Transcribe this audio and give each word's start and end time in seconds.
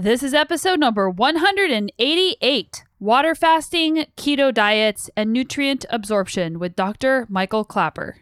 This 0.00 0.22
is 0.22 0.32
episode 0.32 0.78
number 0.78 1.10
188 1.10 2.84
Water 3.00 3.34
Fasting, 3.34 4.06
Keto 4.16 4.54
Diets, 4.54 5.10
and 5.16 5.32
Nutrient 5.32 5.84
Absorption 5.90 6.60
with 6.60 6.76
Dr. 6.76 7.26
Michael 7.28 7.64
Klaper. 7.64 8.18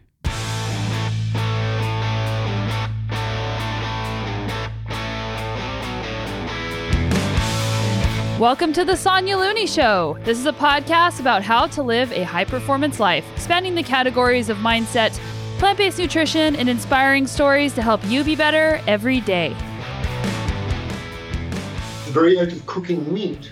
Welcome 8.39 8.73
to 8.73 8.83
the 8.83 8.95
Sonya 8.95 9.37
Looney 9.37 9.67
Show. 9.67 10.17
This 10.23 10.39
is 10.39 10.47
a 10.47 10.53
podcast 10.53 11.19
about 11.19 11.43
how 11.43 11.67
to 11.67 11.83
live 11.83 12.11
a 12.11 12.23
high 12.23 12.45
performance 12.45 12.99
life, 12.99 13.23
spanning 13.37 13.75
the 13.75 13.83
categories 13.83 14.49
of 14.49 14.57
mindset, 14.57 15.15
plant 15.59 15.77
based 15.77 15.99
nutrition, 15.99 16.55
and 16.55 16.69
inspiring 16.69 17.27
stories 17.27 17.75
to 17.75 17.83
help 17.83 18.03
you 18.05 18.23
be 18.23 18.35
better 18.35 18.81
every 18.87 19.21
day. 19.21 19.55
Very 22.19 22.39
act 22.39 22.51
of 22.51 22.65
cooking 22.65 23.13
meat 23.13 23.51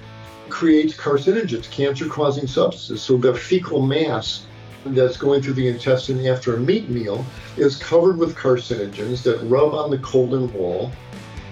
creates 0.50 0.96
carcinogens, 0.96 1.70
cancer 1.70 2.08
causing 2.08 2.48
substances. 2.48 3.00
So 3.04 3.16
the 3.16 3.32
fecal 3.32 3.80
mass 3.80 4.48
that's 4.88 5.18
going 5.18 5.44
through 5.44 5.54
the 5.54 5.68
intestine 5.68 6.26
after 6.26 6.56
a 6.56 6.60
meat 6.60 6.90
meal 6.90 7.24
is 7.58 7.76
covered 7.76 8.18
with 8.18 8.36
carcinogens 8.36 9.22
that 9.22 9.38
rub 9.44 9.76
on 9.76 9.92
the 9.92 10.00
colon 10.00 10.52
wall 10.52 10.92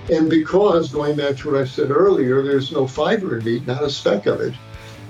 and 0.09 0.27
because, 0.27 0.91
going 0.91 1.15
back 1.15 1.37
to 1.37 1.51
what 1.51 1.61
I 1.61 1.65
said 1.65 1.91
earlier, 1.91 2.41
there's 2.41 2.71
no 2.71 2.87
fiber 2.87 3.37
in 3.37 3.45
meat, 3.45 3.67
not 3.67 3.83
a 3.83 3.91
speck 3.91 4.25
of 4.25 4.41
it, 4.41 4.55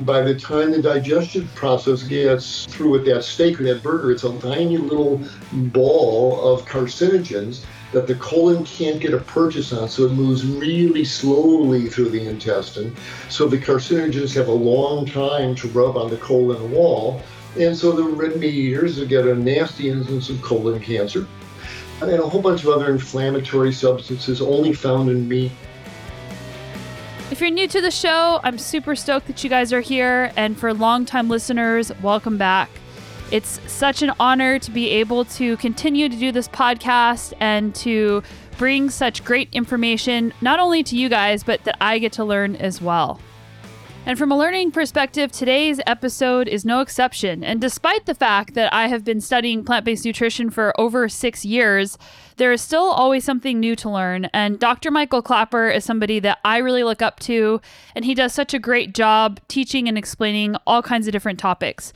by 0.01 0.21
the 0.21 0.37
time 0.37 0.71
the 0.71 0.81
digestion 0.81 1.47
process 1.55 2.03
gets 2.03 2.65
through 2.65 2.89
with 2.89 3.05
that 3.05 3.23
steak 3.23 3.61
or 3.61 3.63
that 3.63 3.81
burger, 3.81 4.11
it's 4.11 4.25
a 4.25 4.39
tiny 4.39 4.77
little 4.77 5.21
ball 5.53 6.53
of 6.53 6.65
carcinogens 6.65 7.63
that 7.93 8.07
the 8.07 8.15
colon 8.15 8.65
can't 8.65 8.99
get 8.99 9.13
a 9.13 9.19
purchase 9.19 9.71
on, 9.71 9.87
so 9.87 10.03
it 10.03 10.11
moves 10.11 10.45
really 10.45 11.05
slowly 11.05 11.87
through 11.87 12.09
the 12.09 12.27
intestine. 12.27 12.95
So 13.29 13.47
the 13.47 13.57
carcinogens 13.57 14.35
have 14.35 14.49
a 14.49 14.51
long 14.51 15.05
time 15.05 15.55
to 15.55 15.67
rub 15.69 15.95
on 15.95 16.09
the 16.09 16.17
colon 16.17 16.71
wall, 16.71 17.21
and 17.59 17.77
so 17.77 17.91
the 17.91 18.03
red 18.03 18.37
meat 18.37 18.53
eaters 18.53 19.01
get 19.05 19.25
a 19.25 19.35
nasty 19.35 19.89
instance 19.89 20.29
of 20.29 20.41
colon 20.41 20.81
cancer 20.81 21.27
and 22.01 22.19
a 22.19 22.27
whole 22.27 22.41
bunch 22.41 22.63
of 22.63 22.69
other 22.69 22.91
inflammatory 22.91 23.71
substances 23.71 24.41
only 24.41 24.73
found 24.73 25.09
in 25.09 25.27
meat. 25.27 25.51
If 27.31 27.39
you're 27.39 27.49
new 27.49 27.67
to 27.67 27.81
the 27.81 27.91
show, 27.91 28.39
I'm 28.43 28.57
super 28.57 28.95
stoked 28.95 29.27
that 29.27 29.43
you 29.43 29.49
guys 29.49 29.73
are 29.73 29.81
here. 29.81 30.31
And 30.35 30.57
for 30.57 30.73
longtime 30.73 31.29
listeners, 31.29 31.91
welcome 32.01 32.37
back. 32.37 32.69
It's 33.31 33.59
such 33.71 34.01
an 34.01 34.11
honor 34.19 34.59
to 34.59 34.71
be 34.71 34.89
able 34.89 35.25
to 35.25 35.57
continue 35.57 36.09
to 36.09 36.15
do 36.15 36.31
this 36.31 36.47
podcast 36.47 37.33
and 37.39 37.73
to 37.75 38.21
bring 38.57 38.89
such 38.89 39.25
great 39.25 39.49
information, 39.51 40.33
not 40.41 40.59
only 40.59 40.83
to 40.83 40.95
you 40.95 41.09
guys, 41.09 41.43
but 41.43 41.63
that 41.63 41.77
I 41.81 41.99
get 41.99 42.11
to 42.13 42.23
learn 42.23 42.55
as 42.55 42.81
well. 42.81 43.19
And 44.05 44.19
from 44.19 44.33
a 44.33 44.37
learning 44.37 44.71
perspective, 44.71 45.31
today's 45.31 45.79
episode 45.87 46.49
is 46.49 46.65
no 46.65 46.81
exception. 46.81 47.41
And 47.41 47.61
despite 47.61 48.05
the 48.05 48.13
fact 48.13 48.53
that 48.53 48.73
I 48.73 48.89
have 48.89 49.05
been 49.05 49.21
studying 49.21 49.63
plant 49.63 49.85
based 49.85 50.03
nutrition 50.03 50.49
for 50.49 50.77
over 50.79 51.07
six 51.07 51.45
years, 51.45 51.97
there 52.35 52.51
is 52.51 52.61
still 52.61 52.83
always 52.83 53.23
something 53.23 53.61
new 53.61 53.77
to 53.77 53.89
learn. 53.89 54.25
And 54.33 54.59
Dr. 54.59 54.91
Michael 54.91 55.21
Klaper 55.21 55.69
is 55.69 55.85
somebody 55.85 56.19
that 56.19 56.39
I 56.43 56.57
really 56.57 56.83
look 56.83 57.01
up 57.01 57.21
to, 57.21 57.61
and 57.95 58.03
he 58.03 58.13
does 58.13 58.33
such 58.33 58.53
a 58.53 58.59
great 58.59 58.93
job 58.93 59.39
teaching 59.47 59.87
and 59.87 59.97
explaining 59.97 60.57
all 60.67 60.81
kinds 60.81 61.07
of 61.07 61.13
different 61.13 61.39
topics. 61.39 61.93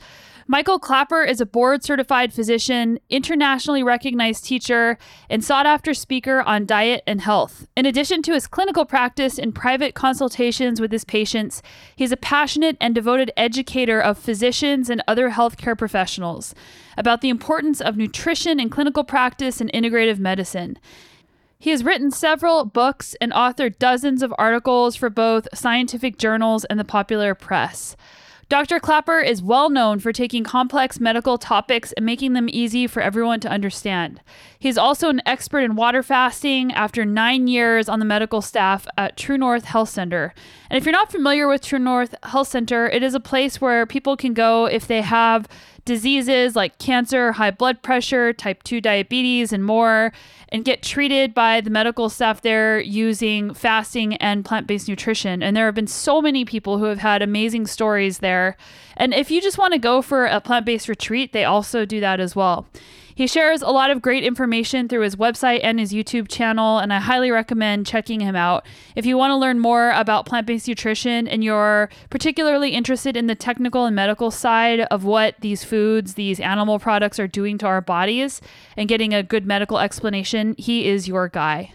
Michael 0.50 0.78
Klaper 0.78 1.22
is 1.24 1.42
a 1.42 1.46
board 1.46 1.84
certified 1.84 2.32
physician, 2.32 2.98
internationally 3.10 3.82
recognized 3.82 4.46
teacher, 4.46 4.96
and 5.28 5.44
sought 5.44 5.66
after 5.66 5.92
speaker 5.92 6.40
on 6.40 6.64
diet 6.64 7.02
and 7.06 7.20
health. 7.20 7.66
In 7.76 7.84
addition 7.84 8.22
to 8.22 8.32
his 8.32 8.46
clinical 8.46 8.86
practice 8.86 9.38
and 9.38 9.54
private 9.54 9.94
consultations 9.94 10.80
with 10.80 10.90
his 10.90 11.04
patients, 11.04 11.60
he's 11.94 12.12
a 12.12 12.16
passionate 12.16 12.78
and 12.80 12.94
devoted 12.94 13.30
educator 13.36 14.00
of 14.00 14.16
physicians 14.16 14.88
and 14.88 15.02
other 15.06 15.32
healthcare 15.32 15.76
professionals 15.76 16.54
about 16.96 17.20
the 17.20 17.28
importance 17.28 17.82
of 17.82 17.98
nutrition 17.98 18.58
in 18.58 18.70
clinical 18.70 19.04
practice 19.04 19.60
and 19.60 19.70
integrative 19.74 20.18
medicine. 20.18 20.78
He 21.58 21.72
has 21.72 21.84
written 21.84 22.10
several 22.10 22.64
books 22.64 23.14
and 23.20 23.32
authored 23.32 23.78
dozens 23.78 24.22
of 24.22 24.32
articles 24.38 24.96
for 24.96 25.10
both 25.10 25.46
scientific 25.52 26.16
journals 26.16 26.64
and 26.64 26.80
the 26.80 26.84
popular 26.84 27.34
press. 27.34 27.96
Dr. 28.48 28.80
Klaper 28.80 29.20
is 29.20 29.42
well 29.42 29.68
known 29.68 29.98
for 29.98 30.10
taking 30.10 30.42
complex 30.42 30.98
medical 30.98 31.36
topics 31.36 31.92
and 31.92 32.06
making 32.06 32.32
them 32.32 32.48
easy 32.50 32.86
for 32.86 33.02
everyone 33.02 33.40
to 33.40 33.48
understand. 33.48 34.22
He's 34.58 34.78
also 34.78 35.10
an 35.10 35.20
expert 35.26 35.60
in 35.60 35.76
water 35.76 36.02
fasting 36.02 36.72
after 36.72 37.04
nine 37.04 37.46
years 37.46 37.90
on 37.90 37.98
the 37.98 38.06
medical 38.06 38.40
staff 38.40 38.86
at 38.96 39.18
True 39.18 39.36
North 39.36 39.64
Health 39.64 39.90
Center. 39.90 40.32
And 40.70 40.78
if 40.78 40.86
you're 40.86 40.92
not 40.92 41.12
familiar 41.12 41.46
with 41.46 41.60
True 41.60 41.78
North 41.78 42.14
Health 42.22 42.48
Center, 42.48 42.88
it 42.88 43.02
is 43.02 43.12
a 43.12 43.20
place 43.20 43.60
where 43.60 43.84
people 43.84 44.16
can 44.16 44.32
go 44.32 44.64
if 44.64 44.86
they 44.86 45.02
have 45.02 45.46
diseases 45.88 46.54
like 46.54 46.78
cancer, 46.78 47.32
high 47.32 47.50
blood 47.50 47.82
pressure, 47.82 48.32
type 48.32 48.62
2 48.62 48.80
diabetes, 48.80 49.52
and 49.52 49.64
more, 49.64 50.12
and 50.50 50.64
get 50.64 50.82
treated 50.82 51.34
by 51.34 51.60
the 51.60 51.70
medical 51.70 52.08
staff 52.08 52.42
there 52.42 52.78
using 52.78 53.54
fasting 53.54 54.14
and 54.16 54.44
plant 54.44 54.66
based 54.66 54.86
nutrition. 54.86 55.42
And 55.42 55.56
there 55.56 55.66
have 55.66 55.74
been 55.74 55.86
so 55.86 56.20
many 56.20 56.44
people 56.44 56.78
who 56.78 56.84
have 56.84 56.98
had 56.98 57.22
amazing 57.22 57.66
stories 57.66 58.18
there. 58.18 58.56
And 58.96 59.14
if 59.14 59.30
you 59.30 59.40
just 59.40 59.58
want 59.58 59.72
to 59.72 59.78
go 59.78 60.02
for 60.02 60.26
a 60.26 60.40
plant 60.40 60.66
based 60.66 60.88
retreat, 60.88 61.32
they 61.32 61.44
also 61.44 61.84
do 61.84 62.00
that 62.00 62.20
as 62.20 62.36
well. 62.36 62.68
He 63.18 63.26
shares 63.26 63.62
a 63.62 63.70
lot 63.70 63.90
of 63.90 64.00
great 64.00 64.22
information 64.22 64.88
through 64.88 65.00
his 65.00 65.16
website 65.16 65.58
and 65.64 65.80
his 65.80 65.92
YouTube 65.92 66.28
channel, 66.28 66.78
and 66.78 66.92
I 66.92 67.00
highly 67.00 67.32
recommend 67.32 67.84
checking 67.84 68.20
him 68.20 68.36
out. 68.36 68.64
If 68.94 69.06
you 69.06 69.18
want 69.18 69.32
to 69.32 69.36
learn 69.36 69.58
more 69.58 69.90
about 69.90 70.24
plant 70.24 70.46
based 70.46 70.68
nutrition 70.68 71.26
and 71.26 71.42
you're 71.42 71.90
particularly 72.10 72.74
interested 72.74 73.16
in 73.16 73.26
the 73.26 73.34
technical 73.34 73.86
and 73.86 73.96
medical 73.96 74.30
side 74.30 74.82
of 74.82 75.02
what 75.02 75.34
these 75.40 75.64
foods, 75.64 76.14
these 76.14 76.38
animal 76.38 76.78
products 76.78 77.18
are 77.18 77.26
doing 77.26 77.58
to 77.58 77.66
our 77.66 77.80
bodies, 77.80 78.40
and 78.76 78.88
getting 78.88 79.12
a 79.12 79.24
good 79.24 79.44
medical 79.44 79.80
explanation, 79.80 80.54
he 80.56 80.86
is 80.86 81.08
your 81.08 81.26
guy. 81.26 81.72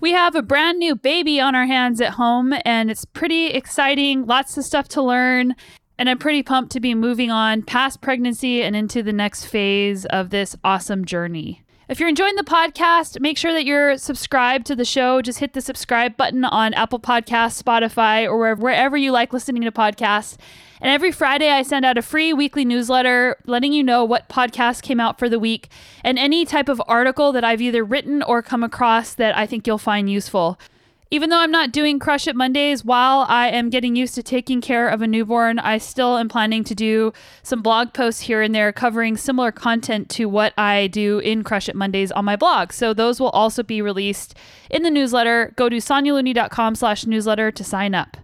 We 0.00 0.10
have 0.14 0.34
a 0.34 0.42
brand 0.42 0.80
new 0.80 0.96
baby 0.96 1.38
on 1.40 1.54
our 1.54 1.66
hands 1.66 2.00
at 2.00 2.14
home, 2.14 2.54
and 2.64 2.90
it's 2.90 3.04
pretty 3.04 3.48
exciting. 3.48 4.26
Lots 4.26 4.58
of 4.58 4.64
stuff 4.64 4.88
to 4.88 5.02
learn. 5.02 5.54
And 6.00 6.08
I'm 6.08 6.16
pretty 6.16 6.42
pumped 6.42 6.72
to 6.72 6.80
be 6.80 6.94
moving 6.94 7.30
on 7.30 7.60
past 7.60 8.00
pregnancy 8.00 8.62
and 8.62 8.74
into 8.74 9.02
the 9.02 9.12
next 9.12 9.44
phase 9.44 10.06
of 10.06 10.30
this 10.30 10.56
awesome 10.64 11.04
journey. 11.04 11.62
If 11.90 12.00
you're 12.00 12.08
enjoying 12.08 12.36
the 12.36 12.42
podcast, 12.42 13.20
make 13.20 13.36
sure 13.36 13.52
that 13.52 13.66
you're 13.66 13.98
subscribed 13.98 14.64
to 14.68 14.74
the 14.74 14.86
show. 14.86 15.20
Just 15.20 15.40
hit 15.40 15.52
the 15.52 15.60
subscribe 15.60 16.16
button 16.16 16.46
on 16.46 16.72
Apple 16.72 17.00
Podcasts, 17.00 17.62
Spotify, 17.62 18.26
or 18.26 18.54
wherever 18.54 18.96
you 18.96 19.12
like 19.12 19.34
listening 19.34 19.60
to 19.64 19.70
podcasts. 19.70 20.38
And 20.80 20.90
every 20.90 21.12
Friday, 21.12 21.50
I 21.50 21.60
send 21.60 21.84
out 21.84 21.98
a 21.98 22.02
free 22.02 22.32
weekly 22.32 22.64
newsletter 22.64 23.36
letting 23.44 23.74
you 23.74 23.84
know 23.84 24.02
what 24.02 24.30
podcast 24.30 24.80
came 24.80 25.00
out 25.00 25.18
for 25.18 25.28
the 25.28 25.38
week 25.38 25.68
and 26.02 26.18
any 26.18 26.46
type 26.46 26.70
of 26.70 26.80
article 26.88 27.30
that 27.32 27.44
I've 27.44 27.60
either 27.60 27.84
written 27.84 28.22
or 28.22 28.40
come 28.40 28.62
across 28.62 29.12
that 29.12 29.36
I 29.36 29.44
think 29.44 29.66
you'll 29.66 29.76
find 29.76 30.10
useful. 30.10 30.58
Even 31.12 31.28
though 31.28 31.40
I'm 31.40 31.50
not 31.50 31.72
doing 31.72 31.98
Crush 31.98 32.28
It 32.28 32.36
Mondays 32.36 32.84
while 32.84 33.26
I 33.28 33.48
am 33.48 33.68
getting 33.68 33.96
used 33.96 34.14
to 34.14 34.22
taking 34.22 34.60
care 34.60 34.88
of 34.88 35.02
a 35.02 35.08
newborn, 35.08 35.58
I 35.58 35.78
still 35.78 36.16
am 36.16 36.28
planning 36.28 36.62
to 36.62 36.74
do 36.74 37.12
some 37.42 37.62
blog 37.62 37.92
posts 37.92 38.20
here 38.20 38.42
and 38.42 38.54
there 38.54 38.72
covering 38.72 39.16
similar 39.16 39.50
content 39.50 40.08
to 40.10 40.26
what 40.26 40.56
I 40.56 40.86
do 40.86 41.18
in 41.18 41.42
Crush 41.42 41.68
It 41.68 41.74
Mondays 41.74 42.12
on 42.12 42.24
my 42.24 42.36
blog. 42.36 42.72
So 42.72 42.94
those 42.94 43.18
will 43.18 43.30
also 43.30 43.64
be 43.64 43.82
released 43.82 44.36
in 44.70 44.84
the 44.84 44.90
newsletter. 44.90 45.52
Go 45.56 45.68
to 45.68 45.78
sonyalooney.com 45.78 46.76
slash 46.76 47.04
newsletter 47.04 47.50
to 47.50 47.64
sign 47.64 47.92
up. 47.92 48.16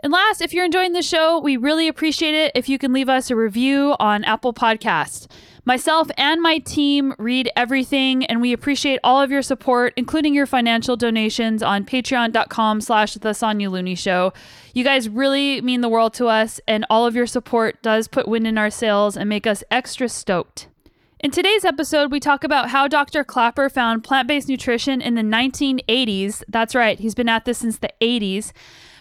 And 0.00 0.12
last, 0.12 0.42
if 0.42 0.52
you're 0.52 0.66
enjoying 0.66 0.92
the 0.92 1.00
show, 1.00 1.40
we 1.40 1.56
really 1.56 1.88
appreciate 1.88 2.34
it 2.34 2.52
if 2.54 2.68
you 2.68 2.76
can 2.76 2.92
leave 2.92 3.08
us 3.08 3.30
a 3.30 3.36
review 3.36 3.96
on 3.98 4.22
Apple 4.24 4.52
Podcasts. 4.52 5.26
Myself 5.66 6.10
and 6.18 6.42
my 6.42 6.58
team 6.58 7.14
read 7.18 7.50
everything, 7.56 8.26
and 8.26 8.42
we 8.42 8.52
appreciate 8.52 9.00
all 9.02 9.22
of 9.22 9.30
your 9.30 9.40
support, 9.40 9.94
including 9.96 10.34
your 10.34 10.44
financial 10.44 10.94
donations 10.94 11.62
on 11.62 11.86
patreon.com 11.86 12.82
slash 12.82 13.14
the 13.14 13.32
Sonya 13.32 13.70
Looney 13.70 13.94
Show. 13.94 14.34
You 14.74 14.84
guys 14.84 15.08
really 15.08 15.62
mean 15.62 15.80
the 15.80 15.88
world 15.88 16.12
to 16.14 16.26
us, 16.26 16.60
and 16.68 16.84
all 16.90 17.06
of 17.06 17.16
your 17.16 17.26
support 17.26 17.80
does 17.80 18.08
put 18.08 18.28
wind 18.28 18.46
in 18.46 18.58
our 18.58 18.68
sails 18.68 19.16
and 19.16 19.26
make 19.26 19.46
us 19.46 19.64
extra 19.70 20.06
stoked. 20.10 20.68
In 21.18 21.30
today's 21.30 21.64
episode, 21.64 22.12
we 22.12 22.20
talk 22.20 22.44
about 22.44 22.68
how 22.68 22.86
Dr. 22.86 23.24
Klaper 23.24 23.70
found 23.70 24.04
plant 24.04 24.28
based 24.28 24.50
nutrition 24.50 25.00
in 25.00 25.14
the 25.14 25.22
1980s. 25.22 26.42
That's 26.46 26.74
right, 26.74 27.00
he's 27.00 27.14
been 27.14 27.30
at 27.30 27.46
this 27.46 27.56
since 27.56 27.78
the 27.78 27.88
80s. 28.02 28.52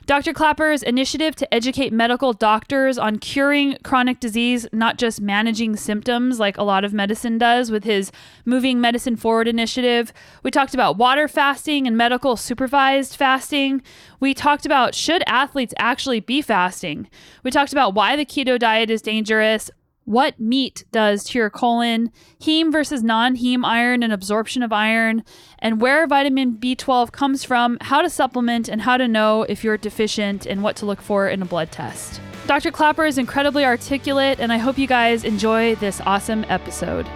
Dr. 0.06 0.34
Klaper's 0.34 0.84
initiative 0.84 1.34
to 1.38 1.54
educate 1.54 1.94
medical 1.94 2.34
doctors 2.34 2.98
on 2.98 3.20
curing 3.20 3.78
chronic 3.86 4.20
disease, 4.20 4.68
not 4.74 4.98
just 4.98 5.22
managing 5.22 5.78
symptoms 5.78 6.42
like 6.42 6.58
a 6.58 6.64
lot 6.64 6.84
of 6.84 6.94
medicine 6.94 7.38
does 7.38 7.72
with 7.72 7.86
his 7.86 8.12
Moving 8.44 8.82
Medicine 8.82 9.16
Forward 9.16 9.48
initiative. 9.48 10.12
We 10.44 10.52
talked 10.52 10.74
about 10.74 10.98
water 10.98 11.30
fasting 11.30 11.88
and 11.88 11.96
medical 11.96 12.36
supervised 12.36 13.16
fasting. 13.16 13.82
We 14.20 14.34
talked 14.34 14.66
about 14.66 14.94
should 14.94 15.24
athletes 15.26 15.74
actually 15.80 16.20
be 16.20 16.42
fasting. 16.42 17.08
We 17.44 17.52
talked 17.52 17.72
about 17.72 17.94
why 17.94 18.18
the 18.18 18.26
keto 18.26 18.60
diet 18.60 18.90
is 18.90 19.02
dangerous, 19.02 19.72
what 20.06 20.40
meat 20.40 20.86
does 20.92 21.24
to 21.26 21.38
your 21.38 21.50
colon, 21.50 22.12
heme 22.42 22.72
versus 22.72 23.04
non 23.04 23.36
heme 23.36 23.66
iron 23.66 24.04
and 24.04 24.12
absorption 24.12 24.64
of 24.64 24.74
iron, 24.74 25.24
and 25.60 25.82
where 25.82 26.08
vitamin 26.08 26.58
B12 26.58 27.12
comes 27.12 27.44
from, 27.44 27.78
how 27.82 28.02
to 28.02 28.10
supplement, 28.10 28.68
and 28.68 28.82
how 28.82 28.98
to 28.98 29.08
know 29.08 29.44
if 29.44 29.64
you're 29.64 29.78
deficient 29.78 30.46
and 30.46 30.64
what 30.64 30.76
to 30.78 30.86
look 30.86 31.02
for 31.02 31.28
in 31.28 31.42
a 31.42 31.46
blood 31.46 31.72
test. 31.72 32.22
Dr. 32.46 32.72
Klaper 32.72 33.06
is 33.06 33.18
incredibly 33.18 33.64
articulate, 33.64 34.40
and 34.40 34.52
I 34.52 34.58
hope 34.58 34.78
you 34.78 34.88
guys 34.88 35.24
enjoy 35.24 35.76
this 35.76 36.02
awesome 36.02 36.46
episode. 36.50 37.10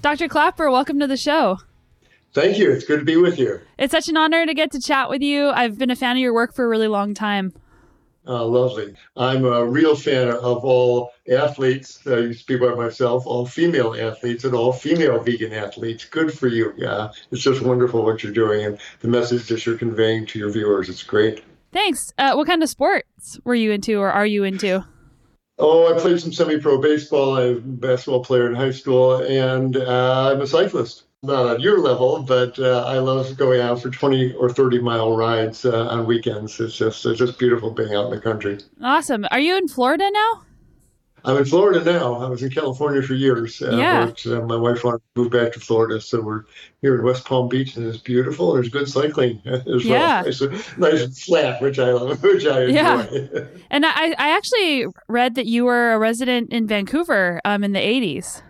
Dr. 0.00 0.28
Klaper, 0.28 0.70
welcome 0.70 0.98
to 0.98 1.06
the 1.06 1.16
show. 1.16 1.58
Thank 2.32 2.58
you. 2.58 2.70
It's 2.70 2.84
good 2.84 3.00
to 3.00 3.04
be 3.04 3.16
with 3.16 3.38
you. 3.38 3.60
It's 3.78 3.92
such 3.92 4.08
an 4.08 4.16
honor 4.16 4.46
to 4.46 4.54
get 4.54 4.70
to 4.72 4.80
chat 4.80 5.10
with 5.10 5.22
you. 5.22 5.50
I've 5.50 5.78
been 5.78 5.90
a 5.90 5.96
fan 5.96 6.16
of 6.16 6.20
your 6.20 6.32
work 6.32 6.54
for 6.54 6.64
a 6.64 6.68
really 6.68 6.88
long 6.88 7.12
time. 7.12 7.52
Uh, 8.26 8.44
lovely. 8.46 8.94
I'm 9.16 9.44
a 9.44 9.64
real 9.66 9.96
fan 9.96 10.28
of 10.28 10.64
all 10.64 11.10
athletes. 11.30 12.06
I 12.06 12.18
used 12.18 12.46
to 12.46 12.58
be 12.58 12.66
by 12.66 12.74
myself, 12.74 13.26
all 13.26 13.44
female 13.44 13.94
athletes 13.98 14.44
and 14.44 14.54
all 14.54 14.72
female 14.72 15.18
vegan 15.18 15.52
athletes. 15.52 16.04
Good 16.04 16.32
for 16.32 16.46
you. 16.46 16.72
Yeah. 16.76 17.10
It's 17.32 17.42
just 17.42 17.62
wonderful 17.62 18.04
what 18.04 18.22
you're 18.22 18.32
doing 18.32 18.64
and 18.64 18.78
the 19.00 19.08
message 19.08 19.48
that 19.48 19.66
you're 19.66 19.76
conveying 19.76 20.26
to 20.26 20.38
your 20.38 20.50
viewers. 20.50 20.88
It's 20.88 21.02
great. 21.02 21.42
Thanks. 21.72 22.12
Uh, 22.16 22.34
what 22.34 22.46
kind 22.46 22.62
of 22.62 22.68
sports 22.68 23.40
were 23.44 23.56
you 23.56 23.72
into 23.72 23.98
or 23.98 24.10
are 24.10 24.26
you 24.26 24.44
into? 24.44 24.84
Oh, 25.58 25.94
I 25.94 25.98
played 25.98 26.20
some 26.20 26.32
semi 26.32 26.58
pro 26.58 26.80
baseball. 26.80 27.36
I 27.36 27.50
was 27.50 27.58
a 27.58 27.60
basketball 27.60 28.24
player 28.24 28.48
in 28.48 28.54
high 28.54 28.70
school, 28.70 29.16
and 29.16 29.76
uh, 29.76 30.32
I'm 30.32 30.40
a 30.40 30.46
cyclist 30.46 31.04
not 31.22 31.46
on 31.46 31.60
your 31.60 31.78
level, 31.78 32.22
but 32.22 32.58
uh, 32.58 32.84
I 32.84 32.98
love 32.98 33.36
going 33.36 33.60
out 33.60 33.80
for 33.80 33.90
20 33.90 34.32
or 34.34 34.50
30 34.50 34.80
mile 34.80 35.16
rides 35.16 35.64
uh, 35.64 35.86
on 35.86 36.04
weekends. 36.04 36.58
It's 36.58 36.76
just 36.76 37.06
it's 37.06 37.18
just 37.18 37.38
beautiful 37.38 37.70
being 37.70 37.94
out 37.94 38.06
in 38.06 38.10
the 38.10 38.20
country. 38.20 38.58
Awesome. 38.82 39.24
Are 39.30 39.38
you 39.38 39.56
in 39.56 39.68
Florida 39.68 40.10
now? 40.12 40.42
I'm 41.24 41.36
in 41.36 41.44
Florida 41.44 41.84
now. 41.84 42.14
I 42.14 42.28
was 42.28 42.42
in 42.42 42.50
California 42.50 43.00
for 43.00 43.14
years. 43.14 43.62
Uh, 43.62 43.76
yeah. 43.76 44.06
But, 44.06 44.26
uh, 44.26 44.40
my 44.44 44.56
wife 44.56 44.82
wanted 44.82 44.98
to 45.14 45.22
move 45.22 45.30
back 45.30 45.52
to 45.52 45.60
Florida, 45.60 46.00
so 46.00 46.20
we're 46.20 46.42
here 46.80 46.98
in 46.98 47.04
West 47.04 47.24
Palm 47.24 47.48
Beach, 47.48 47.76
and 47.76 47.86
it's 47.86 47.98
beautiful. 47.98 48.52
There's 48.52 48.68
good 48.68 48.88
cycling 48.88 49.40
as 49.46 49.84
yeah. 49.84 50.22
well. 50.22 50.26
It's 50.26 50.76
nice 50.76 51.02
and 51.02 51.16
flat, 51.16 51.62
which 51.62 51.78
I 51.78 51.92
which 51.94 52.46
I 52.46 52.62
enjoy. 52.62 52.72
Yeah. 52.72 53.44
and 53.70 53.86
I, 53.86 54.10
I 54.18 54.36
actually 54.36 54.86
read 55.08 55.36
that 55.36 55.46
you 55.46 55.64
were 55.64 55.92
a 55.92 55.98
resident 56.00 56.52
in 56.52 56.66
Vancouver 56.66 57.40
um, 57.44 57.62
in 57.62 57.70
the 57.70 57.78
80s. 57.78 58.42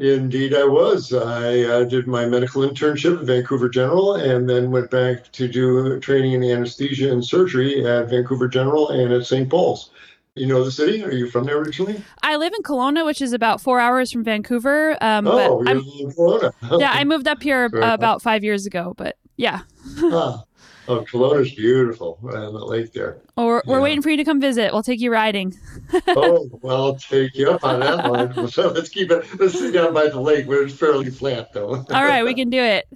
Indeed, 0.00 0.54
I 0.54 0.64
was. 0.64 1.12
I 1.12 1.60
uh, 1.60 1.84
did 1.84 2.06
my 2.06 2.24
medical 2.24 2.62
internship 2.62 3.20
at 3.20 3.26
Vancouver 3.26 3.68
General 3.68 4.14
and 4.14 4.48
then 4.48 4.70
went 4.70 4.90
back 4.90 5.30
to 5.32 5.46
do 5.46 6.00
training 6.00 6.32
in 6.32 6.42
anesthesia 6.42 7.12
and 7.12 7.22
surgery 7.22 7.84
at 7.84 8.08
Vancouver 8.08 8.48
General 8.48 8.88
and 8.88 9.12
at 9.12 9.26
St. 9.26 9.50
Paul's. 9.50 9.90
You 10.36 10.46
know 10.46 10.64
the 10.64 10.70
city? 10.70 11.04
Are 11.04 11.12
you 11.12 11.28
from 11.28 11.44
there 11.44 11.58
originally? 11.58 12.02
I 12.22 12.36
live 12.36 12.54
in 12.56 12.62
Kelowna, 12.62 13.04
which 13.04 13.20
is 13.20 13.34
about 13.34 13.60
four 13.60 13.78
hours 13.78 14.10
from 14.10 14.24
Vancouver. 14.24 14.96
Um, 15.02 15.26
oh, 15.26 15.62
you're 15.64 15.76
in 15.76 16.12
Kelowna. 16.12 16.54
yeah, 16.80 16.92
I 16.92 17.04
moved 17.04 17.28
up 17.28 17.42
here 17.42 17.66
about 17.66 18.22
five 18.22 18.42
years 18.42 18.64
ago, 18.64 18.94
but 18.96 19.18
yeah. 19.36 19.60
ah, 19.98 20.44
Oh, 20.90 21.04
Kelowna's 21.04 21.54
beautiful 21.54 22.18
on 22.24 22.52
the 22.52 22.64
lake 22.64 22.92
there. 22.92 23.18
Oh, 23.36 23.46
we're, 23.46 23.62
we're 23.64 23.80
waiting 23.80 24.02
for 24.02 24.10
you 24.10 24.16
to 24.16 24.24
come 24.24 24.40
visit. 24.40 24.72
We'll 24.72 24.82
take 24.82 24.98
you 24.98 25.12
riding. 25.12 25.56
oh, 26.08 26.50
well, 26.62 26.84
I'll 26.84 26.96
take 26.96 27.36
you 27.36 27.48
up 27.48 27.62
on 27.62 27.78
that 27.78 28.10
one. 28.10 28.48
So 28.50 28.70
let's 28.70 28.88
keep 28.88 29.12
it, 29.12 29.24
let's 29.38 29.56
sit 29.56 29.72
down 29.72 29.94
by 29.94 30.08
the 30.08 30.20
lake 30.20 30.48
where 30.48 30.64
it's 30.64 30.74
fairly 30.74 31.10
flat, 31.10 31.52
though. 31.52 31.76
All 31.76 32.04
right, 32.04 32.24
we 32.24 32.34
can 32.34 32.50
do 32.50 32.60
it. 32.60 32.88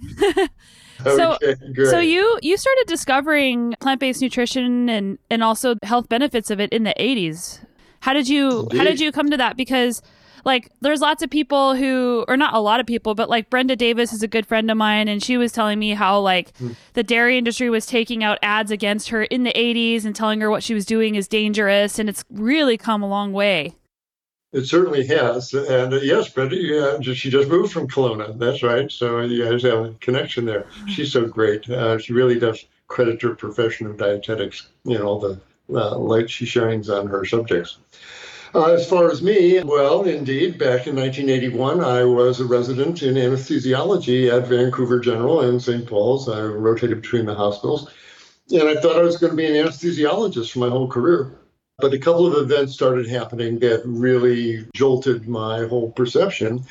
so, 1.03 1.37
okay, 1.41 1.55
so 1.85 1.99
you 1.99 2.37
you 2.41 2.57
started 2.57 2.83
discovering 2.87 3.75
plant 3.79 4.01
based 4.01 4.21
nutrition 4.21 4.89
and 4.89 5.17
and 5.29 5.41
also 5.41 5.75
health 5.83 6.09
benefits 6.09 6.51
of 6.51 6.59
it 6.59 6.73
in 6.73 6.83
the 6.83 6.93
80s. 6.99 7.59
How 8.01 8.11
did 8.11 8.27
you 8.27 8.63
Indeed. 8.63 8.77
how 8.77 8.83
did 8.83 8.99
you 8.99 9.13
come 9.13 9.31
to 9.31 9.37
that? 9.37 9.55
Because 9.55 10.01
like 10.45 10.71
there's 10.81 11.01
lots 11.01 11.23
of 11.23 11.29
people 11.29 11.75
who 11.75 12.23
or 12.27 12.37
not 12.37 12.53
a 12.53 12.59
lot 12.59 12.79
of 12.79 12.85
people 12.85 13.15
but 13.15 13.29
like 13.29 13.49
brenda 13.49 13.75
davis 13.75 14.13
is 14.13 14.23
a 14.23 14.27
good 14.27 14.45
friend 14.45 14.69
of 14.71 14.77
mine 14.77 15.07
and 15.07 15.21
she 15.21 15.37
was 15.37 15.51
telling 15.51 15.79
me 15.79 15.91
how 15.91 16.19
like 16.19 16.55
mm. 16.57 16.75
the 16.93 17.03
dairy 17.03 17.37
industry 17.37 17.69
was 17.69 17.85
taking 17.85 18.23
out 18.23 18.37
ads 18.41 18.71
against 18.71 19.09
her 19.09 19.23
in 19.23 19.43
the 19.43 19.53
80s 19.53 20.05
and 20.05 20.15
telling 20.15 20.39
her 20.41 20.49
what 20.49 20.63
she 20.63 20.73
was 20.73 20.85
doing 20.85 21.15
is 21.15 21.27
dangerous 21.27 21.99
and 21.99 22.07
it's 22.07 22.23
really 22.29 22.77
come 22.77 23.03
a 23.03 23.07
long 23.07 23.33
way 23.33 23.75
it 24.55 24.67
certainly 24.67 25.05
has. 25.07 25.53
And 25.53 25.93
uh, 25.93 25.97
yes, 25.97 26.29
Brenda, 26.29 26.55
yeah, 26.55 27.01
she 27.01 27.29
just 27.29 27.49
moved 27.49 27.73
from 27.73 27.89
Kelowna. 27.89 28.39
That's 28.39 28.63
right. 28.63 28.89
So 28.89 29.19
you 29.19 29.43
guys 29.43 29.63
have 29.63 29.85
a 29.85 29.93
connection 29.99 30.45
there. 30.45 30.61
Mm-hmm. 30.61 30.87
She's 30.87 31.11
so 31.11 31.25
great. 31.25 31.69
Uh, 31.69 31.97
she 31.97 32.13
really 32.13 32.39
does 32.39 32.63
credit 32.87 33.21
her 33.21 33.35
profession 33.35 33.85
of 33.85 33.97
dietetics, 33.97 34.67
you 34.85 34.97
know, 34.97 35.19
the 35.19 35.41
uh, 35.77 35.97
light 35.97 36.29
she 36.29 36.45
shines 36.45 36.89
on 36.89 37.07
her 37.07 37.25
subjects. 37.25 37.79
Uh, 38.55 38.71
as 38.71 38.87
far 38.87 39.11
as 39.11 39.21
me, 39.21 39.61
well, 39.63 40.05
indeed, 40.05 40.57
back 40.57 40.87
in 40.87 40.95
1981, 40.95 41.83
I 41.83 42.05
was 42.05 42.39
a 42.39 42.45
resident 42.45 43.03
in 43.03 43.15
anesthesiology 43.15 44.31
at 44.31 44.47
Vancouver 44.47 45.01
General 45.01 45.41
and 45.41 45.61
St. 45.61 45.85
Paul's. 45.85 46.29
I 46.29 46.41
rotated 46.41 47.01
between 47.01 47.25
the 47.25 47.35
hospitals. 47.35 47.91
And 48.51 48.63
I 48.69 48.75
thought 48.79 48.95
I 48.95 49.01
was 49.01 49.17
going 49.17 49.31
to 49.31 49.35
be 49.35 49.45
an 49.45 49.65
anesthesiologist 49.65 50.53
for 50.53 50.59
my 50.59 50.69
whole 50.69 50.87
career. 50.87 51.37
But 51.79 51.93
a 51.93 51.99
couple 51.99 52.25
of 52.25 52.49
events 52.49 52.73
started 52.73 53.09
happening 53.09 53.59
that 53.59 53.81
really 53.83 54.65
jolted 54.73 55.27
my 55.27 55.67
whole 55.67 55.91
perception. 55.91 56.63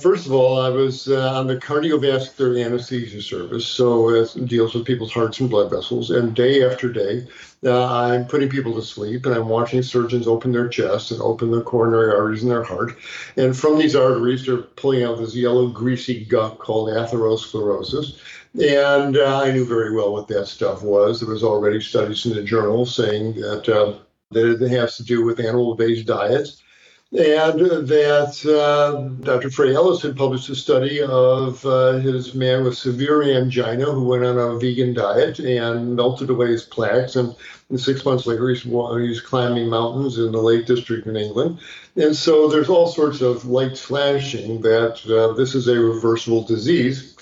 First 0.00 0.26
of 0.26 0.32
all, 0.32 0.60
I 0.60 0.68
was 0.68 1.08
uh, 1.08 1.34
on 1.34 1.48
the 1.48 1.56
cardiovascular 1.56 2.64
anesthesia 2.64 3.20
service, 3.20 3.66
so 3.66 4.10
it 4.10 4.46
deals 4.46 4.72
with 4.72 4.86
people's 4.86 5.12
hearts 5.12 5.40
and 5.40 5.50
blood 5.50 5.72
vessels. 5.72 6.12
And 6.12 6.36
day 6.36 6.64
after 6.64 6.88
day, 6.92 7.26
uh, 7.64 7.84
I'm 7.84 8.24
putting 8.24 8.48
people 8.48 8.72
to 8.76 8.82
sleep 8.82 9.26
and 9.26 9.34
I'm 9.34 9.48
watching 9.48 9.82
surgeons 9.82 10.28
open 10.28 10.52
their 10.52 10.68
chest 10.68 11.10
and 11.10 11.20
open 11.20 11.50
the 11.50 11.62
coronary 11.62 12.12
arteries 12.12 12.44
in 12.44 12.48
their 12.48 12.62
heart. 12.62 12.96
And 13.36 13.56
from 13.56 13.76
these 13.76 13.96
arteries, 13.96 14.46
they're 14.46 14.58
pulling 14.58 15.02
out 15.02 15.18
this 15.18 15.34
yellow, 15.34 15.66
greasy 15.66 16.24
gunk 16.24 16.60
called 16.60 16.90
atherosclerosis. 16.90 18.20
And 18.54 19.16
uh, 19.16 19.40
I 19.40 19.50
knew 19.50 19.66
very 19.66 19.92
well 19.96 20.12
what 20.12 20.28
that 20.28 20.46
stuff 20.46 20.80
was. 20.80 21.18
There 21.18 21.28
was 21.28 21.42
already 21.42 21.80
studies 21.80 22.24
in 22.24 22.36
the 22.36 22.44
journal 22.44 22.86
saying 22.86 23.34
that, 23.40 23.68
uh, 23.68 23.98
that 24.30 24.62
it 24.62 24.70
has 24.70 24.96
to 24.98 25.02
do 25.02 25.24
with 25.24 25.40
animal-based 25.40 26.06
diets 26.06 26.62
and 27.10 27.60
that 27.88 28.44
uh, 28.44 29.24
Dr. 29.24 29.50
Frey 29.50 29.74
Ellis 29.74 30.02
had 30.02 30.14
published 30.16 30.50
a 30.50 30.54
study 30.54 31.00
of 31.00 31.64
uh, 31.64 31.92
his 31.92 32.34
man 32.34 32.64
with 32.64 32.76
severe 32.76 33.22
angina 33.22 33.86
who 33.86 34.04
went 34.04 34.24
on 34.24 34.38
a 34.38 34.58
vegan 34.58 34.92
diet 34.92 35.38
and 35.38 35.96
melted 35.96 36.28
away 36.28 36.48
his 36.48 36.64
plaques. 36.64 37.16
And, 37.16 37.34
and 37.70 37.80
six 37.80 38.04
months 38.04 38.26
later, 38.26 38.50
he's, 38.50 38.62
he's 38.62 39.22
climbing 39.22 39.70
mountains 39.70 40.18
in 40.18 40.32
the 40.32 40.42
Lake 40.42 40.66
District 40.66 41.06
in 41.06 41.16
England. 41.16 41.60
And 41.96 42.14
so 42.14 42.46
there's 42.46 42.68
all 42.68 42.88
sorts 42.88 43.22
of 43.22 43.46
lights 43.46 43.80
flashing 43.80 44.60
that 44.60 45.00
uh, 45.06 45.32
this 45.32 45.54
is 45.54 45.66
a 45.66 45.80
reversible 45.80 46.44
disease. 46.44 47.17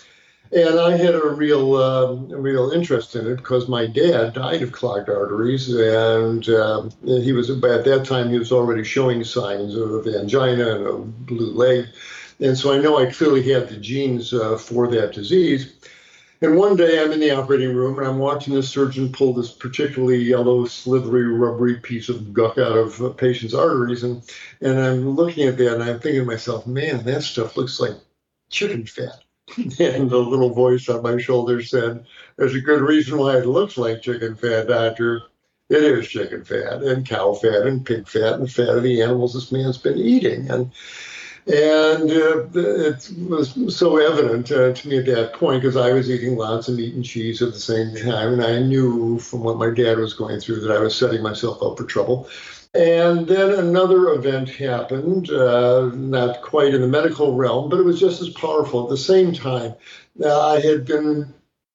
And 0.53 0.79
I 0.79 0.97
had 0.97 1.15
a 1.15 1.29
real, 1.29 1.77
a 1.77 2.15
real 2.15 2.71
interest 2.71 3.17
in 3.17 3.27
it 3.27 3.37
because 3.37 3.69
my 3.69 3.87
dad 3.87 4.35
died 4.35 4.63
of 4.63 4.73
clogged 4.73 5.09
arteries, 5.09 5.69
and 5.75 6.49
uh, 6.49 6.89
he 7.05 7.33
was 7.33 7.51
at 7.51 7.61
that 7.61 8.05
time 8.07 8.31
he 8.31 8.39
was 8.39 8.53
already 8.53 8.85
showing 8.85 9.25
signs 9.25 9.75
of 9.75 10.07
angina 10.07 10.77
and 10.77 10.87
a 10.87 10.93
blue 10.95 11.53
leg, 11.53 11.87
and 12.39 12.57
so 12.57 12.73
I 12.73 12.79
know 12.79 12.97
I 12.97 13.11
clearly 13.11 13.51
had 13.51 13.69
the 13.69 13.77
genes 13.77 14.33
uh, 14.33 14.57
for 14.57 14.87
that 14.89 15.13
disease. 15.15 15.75
And 16.43 16.57
one 16.57 16.77
day 16.77 17.03
I'm 17.03 17.13
in 17.13 17.21
the 17.21 17.31
operating 17.31 17.75
room 17.75 17.99
and 17.99 18.07
I'm 18.07 18.19
watching 18.19 18.55
the 18.55 18.63
surgeon 18.63 19.11
pull 19.11 19.33
this 19.33 19.51
particularly 19.51 20.19
yellow, 20.19 20.67
slithery, 20.67 21.27
rubbery 21.27 21.77
piece 21.77 22.11
of 22.11 22.35
gunk 22.35 22.59
out 22.59 22.77
of 22.77 23.01
a 23.01 23.11
patient's 23.11 23.55
arteries, 23.55 24.05
and 24.05 24.23
and 24.61 24.79
I'm 24.79 25.11
looking 25.11 25.49
at 25.49 25.57
that 25.59 25.75
and 25.75 25.83
I'm 25.83 25.99
thinking 25.99 26.21
to 26.21 26.27
myself, 26.27 26.67
man, 26.67 27.03
that 27.05 27.23
stuff 27.23 27.57
looks 27.57 27.81
like 27.81 27.95
chicken 28.49 28.87
fat. 28.87 29.26
And 29.79 30.11
the 30.11 30.19
little 30.19 30.51
voice 30.51 30.89
on 30.89 31.03
my 31.03 31.19
shoulder 31.19 31.63
said, 31.63 32.05
There's 32.37 32.55
a 32.55 32.61
good 32.61 32.83
reason 32.83 33.19
why 33.19 33.37
it 33.39 33.47
looks 33.47 33.77
like 33.79 34.03
chicken 34.03 34.35
fat, 34.35 34.69
doctor. 34.69 35.23
It 35.69 35.83
is 35.83 36.09
chicken 36.09 36.45
fat 36.45 36.83
and 36.83 37.07
cow 37.07 37.35
fat 37.35 37.67
and 37.67 37.85
pig 37.85 38.09
fat 38.09 38.35
and 38.35 38.51
fat 38.51 38.69
of 38.69 38.83
the 38.83 39.03
animals 39.03 39.35
this 39.35 39.51
man's 39.51 39.79
been 39.79 39.99
eating. 39.99 40.51
And 40.51 40.73
and 41.47 42.11
uh, 42.11 42.47
it 42.55 43.09
was 43.29 43.77
so 43.77 43.99
evident 43.99 44.51
uh, 44.51 44.73
to 44.73 44.89
me 44.89 44.99
at 44.99 45.07
that 45.07 45.35
point 45.35 45.63
because 45.63 45.77
I 45.77 45.93
was 45.93 46.11
eating 46.11 46.37
lots 46.37 46.67
of 46.67 46.75
meat 46.75 46.95
and 46.95 47.05
cheese 47.05 47.41
at 47.41 47.53
the 47.53 47.61
same 47.61 47.95
time. 47.95 48.33
And 48.33 48.43
I 48.43 48.61
knew 48.61 49.21
from 49.21 49.45
what 49.45 49.57
my 49.57 49.71
dad 49.71 49.99
was 49.99 50.13
going 50.13 50.41
through 50.41 50.61
that 50.61 50.77
I 50.77 50.81
was 50.81 50.97
setting 50.97 51.23
myself 51.23 51.63
up 51.63 51.79
for 51.79 51.85
trouble. 51.85 52.29
And 52.77 53.27
then 53.27 53.53
another 53.53 54.11
event 54.11 54.51
happened, 54.51 55.31
uh, 55.31 55.91
not 55.95 56.43
quite 56.43 56.75
in 56.75 56.83
the 56.83 56.89
medical 56.89 57.35
realm, 57.35 57.71
but 57.71 57.81
it 57.81 57.85
was 57.85 57.99
just 57.99 58.21
as 58.21 58.29
powerful. 58.29 58.85
At 58.85 58.91
the 58.91 58.99
same 58.99 59.33
time, 59.33 59.75
I 60.23 60.61
had 60.61 60.85
been 60.85 61.33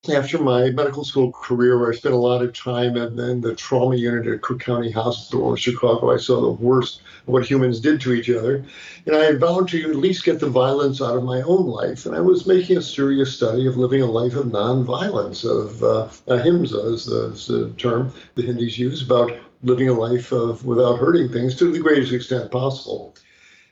after 0.09 0.39
my 0.39 0.71
medical 0.71 1.03
school 1.03 1.31
career, 1.31 1.79
where 1.79 1.91
I 1.91 1.95
spent 1.95 2.15
a 2.15 2.17
lot 2.17 2.41
of 2.41 2.53
time 2.53 2.97
in, 2.97 3.19
in 3.19 3.41
the 3.41 3.55
trauma 3.55 3.95
unit 3.95 4.25
at 4.27 4.41
Cook 4.41 4.59
County 4.59 4.89
Hospital 4.89 5.51
in 5.51 5.57
Chicago, 5.57 6.11
I 6.11 6.17
saw 6.17 6.41
the 6.41 6.51
worst 6.51 7.01
of 7.27 7.33
what 7.33 7.45
humans 7.45 7.79
did 7.79 8.01
to 8.01 8.13
each 8.13 8.29
other. 8.29 8.65
And 9.05 9.15
I 9.15 9.31
vowed 9.33 9.69
to 9.69 9.89
at 9.89 9.95
least 9.95 10.23
get 10.23 10.39
the 10.39 10.49
violence 10.49 11.01
out 11.01 11.17
of 11.17 11.23
my 11.23 11.41
own 11.41 11.67
life. 11.67 12.07
And 12.07 12.15
I 12.15 12.19
was 12.19 12.47
making 12.47 12.77
a 12.77 12.81
serious 12.81 13.35
study 13.35 13.67
of 13.67 13.77
living 13.77 14.01
a 14.01 14.07
life 14.07 14.35
of 14.35 14.47
nonviolence, 14.47 15.45
of 15.45 15.83
uh, 15.83 16.09
ahimsa 16.27 16.93
is 16.93 17.05
the, 17.05 17.31
is 17.33 17.47
the 17.47 17.69
term 17.77 18.11
the 18.33 18.41
Hindus 18.41 18.79
use, 18.79 19.03
about 19.03 19.31
living 19.63 19.89
a 19.89 19.93
life 19.93 20.31
of 20.31 20.65
without 20.65 20.99
hurting 20.99 21.29
things 21.29 21.55
to 21.55 21.71
the 21.71 21.79
greatest 21.79 22.13
extent 22.13 22.51
possible. 22.51 23.15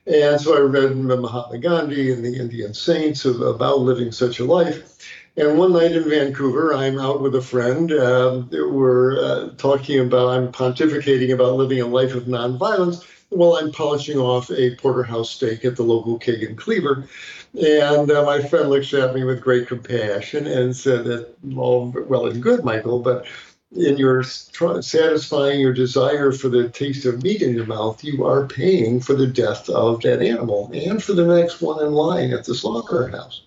And 0.05 0.39
so 0.41 0.55
I 0.55 0.61
read 0.61 0.95
Mahatma 0.95 1.59
Gandhi 1.59 2.11
and 2.11 2.23
the 2.23 2.35
Indian 2.35 2.73
saints 2.73 3.25
about 3.25 3.79
living 3.79 4.11
such 4.11 4.39
a 4.39 4.45
life. 4.45 4.97
And 5.37 5.57
one 5.57 5.73
night 5.73 5.91
in 5.91 6.09
Vancouver, 6.09 6.73
I'm 6.73 6.99
out 6.99 7.21
with 7.21 7.35
a 7.35 7.41
friend. 7.41 7.91
Uh, 7.91 8.43
we're 8.51 9.23
uh, 9.23 9.49
talking 9.57 9.99
about, 9.99 10.29
I'm 10.29 10.51
pontificating 10.51 11.33
about 11.33 11.53
living 11.53 11.79
a 11.81 11.85
life 11.85 12.15
of 12.15 12.23
nonviolence 12.23 13.05
while 13.29 13.53
I'm 13.53 13.71
polishing 13.71 14.17
off 14.17 14.49
a 14.49 14.75
porterhouse 14.75 15.29
steak 15.29 15.63
at 15.63 15.75
the 15.75 15.83
local 15.83 16.17
Keg 16.17 16.43
and 16.43 16.57
Cleaver. 16.57 17.07
And 17.53 18.11
uh, 18.11 18.25
my 18.25 18.41
friend 18.41 18.69
looks 18.69 18.93
at 18.93 19.13
me 19.13 19.23
with 19.23 19.41
great 19.41 19.67
compassion 19.67 20.47
and 20.47 20.75
said 20.75 21.05
that, 21.05 21.35
all 21.55 21.89
well 21.91 22.25
and 22.25 22.41
good, 22.41 22.63
Michael, 22.63 22.99
but 22.99 23.25
in 23.71 23.97
your 23.97 24.23
satisfying 24.23 25.59
your 25.59 25.73
desire 25.73 26.31
for 26.31 26.49
the 26.49 26.69
taste 26.69 27.05
of 27.05 27.23
meat 27.23 27.41
in 27.41 27.53
your 27.53 27.65
mouth, 27.65 28.03
you 28.03 28.25
are 28.25 28.47
paying 28.47 28.99
for 28.99 29.13
the 29.13 29.27
death 29.27 29.69
of 29.69 30.01
that 30.01 30.21
animal 30.21 30.71
and 30.73 31.03
for 31.03 31.13
the 31.13 31.25
next 31.25 31.61
one 31.61 31.83
in 31.85 31.93
line 31.93 32.33
at 32.33 32.45
the 32.45 32.55
slaughterhouse. 32.55 33.43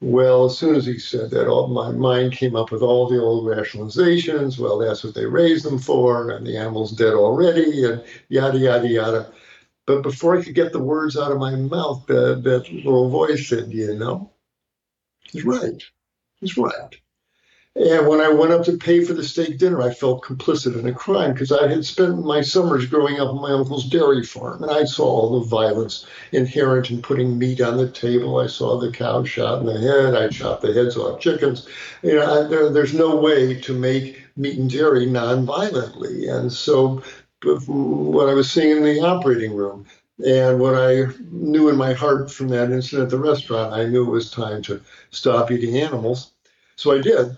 Well, 0.00 0.44
as 0.44 0.58
soon 0.58 0.74
as 0.74 0.84
he 0.84 0.98
said 0.98 1.30
that, 1.30 1.48
all 1.48 1.68
my 1.68 1.90
mind 1.90 2.32
came 2.32 2.54
up 2.54 2.70
with 2.70 2.82
all 2.82 3.08
the 3.08 3.20
old 3.20 3.46
rationalizations. 3.46 4.58
Well, 4.58 4.78
that's 4.78 5.02
what 5.02 5.14
they 5.14 5.24
raised 5.24 5.64
them 5.64 5.78
for, 5.78 6.30
and 6.30 6.46
the 6.46 6.56
animal's 6.56 6.92
dead 6.92 7.14
already, 7.14 7.84
and 7.84 8.04
yada 8.28 8.58
yada 8.58 8.88
yada. 8.88 9.32
But 9.86 10.02
before 10.02 10.36
I 10.36 10.42
could 10.42 10.54
get 10.54 10.72
the 10.72 10.82
words 10.82 11.16
out 11.16 11.32
of 11.32 11.38
my 11.38 11.54
mouth, 11.56 12.04
that, 12.08 12.42
that 12.44 12.70
little 12.72 13.08
voice 13.08 13.48
said, 13.48 13.72
"You 13.72 13.94
know, 13.94 14.30
he's 15.30 15.44
right. 15.44 15.82
He's 16.40 16.58
right." 16.58 17.00
And 17.78 18.08
when 18.08 18.22
I 18.22 18.30
went 18.30 18.54
up 18.54 18.64
to 18.64 18.78
pay 18.78 19.04
for 19.04 19.12
the 19.12 19.22
steak 19.22 19.58
dinner, 19.58 19.82
I 19.82 19.92
felt 19.92 20.24
complicit 20.24 20.78
in 20.78 20.88
a 20.88 20.94
crime 20.94 21.34
because 21.34 21.52
I 21.52 21.68
had 21.68 21.84
spent 21.84 22.24
my 22.24 22.40
summers 22.40 22.86
growing 22.86 23.20
up 23.20 23.28
on 23.28 23.42
my 23.42 23.52
uncle's 23.52 23.84
dairy 23.84 24.24
farm, 24.24 24.62
and 24.62 24.72
I 24.72 24.84
saw 24.84 25.04
all 25.04 25.38
the 25.38 25.46
violence 25.46 26.06
inherent 26.32 26.90
in 26.90 27.02
putting 27.02 27.38
meat 27.38 27.60
on 27.60 27.76
the 27.76 27.90
table. 27.90 28.38
I 28.38 28.46
saw 28.46 28.80
the 28.80 28.90
cow 28.90 29.24
shot 29.24 29.60
in 29.60 29.66
the 29.66 29.78
head. 29.78 30.14
I 30.14 30.30
shot 30.30 30.62
the 30.62 30.72
heads 30.72 30.96
off 30.96 31.20
chickens. 31.20 31.68
You 32.02 32.14
know, 32.14 32.46
I, 32.46 32.48
there, 32.48 32.70
there's 32.70 32.94
no 32.94 33.14
way 33.14 33.60
to 33.60 33.74
make 33.74 34.22
meat 34.38 34.58
and 34.58 34.70
dairy 34.70 35.04
non-violently, 35.04 36.28
and 36.28 36.50
so 36.50 37.02
what 37.66 38.30
I 38.30 38.32
was 38.32 38.50
seeing 38.50 38.78
in 38.78 38.84
the 38.84 39.00
operating 39.00 39.54
room. 39.54 39.84
And 40.26 40.58
what 40.58 40.76
I 40.76 41.08
knew 41.30 41.68
in 41.68 41.76
my 41.76 41.92
heart 41.92 42.30
from 42.32 42.48
that 42.48 42.70
incident 42.70 43.04
at 43.04 43.10
the 43.10 43.18
restaurant, 43.18 43.74
I 43.74 43.84
knew 43.84 44.06
it 44.06 44.10
was 44.10 44.30
time 44.30 44.62
to 44.62 44.80
stop 45.10 45.50
eating 45.50 45.76
animals. 45.76 46.32
So 46.76 46.92
I 46.92 47.02
did. 47.02 47.36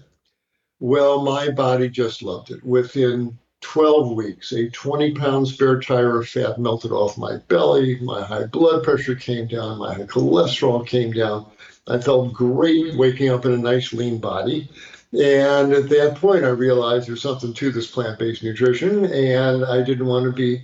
Well, 0.80 1.22
my 1.22 1.50
body 1.50 1.88
just 1.88 2.22
loved 2.22 2.50
it. 2.50 2.64
Within 2.64 3.38
12 3.60 4.12
weeks, 4.12 4.52
a 4.52 4.70
20 4.70 5.14
pound 5.14 5.48
spare 5.48 5.80
tire 5.80 6.20
of 6.20 6.28
fat 6.28 6.58
melted 6.58 6.92
off 6.92 7.18
my 7.18 7.36
belly. 7.48 7.98
My 8.00 8.22
high 8.22 8.46
blood 8.46 8.84
pressure 8.84 9.16
came 9.16 9.48
down. 9.48 9.78
My 9.78 9.96
cholesterol 9.96 10.86
came 10.86 11.12
down. 11.12 11.46
I 11.88 11.98
felt 11.98 12.32
great 12.32 12.94
waking 12.96 13.30
up 13.30 13.44
in 13.44 13.52
a 13.52 13.58
nice 13.58 13.92
lean 13.92 14.18
body. 14.18 14.68
And 15.12 15.72
at 15.72 15.88
that 15.88 16.16
point, 16.16 16.44
I 16.44 16.50
realized 16.50 17.08
there's 17.08 17.22
something 17.22 17.54
to 17.54 17.72
this 17.72 17.90
plant 17.90 18.18
based 18.18 18.42
nutrition, 18.44 19.06
and 19.06 19.64
I 19.64 19.82
didn't 19.82 20.06
want 20.06 20.26
to 20.26 20.32
be 20.32 20.56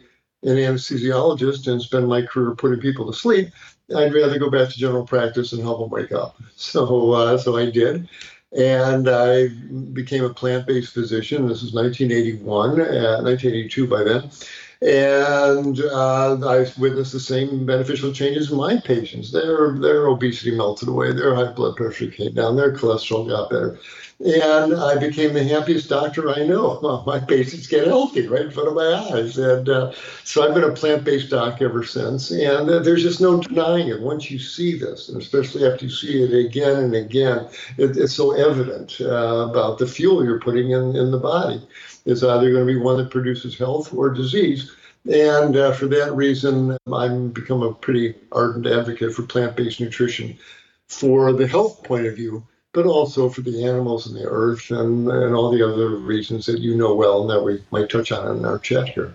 an 0.42 0.56
anesthesiologist 0.56 1.66
and 1.66 1.80
spend 1.80 2.06
my 2.06 2.22
career 2.22 2.54
putting 2.54 2.80
people 2.80 3.10
to 3.10 3.18
sleep. 3.18 3.48
I'd 3.96 4.14
rather 4.14 4.38
go 4.38 4.50
back 4.50 4.68
to 4.68 4.78
general 4.78 5.06
practice 5.06 5.52
and 5.52 5.62
help 5.62 5.80
them 5.80 5.90
wake 5.90 6.12
up. 6.12 6.36
So, 6.56 7.12
uh, 7.12 7.36
so 7.36 7.56
I 7.56 7.68
did 7.68 8.08
and 8.56 9.08
I 9.08 9.48
became 9.92 10.24
a 10.24 10.32
plant-based 10.32 10.92
physician. 10.92 11.48
This 11.48 11.62
is 11.62 11.72
1981, 11.74 12.80
uh, 12.80 13.20
1982 13.22 13.86
by 13.86 14.04
then, 14.04 14.30
and 14.84 15.80
uh, 15.80 16.36
I 16.46 16.66
witnessed 16.78 17.12
the 17.12 17.20
same 17.20 17.64
beneficial 17.64 18.12
changes 18.12 18.50
in 18.50 18.58
my 18.58 18.76
patients. 18.78 19.32
Their 19.32 19.72
their 19.78 20.06
obesity 20.06 20.54
melted 20.54 20.88
away, 20.88 21.12
their 21.12 21.34
high 21.34 21.52
blood 21.52 21.76
pressure 21.76 22.08
came 22.08 22.34
down, 22.34 22.56
their 22.56 22.72
cholesterol 22.72 23.28
got 23.28 23.48
better. 23.48 23.78
And 24.20 24.74
I 24.74 24.96
became 24.98 25.32
the 25.32 25.42
happiest 25.42 25.88
doctor 25.88 26.30
I 26.30 26.44
know. 26.44 26.80
Well, 26.84 27.02
my 27.06 27.18
patients 27.18 27.66
get 27.66 27.86
healthy 27.86 28.26
right 28.26 28.42
in 28.42 28.50
front 28.50 28.68
of 28.68 28.74
my 28.74 28.94
eyes. 28.94 29.38
And 29.38 29.68
uh, 29.68 29.92
so 30.22 30.46
I've 30.46 30.54
been 30.54 30.64
a 30.64 30.72
plant 30.72 31.02
based 31.02 31.30
doc 31.30 31.62
ever 31.62 31.82
since. 31.82 32.30
And 32.30 32.68
uh, 32.68 32.78
there's 32.80 33.02
just 33.02 33.22
no 33.22 33.40
denying 33.40 33.88
it. 33.88 34.00
Once 34.00 34.30
you 34.30 34.38
see 34.38 34.78
this, 34.78 35.08
and 35.08 35.20
especially 35.20 35.66
after 35.66 35.86
you 35.86 35.90
see 35.90 36.22
it 36.22 36.46
again 36.46 36.76
and 36.76 36.94
again, 36.94 37.48
it, 37.78 37.96
it's 37.96 38.12
so 38.12 38.32
evident 38.32 39.00
uh, 39.00 39.48
about 39.50 39.78
the 39.78 39.86
fuel 39.86 40.24
you're 40.24 40.40
putting 40.40 40.72
in, 40.72 40.94
in 40.94 41.10
the 41.10 41.18
body. 41.18 41.66
It's 42.04 42.22
either 42.22 42.50
going 42.50 42.66
to 42.66 42.72
be 42.72 42.78
one 42.78 42.98
that 42.98 43.10
produces 43.10 43.56
health 43.56 43.94
or 43.94 44.10
disease. 44.10 44.70
And 45.10 45.56
uh, 45.56 45.72
for 45.72 45.86
that 45.86 46.14
reason, 46.14 46.76
I've 46.92 47.34
become 47.34 47.62
a 47.62 47.74
pretty 47.74 48.14
ardent 48.32 48.66
advocate 48.66 49.14
for 49.14 49.22
plant 49.22 49.56
based 49.56 49.80
nutrition 49.80 50.38
for 50.88 51.32
the 51.32 51.46
health 51.46 51.82
point 51.82 52.06
of 52.06 52.16
view 52.16 52.46
but 52.74 52.84
also 52.86 53.30
for 53.30 53.40
the 53.40 53.64
animals 53.64 54.06
and 54.06 54.16
the 54.16 54.28
earth 54.28 54.70
and, 54.70 55.08
and 55.08 55.34
all 55.34 55.50
the 55.50 55.66
other 55.66 55.96
reasons 55.96 56.44
that 56.44 56.58
you 56.58 56.76
know 56.76 56.94
well 56.94 57.22
and 57.22 57.30
that 57.30 57.42
we 57.42 57.62
might 57.70 57.88
touch 57.88 58.12
on 58.12 58.36
in 58.36 58.44
our 58.44 58.58
chat 58.58 58.88
here. 58.88 59.14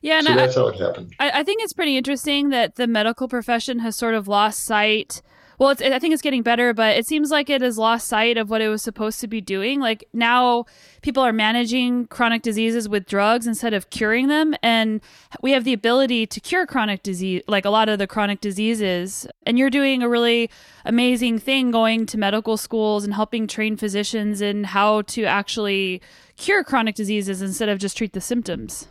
Yeah, 0.00 0.20
so 0.20 0.34
that's 0.34 0.56
I, 0.56 0.60
how 0.60 0.66
it 0.68 0.80
happened. 0.80 1.14
I, 1.18 1.40
I 1.40 1.42
think 1.42 1.62
it's 1.62 1.72
pretty 1.72 1.96
interesting 1.96 2.50
that 2.50 2.76
the 2.76 2.86
medical 2.86 3.26
profession 3.26 3.80
has 3.80 3.96
sort 3.96 4.14
of 4.14 4.28
lost 4.28 4.64
sight 4.64 5.22
well, 5.58 5.70
it's, 5.70 5.82
I 5.82 5.98
think 5.98 6.12
it's 6.12 6.22
getting 6.22 6.42
better, 6.42 6.74
but 6.74 6.96
it 6.96 7.06
seems 7.06 7.30
like 7.30 7.48
it 7.48 7.62
has 7.62 7.78
lost 7.78 8.08
sight 8.08 8.36
of 8.36 8.50
what 8.50 8.60
it 8.60 8.68
was 8.68 8.82
supposed 8.82 9.20
to 9.20 9.28
be 9.28 9.40
doing. 9.40 9.80
Like 9.80 10.04
now, 10.12 10.64
people 11.02 11.22
are 11.22 11.32
managing 11.32 12.06
chronic 12.08 12.42
diseases 12.42 12.88
with 12.88 13.06
drugs 13.06 13.46
instead 13.46 13.74
of 13.74 13.90
curing 13.90 14.28
them, 14.28 14.54
and 14.62 15.00
we 15.42 15.52
have 15.52 15.64
the 15.64 15.72
ability 15.72 16.26
to 16.26 16.40
cure 16.40 16.66
chronic 16.66 17.02
disease, 17.02 17.42
like 17.46 17.64
a 17.64 17.70
lot 17.70 17.88
of 17.88 17.98
the 17.98 18.06
chronic 18.06 18.40
diseases. 18.40 19.26
And 19.46 19.58
you're 19.58 19.70
doing 19.70 20.02
a 20.02 20.08
really 20.08 20.50
amazing 20.84 21.38
thing, 21.38 21.70
going 21.70 22.06
to 22.06 22.18
medical 22.18 22.56
schools 22.56 23.04
and 23.04 23.14
helping 23.14 23.46
train 23.46 23.76
physicians 23.76 24.40
in 24.40 24.64
how 24.64 25.02
to 25.02 25.24
actually 25.24 26.02
cure 26.36 26.64
chronic 26.64 26.94
diseases 26.94 27.42
instead 27.42 27.68
of 27.68 27.78
just 27.78 27.96
treat 27.96 28.12
the 28.12 28.20
symptoms. 28.20 28.88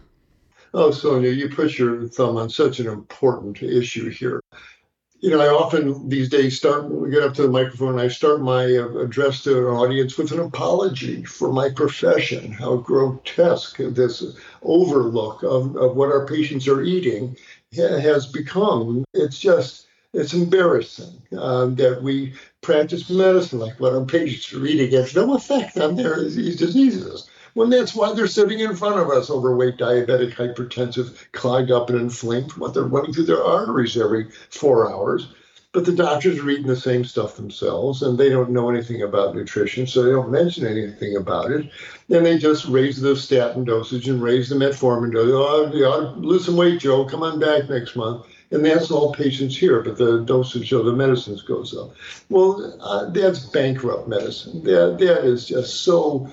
Oh, 0.76 0.90
Sonya, 0.90 1.30
you 1.30 1.50
put 1.50 1.78
your 1.78 2.08
thumb 2.08 2.36
on 2.36 2.50
such 2.50 2.80
an 2.80 2.88
important 2.88 3.62
issue 3.62 4.10
here 4.10 4.42
you 5.24 5.30
know, 5.30 5.40
I 5.40 5.48
often 5.48 6.10
these 6.10 6.28
days 6.28 6.58
start, 6.58 6.84
when 6.84 7.00
we 7.00 7.10
get 7.10 7.24
up 7.24 7.34
to 7.36 7.44
the 7.44 7.48
microphone, 7.48 7.92
and 7.92 8.02
I 8.02 8.10
start 8.10 8.42
my 8.42 8.66
uh, 8.66 8.90
address 8.98 9.42
to 9.44 9.58
an 9.58 9.74
audience 9.74 10.18
with 10.18 10.34
an 10.34 10.40
apology 10.42 11.24
for 11.24 11.54
my 11.54 11.70
profession, 11.70 12.52
how 12.52 12.76
grotesque 12.76 13.78
this 13.78 14.22
overlook 14.64 15.42
of, 15.44 15.78
of 15.78 15.96
what 15.96 16.12
our 16.12 16.28
patients 16.28 16.68
are 16.68 16.82
eating 16.82 17.38
has 17.74 18.28
become. 18.28 19.06
It's 19.14 19.40
just, 19.40 19.88
it's 20.12 20.34
embarrassing 20.34 21.22
um, 21.40 21.76
that 21.76 22.04
we 22.04 22.34
practice 22.60 23.10
medicine 23.10 23.60
like 23.60 23.80
what 23.80 23.94
our 23.94 24.04
patients 24.04 24.52
are 24.54 24.66
eating 24.66 24.92
has 24.92 25.16
no 25.16 25.36
effect 25.36 25.78
on 25.78 25.96
their 25.96 26.16
diseases 26.16 27.30
when 27.54 27.70
that's 27.70 27.96
why 27.96 28.14
they're 28.14 28.28
sitting 28.28 28.60
in 28.60 28.76
front 28.76 29.00
of 29.00 29.10
us, 29.10 29.30
overweight, 29.30 29.78
diabetic, 29.78 30.34
hypertensive, 30.34 31.32
clogged 31.32 31.72
up 31.72 31.90
and 31.90 32.00
inflamed 32.00 32.52
from 32.52 32.62
what 32.62 32.74
they're 32.74 32.84
running 32.84 33.14
through 33.14 33.26
their 33.26 33.44
arteries 33.44 33.98
every 33.98 34.30
four 34.50 34.92
hours. 34.92 35.28
But 35.72 35.86
the 35.86 35.92
doctors 35.92 36.38
are 36.38 36.50
eating 36.52 36.68
the 36.68 36.76
same 36.76 37.04
stuff 37.04 37.36
themselves, 37.36 38.04
and 38.04 38.16
they 38.16 38.30
don't 38.30 38.52
know 38.52 38.70
anything 38.70 39.02
about 39.02 39.36
nutrition, 39.36 39.88
so 39.88 40.04
they 40.04 40.12
don't 40.12 40.30
mention 40.30 40.68
anything 40.68 41.16
about 41.16 41.50
it. 41.50 41.68
And 42.10 42.24
they 42.24 42.38
just 42.38 42.66
raise 42.66 43.02
the 43.02 43.16
statin 43.16 43.64
dosage 43.64 44.08
and 44.08 44.22
raise 44.22 44.50
the 44.50 44.56
metformin 44.56 45.14
dosage. 45.14 45.34
Oh, 45.34 45.72
you 45.74 45.86
ought 45.86 46.14
to 46.14 46.20
lose 46.20 46.46
some 46.46 46.58
weight, 46.58 46.80
Joe. 46.80 47.06
Come 47.06 47.24
on 47.24 47.40
back 47.40 47.70
next 47.70 47.96
month. 47.96 48.28
And 48.52 48.64
that's 48.64 48.92
all 48.92 49.14
patients 49.14 49.58
here, 49.58 49.82
but 49.82 49.98
the 49.98 50.20
dosage 50.20 50.72
of 50.74 50.86
the 50.86 50.94
medicines 50.94 51.42
goes 51.42 51.76
up. 51.76 51.90
Well, 52.30 52.78
uh, 52.80 53.10
that's 53.10 53.40
bankrupt 53.48 54.08
medicine. 54.08 54.64
That, 54.66 54.98
that 55.00 55.26
is 55.26 55.48
just 55.48 55.82
so 55.82 56.32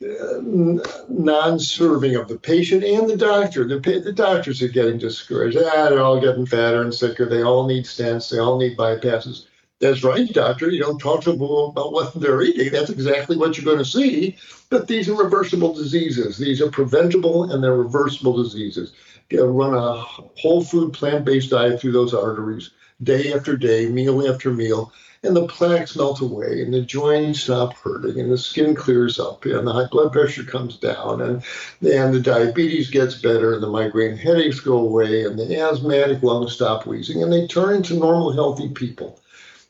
non-serving 0.00 2.14
of 2.14 2.28
the 2.28 2.38
patient 2.38 2.84
and 2.84 3.08
the 3.08 3.16
doctor. 3.16 3.66
The, 3.66 3.78
the 3.78 4.12
doctors 4.12 4.62
are 4.62 4.68
getting 4.68 4.98
discouraged. 4.98 5.58
Ah, 5.58 5.88
they're 5.88 6.00
all 6.00 6.20
getting 6.20 6.46
fatter 6.46 6.82
and 6.82 6.94
sicker. 6.94 7.26
They 7.26 7.42
all 7.42 7.66
need 7.66 7.84
stents. 7.84 8.30
They 8.30 8.38
all 8.38 8.58
need 8.58 8.76
bypasses. 8.76 9.46
That's 9.80 10.04
right, 10.04 10.32
doctor. 10.32 10.70
You 10.70 10.80
don't 10.80 10.98
talk 10.98 11.22
to 11.22 11.32
them 11.32 11.42
about 11.42 11.92
what 11.92 12.14
they're 12.14 12.42
eating. 12.42 12.72
That's 12.72 12.90
exactly 12.90 13.36
what 13.36 13.56
you're 13.56 13.64
going 13.64 13.78
to 13.78 13.84
see. 13.84 14.36
But 14.70 14.86
these 14.86 15.08
are 15.08 15.14
reversible 15.14 15.72
diseases. 15.72 16.36
These 16.36 16.60
are 16.60 16.70
preventable 16.70 17.50
and 17.50 17.62
they're 17.62 17.76
reversible 17.76 18.42
diseases. 18.42 18.92
You 19.30 19.44
run 19.44 19.74
a 19.74 20.00
whole 20.40 20.64
food 20.64 20.92
plant-based 20.92 21.50
diet 21.50 21.80
through 21.80 21.92
those 21.92 22.14
arteries 22.14 22.70
day 23.02 23.32
after 23.32 23.56
day, 23.56 23.88
meal 23.88 24.28
after 24.28 24.50
meal, 24.50 24.92
and 25.22 25.34
the 25.34 25.46
plaques 25.46 25.96
melt 25.96 26.20
away 26.20 26.62
and 26.62 26.72
the 26.72 26.80
joints 26.80 27.40
stop 27.40 27.74
hurting 27.74 28.20
and 28.20 28.30
the 28.30 28.38
skin 28.38 28.74
clears 28.74 29.18
up 29.18 29.44
and 29.44 29.66
the 29.66 29.72
high 29.72 29.86
blood 29.90 30.12
pressure 30.12 30.44
comes 30.44 30.76
down 30.76 31.20
and, 31.20 31.42
and 31.82 32.14
the 32.14 32.20
diabetes 32.20 32.90
gets 32.90 33.16
better 33.16 33.54
and 33.54 33.62
the 33.62 33.70
migraine 33.70 34.16
headaches 34.16 34.60
go 34.60 34.78
away 34.78 35.24
and 35.24 35.38
the 35.38 35.60
asthmatic 35.60 36.22
lungs 36.22 36.52
stop 36.52 36.86
wheezing 36.86 37.22
and 37.22 37.32
they 37.32 37.46
turn 37.46 37.76
into 37.76 37.94
normal 37.94 38.32
healthy 38.32 38.68
people. 38.68 39.20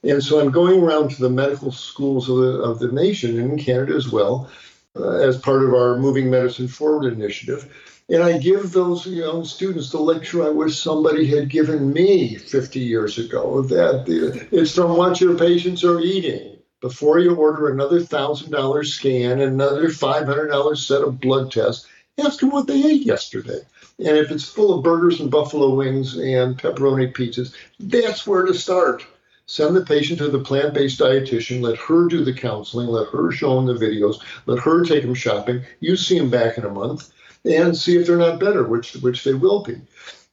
And 0.04 0.22
so 0.22 0.40
I'm 0.40 0.50
going 0.50 0.80
around 0.80 1.10
to 1.10 1.22
the 1.22 1.30
medical 1.30 1.72
schools 1.72 2.28
of 2.28 2.36
the, 2.36 2.62
of 2.62 2.78
the 2.78 2.92
nation 2.92 3.38
and 3.38 3.52
in 3.52 3.58
Canada 3.58 3.94
as 3.94 4.10
well 4.12 4.50
uh, 4.96 5.16
as 5.16 5.38
part 5.38 5.64
of 5.64 5.74
our 5.74 5.98
Moving 5.98 6.30
Medicine 6.30 6.68
Forward 6.68 7.12
initiative 7.12 7.72
and 8.10 8.22
I 8.22 8.38
give 8.38 8.72
those 8.72 9.06
young 9.06 9.44
students 9.44 9.90
the 9.90 9.98
lecture 9.98 10.42
I 10.42 10.48
wish 10.48 10.80
somebody 10.80 11.26
had 11.26 11.50
given 11.50 11.92
me 11.92 12.36
50 12.36 12.80
years 12.80 13.18
ago 13.18 13.62
that 13.62 14.04
it's 14.50 14.74
from 14.74 14.96
what 14.96 15.20
your 15.20 15.36
patients 15.36 15.84
are 15.84 16.00
eating. 16.00 16.56
Before 16.80 17.18
you 17.18 17.34
order 17.34 17.68
another 17.68 18.00
$1,000 18.00 18.86
scan 18.86 19.40
another 19.40 19.88
$500 19.88 20.76
set 20.78 21.02
of 21.02 21.20
blood 21.20 21.52
tests, 21.52 21.86
ask 22.18 22.40
them 22.40 22.50
what 22.50 22.66
they 22.66 22.82
ate 22.82 23.02
yesterday. 23.02 23.60
And 23.98 24.16
if 24.16 24.30
it's 24.30 24.48
full 24.48 24.78
of 24.78 24.84
burgers 24.84 25.20
and 25.20 25.30
buffalo 25.30 25.74
wings 25.74 26.16
and 26.16 26.56
pepperoni 26.56 27.12
pizzas, 27.12 27.52
that's 27.80 28.26
where 28.26 28.46
to 28.46 28.54
start. 28.54 29.04
Send 29.46 29.74
the 29.74 29.84
patient 29.84 30.20
to 30.20 30.28
the 30.28 30.38
plant 30.38 30.72
based 30.72 31.00
dietitian, 31.00 31.60
let 31.60 31.78
her 31.78 32.06
do 32.06 32.24
the 32.24 32.32
counseling, 32.32 32.88
let 32.88 33.08
her 33.08 33.32
show 33.32 33.56
them 33.56 33.66
the 33.66 33.84
videos, 33.84 34.22
let 34.46 34.60
her 34.60 34.84
take 34.84 35.02
them 35.02 35.14
shopping. 35.14 35.62
You 35.80 35.96
see 35.96 36.18
them 36.18 36.30
back 36.30 36.58
in 36.58 36.64
a 36.64 36.70
month 36.70 37.10
and 37.48 37.76
see 37.76 37.96
if 37.96 38.06
they're 38.06 38.16
not 38.16 38.40
better, 38.40 38.64
which 38.64 38.94
which 38.94 39.24
they 39.24 39.34
will 39.34 39.62
be. 39.62 39.80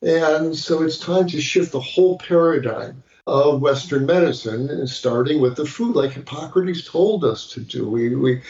And 0.01 0.55
so 0.55 0.83
it's 0.83 0.99
time 0.99 1.27
to 1.27 1.41
shift 1.41 1.71
the 1.71 1.79
whole 1.79 2.17
paradigm 2.17 3.03
of 3.27 3.59
Western 3.59 4.05
medicine, 4.05 4.85
starting 4.85 5.41
with 5.41 5.55
the 5.55 5.65
food, 5.65 5.95
like 5.95 6.11
Hippocrates 6.11 6.87
told 6.87 7.23
us 7.23 7.47
to 7.47 7.59
do. 7.59 7.89
We, 7.89 8.15
we 8.15 8.41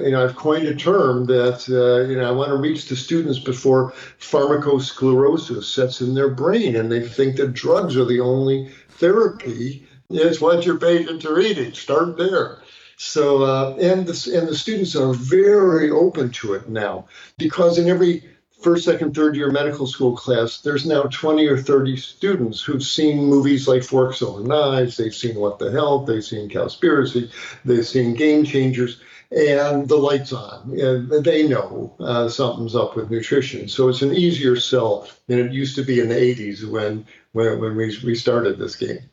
you 0.00 0.10
know, 0.10 0.24
I've 0.24 0.34
coined 0.34 0.66
a 0.66 0.74
term 0.74 1.26
that 1.26 1.68
uh, 1.68 2.08
you 2.08 2.16
know 2.16 2.28
I 2.28 2.32
want 2.32 2.50
to 2.50 2.56
reach 2.56 2.88
the 2.88 2.96
students 2.96 3.38
before 3.38 3.92
pharmacosclerosis 4.18 5.64
sets 5.64 6.00
in 6.00 6.14
their 6.14 6.30
brain, 6.30 6.74
and 6.74 6.90
they 6.90 7.06
think 7.06 7.36
that 7.36 7.52
drugs 7.52 7.96
are 7.96 8.04
the 8.04 8.20
only 8.20 8.70
therapy. 8.90 9.86
It's 10.10 10.40
what 10.40 10.66
your 10.66 10.78
patients 10.78 11.24
are 11.24 11.40
eating. 11.40 11.72
Start 11.72 12.16
there. 12.16 12.58
So, 13.06 13.42
uh, 13.42 13.76
and, 13.80 14.06
the, 14.06 14.38
and 14.38 14.48
the 14.48 14.56
students 14.56 14.96
are 14.96 15.12
very 15.12 15.90
open 15.90 16.30
to 16.30 16.54
it 16.54 16.70
now 16.70 17.06
because 17.36 17.78
in 17.78 17.88
every 17.88 18.24
first, 18.62 18.86
second, 18.86 19.14
third 19.14 19.36
year 19.36 19.50
medical 19.50 19.86
school 19.86 20.16
class, 20.16 20.62
there's 20.62 20.86
now 20.86 21.02
20 21.02 21.46
or 21.46 21.58
30 21.58 21.98
students 21.98 22.62
who've 22.62 22.82
seen 22.82 23.26
movies 23.26 23.68
like 23.68 23.84
Forks 23.84 24.22
Over 24.22 24.42
Knives, 24.42 24.96
they've 24.96 25.14
seen 25.14 25.36
What 25.36 25.58
the 25.58 25.70
Health, 25.70 26.06
they've 26.06 26.24
seen 26.24 26.48
Cowspiracy, 26.48 27.30
they've 27.64 27.86
seen 27.86 28.14
Game 28.14 28.42
Changers, 28.42 29.02
and 29.30 29.86
the 29.86 29.96
light's 29.96 30.32
on. 30.32 30.72
And 30.72 31.10
they 31.22 31.46
know 31.46 31.94
uh, 32.00 32.30
something's 32.30 32.74
up 32.74 32.96
with 32.96 33.10
nutrition. 33.10 33.68
So 33.68 33.90
it's 33.90 34.02
an 34.02 34.14
easier 34.14 34.56
sell 34.56 35.06
than 35.26 35.38
it 35.38 35.52
used 35.52 35.76
to 35.76 35.84
be 35.84 36.00
in 36.00 36.08
the 36.08 36.14
80s 36.14 36.64
when, 36.68 37.06
when, 37.32 37.60
when 37.60 37.76
we, 37.76 37.98
we 38.02 38.14
started 38.14 38.58
this 38.58 38.76
game. 38.76 39.10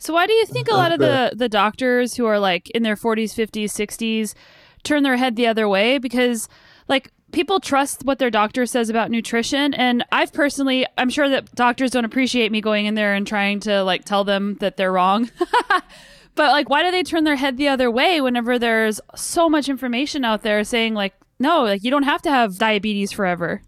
So 0.00 0.14
why 0.14 0.26
do 0.26 0.32
you 0.32 0.46
think 0.46 0.68
a 0.68 0.74
lot 0.74 0.92
of 0.92 0.98
the 0.98 1.32
the 1.36 1.48
doctors 1.48 2.16
who 2.16 2.24
are 2.24 2.38
like 2.38 2.70
in 2.70 2.82
their 2.82 2.96
40s, 2.96 3.34
50s, 3.34 3.66
60s 3.66 4.34
turn 4.82 5.02
their 5.02 5.18
head 5.18 5.36
the 5.36 5.46
other 5.46 5.68
way 5.68 5.98
because 5.98 6.48
like 6.88 7.12
people 7.32 7.60
trust 7.60 8.02
what 8.04 8.18
their 8.18 8.30
doctor 8.30 8.64
says 8.64 8.88
about 8.88 9.10
nutrition 9.10 9.74
and 9.74 10.02
I've 10.10 10.32
personally 10.32 10.86
I'm 10.96 11.10
sure 11.10 11.28
that 11.28 11.54
doctors 11.54 11.90
don't 11.90 12.06
appreciate 12.06 12.50
me 12.50 12.62
going 12.62 12.86
in 12.86 12.94
there 12.94 13.12
and 13.12 13.26
trying 13.26 13.60
to 13.60 13.84
like 13.84 14.06
tell 14.06 14.24
them 14.24 14.56
that 14.60 14.78
they're 14.78 14.90
wrong. 14.90 15.30
but 16.34 16.50
like 16.50 16.70
why 16.70 16.82
do 16.82 16.90
they 16.90 17.02
turn 17.02 17.24
their 17.24 17.36
head 17.36 17.58
the 17.58 17.68
other 17.68 17.90
way 17.90 18.22
whenever 18.22 18.58
there's 18.58 19.02
so 19.14 19.50
much 19.50 19.68
information 19.68 20.24
out 20.24 20.42
there 20.42 20.64
saying 20.64 20.94
like 20.94 21.12
no, 21.38 21.64
like 21.64 21.84
you 21.84 21.90
don't 21.90 22.04
have 22.04 22.22
to 22.22 22.30
have 22.30 22.56
diabetes 22.56 23.12
forever? 23.12 23.60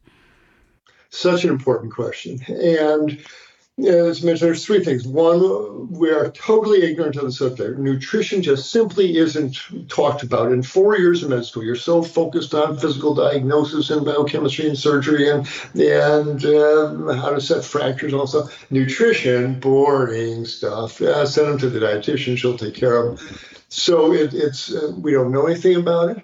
Such 1.11 1.45
an 1.45 1.51
important 1.51 1.93
question. 1.93 2.41
And 2.49 3.23
as 3.87 4.23
mentioned, 4.23 4.49
there's 4.49 4.65
three 4.65 4.85
things. 4.85 5.07
One, 5.07 5.91
we 5.91 6.11
are 6.11 6.31
totally 6.31 6.83
ignorant 6.83 7.17
of 7.17 7.25
the 7.25 7.33
subject. 7.33 7.79
Nutrition 7.79 8.43
just 8.43 8.71
simply 8.71 9.17
isn't 9.17 9.89
talked 9.89 10.23
about. 10.23 10.53
In 10.53 10.63
four 10.63 10.97
years 10.97 11.23
of 11.23 11.31
med 11.31 11.45
school, 11.45 11.65
you're 11.65 11.77
so 11.77 12.03
focused 12.03 12.55
on 12.55 12.79
physical 12.79 13.15
diagnosis 13.15 13.91
and 13.91 14.05
biochemistry 14.05 14.69
and 14.69 14.79
surgery 14.79 15.31
and 15.31 15.49
and 15.75 16.45
uh, 16.45 17.15
how 17.15 17.31
to 17.31 17.41
set 17.41 17.65
fractures 17.65 18.13
and 18.13 18.21
all. 18.21 18.51
Nutrition, 18.71 19.59
boring 19.61 20.45
stuff. 20.45 20.93
Send 20.93 21.49
them 21.49 21.59
to 21.59 21.71
the 21.71 21.81
dietitian; 21.81 22.37
she'll 22.37 22.59
take 22.59 22.75
care 22.75 22.97
of 22.97 23.19
them. 23.19 23.39
So 23.69 24.13
it, 24.13 24.35
it's 24.35 24.73
uh, 24.73 24.93
we 24.97 25.13
don't 25.13 25.33
know 25.33 25.47
anything 25.47 25.77
about 25.77 26.11
it. 26.11 26.19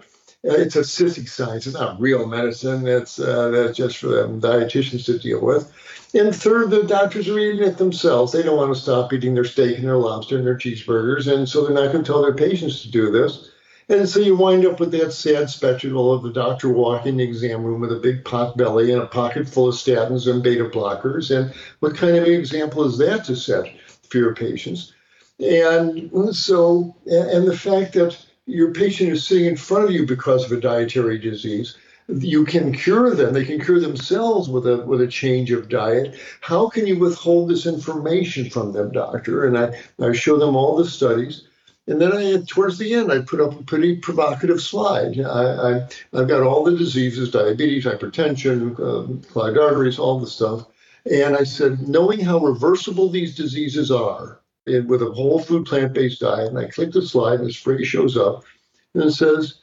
Uh, 0.45 0.55
it's 0.55 0.77
a 0.77 0.81
sissy 0.81 1.29
science. 1.29 1.67
It's 1.67 1.75
not 1.75 2.01
real 2.01 2.27
medicine. 2.27 2.87
It's 2.87 3.19
uh, 3.19 3.51
that's 3.51 3.77
just 3.77 3.97
for 3.97 4.09
them 4.09 4.41
dietitians 4.41 5.07
to 5.07 5.19
deal 5.19 5.41
with. 5.41 5.73
And 6.15 6.35
third, 6.35 6.71
the 6.71 6.85
doctors 6.85 7.29
are 7.29 7.39
eating 7.39 7.67
it 7.67 7.77
themselves. 7.77 8.33
They 8.33 8.43
don't 8.43 8.57
want 8.57 8.75
to 8.75 8.81
stop 8.81 9.13
eating 9.13 9.35
their 9.35 9.45
steak 9.45 9.79
and 9.79 9.87
their 9.87 9.99
lobster 9.99 10.39
and 10.39 10.47
their 10.47 10.57
cheeseburgers, 10.57 11.33
and 11.33 11.47
so 11.47 11.65
they're 11.65 11.75
not 11.75 11.93
going 11.93 12.03
to 12.03 12.11
tell 12.11 12.23
their 12.23 12.35
patients 12.35 12.83
to 12.83 12.91
do 12.91 13.11
this. 13.11 13.51
And 13.91 14.09
so 14.09 14.21
you 14.21 14.37
wind 14.37 14.67
up 14.67 14.81
with 14.81 14.91
that 14.93 15.13
sad 15.13 15.49
spectacle 15.49 16.13
of 16.13 16.23
the 16.23 16.33
doctor 16.33 16.69
walking 16.69 17.13
in 17.13 17.17
the 17.19 17.25
exam 17.25 17.63
room 17.63 17.81
with 17.81 17.93
a 17.93 17.97
big 17.97 18.25
pot 18.25 18.57
belly 18.57 18.93
and 18.93 19.03
a 19.03 19.07
pocket 19.07 19.49
full 19.49 19.69
of 19.69 19.75
statins 19.75 20.31
and 20.31 20.43
beta 20.43 20.65
blockers. 20.65 21.35
And 21.35 21.55
what 21.81 21.97
kind 21.97 22.17
of 22.17 22.25
example 22.25 22.85
is 22.85 22.99
that 22.99 23.25
to 23.25 23.37
set 23.37 23.67
for 24.09 24.19
your 24.19 24.35
patients? 24.35 24.93
And 25.41 26.11
so, 26.37 26.95
and 27.07 27.47
the 27.47 27.57
fact 27.57 27.95
that 27.95 28.19
your 28.45 28.73
patient 28.73 29.11
is 29.11 29.27
sitting 29.27 29.47
in 29.47 29.57
front 29.57 29.85
of 29.85 29.91
you 29.91 30.05
because 30.05 30.45
of 30.45 30.53
a 30.53 30.61
dietary 30.61 31.19
disease 31.19 31.77
you 32.09 32.45
can 32.45 32.73
cure 32.73 33.15
them. 33.15 33.35
They 33.35 33.45
can 33.45 33.61
cure 33.61 33.81
themselves 33.81 34.49
with 34.49 34.67
a 34.67 34.79
with 34.79 35.01
a 35.03 35.07
change 35.07 35.51
of 35.51 35.69
diet. 35.69 36.19
How 36.41 36.69
can 36.69 36.87
you 36.87 36.99
withhold 36.99 37.51
this 37.51 37.67
information 37.67 38.49
from 38.49 38.73
them, 38.73 38.93
doctor? 38.93 39.47
And 39.47 39.59
I, 39.59 39.79
I 40.01 40.13
show 40.13 40.39
them 40.39 40.57
all 40.57 40.77
the 40.77 40.87
studies. 40.87 41.45
And 41.87 42.01
then 42.01 42.13
I, 42.13 42.43
towards 42.47 42.77
the 42.77 42.93
end, 42.93 43.11
I 43.11 43.21
put 43.21 43.41
up 43.41 43.59
a 43.59 43.63
pretty 43.63 43.97
provocative 43.97 44.61
slide. 44.61 45.19
I, 45.21 45.71
I, 46.13 46.19
have 46.19 46.29
got 46.29 46.43
all 46.43 46.63
the 46.63 46.77
diseases, 46.77 47.31
diabetes, 47.31 47.87
hypertension, 47.87 48.75
uh, 48.75 49.29
clogged 49.33 49.57
arteries, 49.57 49.99
all 49.99 50.21
the 50.21 50.27
stuff. 50.27 50.67
And 51.11 51.35
I 51.35 51.45
said, 51.45 51.89
knowing 51.89 52.21
how 52.21 52.39
reversible 52.41 53.09
these 53.09 53.35
diseases 53.35 53.91
are 53.91 54.41
and 54.67 54.87
with 54.87 55.01
a 55.01 55.11
whole 55.11 55.39
food 55.39 55.65
plant-based 55.65 56.21
diet, 56.21 56.49
and 56.49 56.59
I 56.59 56.67
click 56.67 56.93
the 56.93 57.01
slide 57.01 57.41
and 57.41 57.49
this 57.49 57.57
phrase 57.57 57.89
shows 57.89 58.19
up 58.19 58.45
and 58.93 59.05
it 59.05 59.13
says, 59.13 59.61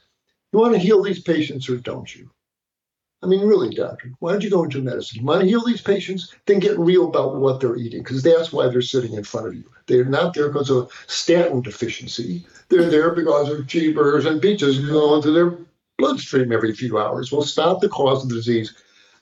you 0.52 0.58
want 0.58 0.74
to 0.74 0.80
heal 0.80 1.02
these 1.02 1.20
patients 1.20 1.68
or 1.68 1.76
don't 1.76 2.12
you? 2.12 2.28
I 3.22 3.26
mean, 3.26 3.40
really, 3.40 3.74
doctor, 3.74 4.12
why 4.18 4.32
don't 4.32 4.44
you 4.44 4.50
go 4.50 4.64
into 4.64 4.82
medicine? 4.82 5.20
You 5.20 5.26
want 5.26 5.40
to 5.40 5.48
heal 5.48 5.64
these 5.64 5.80
patients? 5.80 6.34
Then 6.46 6.58
get 6.58 6.78
real 6.78 7.08
about 7.08 7.36
what 7.36 7.60
they're 7.60 7.76
eating, 7.76 8.02
because 8.02 8.22
that's 8.22 8.52
why 8.52 8.68
they're 8.68 8.82
sitting 8.82 9.14
in 9.14 9.24
front 9.24 9.46
of 9.46 9.54
you. 9.54 9.64
They're 9.86 10.04
not 10.04 10.34
there 10.34 10.48
because 10.48 10.70
of 10.70 10.92
statin 11.06 11.62
deficiency. 11.62 12.46
They're 12.68 12.90
there 12.90 13.14
because 13.14 13.48
of 13.48 13.66
cheeseburgers 13.66 14.26
and 14.26 14.40
pizzas 14.40 14.86
going 14.86 15.16
into 15.16 15.30
their 15.30 15.58
bloodstream 15.98 16.52
every 16.52 16.74
few 16.74 16.98
hours. 16.98 17.32
Well, 17.32 17.42
stop 17.42 17.80
the 17.80 17.88
cause 17.88 18.22
of 18.22 18.28
the 18.28 18.34
disease 18.34 18.74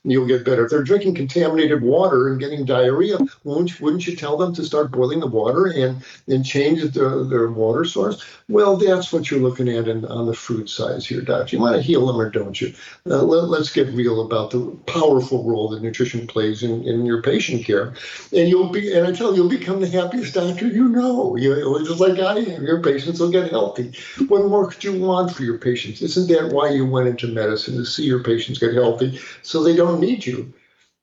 you'll 0.04 0.26
get 0.26 0.44
better. 0.44 0.64
If 0.64 0.70
they're 0.70 0.82
drinking 0.82 1.14
contaminated 1.14 1.82
water 1.82 2.28
and 2.28 2.38
getting 2.38 2.64
diarrhea, 2.64 3.18
wouldn't, 3.42 3.80
wouldn't 3.80 4.06
you 4.06 4.14
tell 4.14 4.36
them 4.36 4.54
to 4.54 4.64
start 4.64 4.90
boiling 4.90 5.20
the 5.20 5.26
water 5.26 5.66
and, 5.66 6.04
and 6.28 6.44
change 6.44 6.82
the, 6.82 7.24
their 7.24 7.50
water 7.50 7.84
source? 7.84 8.24
Well, 8.48 8.76
that's 8.76 9.12
what 9.12 9.30
you're 9.30 9.40
looking 9.40 9.68
at 9.68 9.88
in, 9.88 10.04
on 10.04 10.26
the 10.26 10.34
food 10.34 10.68
size 10.68 11.06
here, 11.06 11.22
Doc. 11.22 11.52
You 11.52 11.60
want 11.60 11.76
to 11.76 11.82
heal 11.82 12.06
them 12.06 12.20
or 12.20 12.28
don't 12.28 12.60
you? 12.60 12.74
Uh, 13.06 13.22
let, 13.22 13.60
us 13.60 13.72
get 13.72 13.88
real 13.88 14.20
about 14.26 14.50
the 14.50 14.76
powerful 14.86 15.44
role 15.44 15.68
that 15.70 15.82
nutrition 15.82 16.26
plays 16.26 16.62
in, 16.62 16.86
in 16.86 17.06
your 17.06 17.22
patient 17.22 17.64
care. 17.64 17.94
And 18.32 18.48
you'll 18.48 18.68
be, 18.68 18.92
and 18.92 19.06
I 19.06 19.12
tell 19.12 19.30
you, 19.30 19.36
you'll 19.36 19.48
become 19.48 19.80
the 19.80 19.88
happiest 19.88 20.34
doctor 20.34 20.66
you 20.66 20.88
know. 20.88 21.36
You, 21.36 21.84
just 21.86 22.00
like 22.00 22.18
I 22.18 22.38
am. 22.38 22.64
Your 22.64 22.82
patients 22.82 23.20
will 23.20 23.30
get 23.30 23.50
healthy. 23.50 23.92
What 24.28 24.44
more 24.44 24.70
could 24.70 24.84
you 24.84 25.00
want 25.00 25.32
for 25.34 25.42
your 25.42 25.58
patients? 25.58 26.02
Isn't 26.02 26.28
that 26.28 26.52
why 26.52 26.70
you 26.70 26.84
went 26.84 27.08
into 27.08 27.28
medicine 27.28 27.76
to 27.76 27.86
see 27.86 28.04
your 28.04 28.22
patients 28.22 28.58
get 28.58 28.74
healthy 28.74 29.20
so 29.42 29.62
they 29.62 29.74
don't 29.74 29.93
don't 29.94 30.08
need 30.08 30.26
you. 30.26 30.52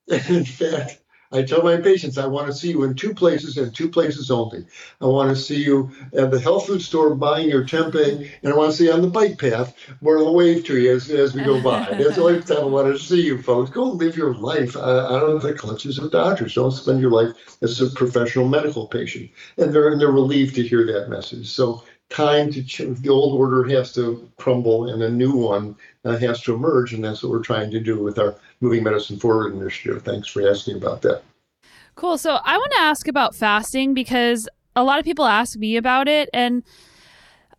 in 0.08 0.44
fact, 0.44 0.98
I 1.34 1.42
tell 1.42 1.62
my 1.62 1.78
patients 1.78 2.18
I 2.18 2.26
want 2.26 2.48
to 2.48 2.52
see 2.52 2.70
you 2.70 2.82
in 2.82 2.94
two 2.94 3.14
places 3.14 3.56
and 3.56 3.74
two 3.74 3.88
places 3.88 4.30
only. 4.30 4.66
I 5.00 5.06
want 5.06 5.30
to 5.30 5.36
see 5.36 5.62
you 5.62 5.90
at 6.12 6.30
the 6.30 6.38
health 6.38 6.66
food 6.66 6.82
store 6.82 7.14
buying 7.14 7.48
your 7.48 7.64
tempeh, 7.64 8.28
and 8.42 8.52
I 8.52 8.54
want 8.54 8.72
to 8.72 8.76
see 8.76 8.84
you 8.84 8.92
on 8.92 9.00
the 9.00 9.08
bike 9.08 9.38
path 9.38 9.74
where 10.00 10.18
I'll 10.18 10.34
wave 10.34 10.66
to 10.66 10.78
you 10.78 10.94
as, 10.94 11.08
as 11.10 11.32
we 11.32 11.42
go 11.42 11.62
by. 11.62 11.84
That's 11.98 12.16
the 12.16 12.22
only 12.22 12.42
time 12.42 12.58
I 12.58 12.64
want 12.64 12.92
to 12.92 13.02
see 13.02 13.22
you, 13.22 13.40
folks. 13.40 13.70
Go 13.70 13.84
live 13.84 14.14
your 14.14 14.34
life 14.34 14.76
uh, 14.76 15.06
out 15.10 15.22
of 15.22 15.40
the 15.40 15.54
clutches 15.54 15.98
of 15.98 16.10
doctors. 16.10 16.54
Don't 16.54 16.70
spend 16.70 17.00
your 17.00 17.10
life 17.10 17.34
as 17.62 17.80
a 17.80 17.88
professional 17.88 18.46
medical 18.46 18.86
patient. 18.86 19.30
And 19.56 19.72
they're, 19.72 19.90
and 19.90 20.00
they're 20.00 20.12
relieved 20.12 20.54
to 20.56 20.62
hear 20.62 20.84
that 20.84 21.08
message. 21.08 21.48
So 21.48 21.82
time 22.10 22.52
to 22.52 22.62
change. 22.62 23.00
The 23.00 23.08
old 23.08 23.40
order 23.40 23.64
has 23.70 23.94
to 23.94 24.30
crumble 24.36 24.90
and 24.90 25.02
a 25.02 25.10
new 25.10 25.32
one 25.32 25.76
uh, 26.04 26.18
has 26.18 26.42
to 26.42 26.54
emerge. 26.54 26.92
And 26.92 27.02
that's 27.02 27.22
what 27.22 27.30
we're 27.30 27.42
trying 27.42 27.70
to 27.70 27.80
do 27.80 28.02
with 28.02 28.18
our 28.18 28.36
Moving 28.62 28.84
Medicine 28.84 29.18
Forward 29.18 29.54
initiative. 29.54 30.02
Thanks 30.02 30.28
for 30.28 30.48
asking 30.48 30.76
about 30.76 31.02
that. 31.02 31.22
Cool. 31.96 32.16
So 32.16 32.38
I 32.42 32.56
want 32.56 32.72
to 32.72 32.80
ask 32.80 33.08
about 33.08 33.34
fasting 33.34 33.92
because 33.92 34.48
a 34.74 34.84
lot 34.84 34.98
of 34.98 35.04
people 35.04 35.26
ask 35.26 35.58
me 35.58 35.76
about 35.76 36.08
it. 36.08 36.30
And 36.32 36.62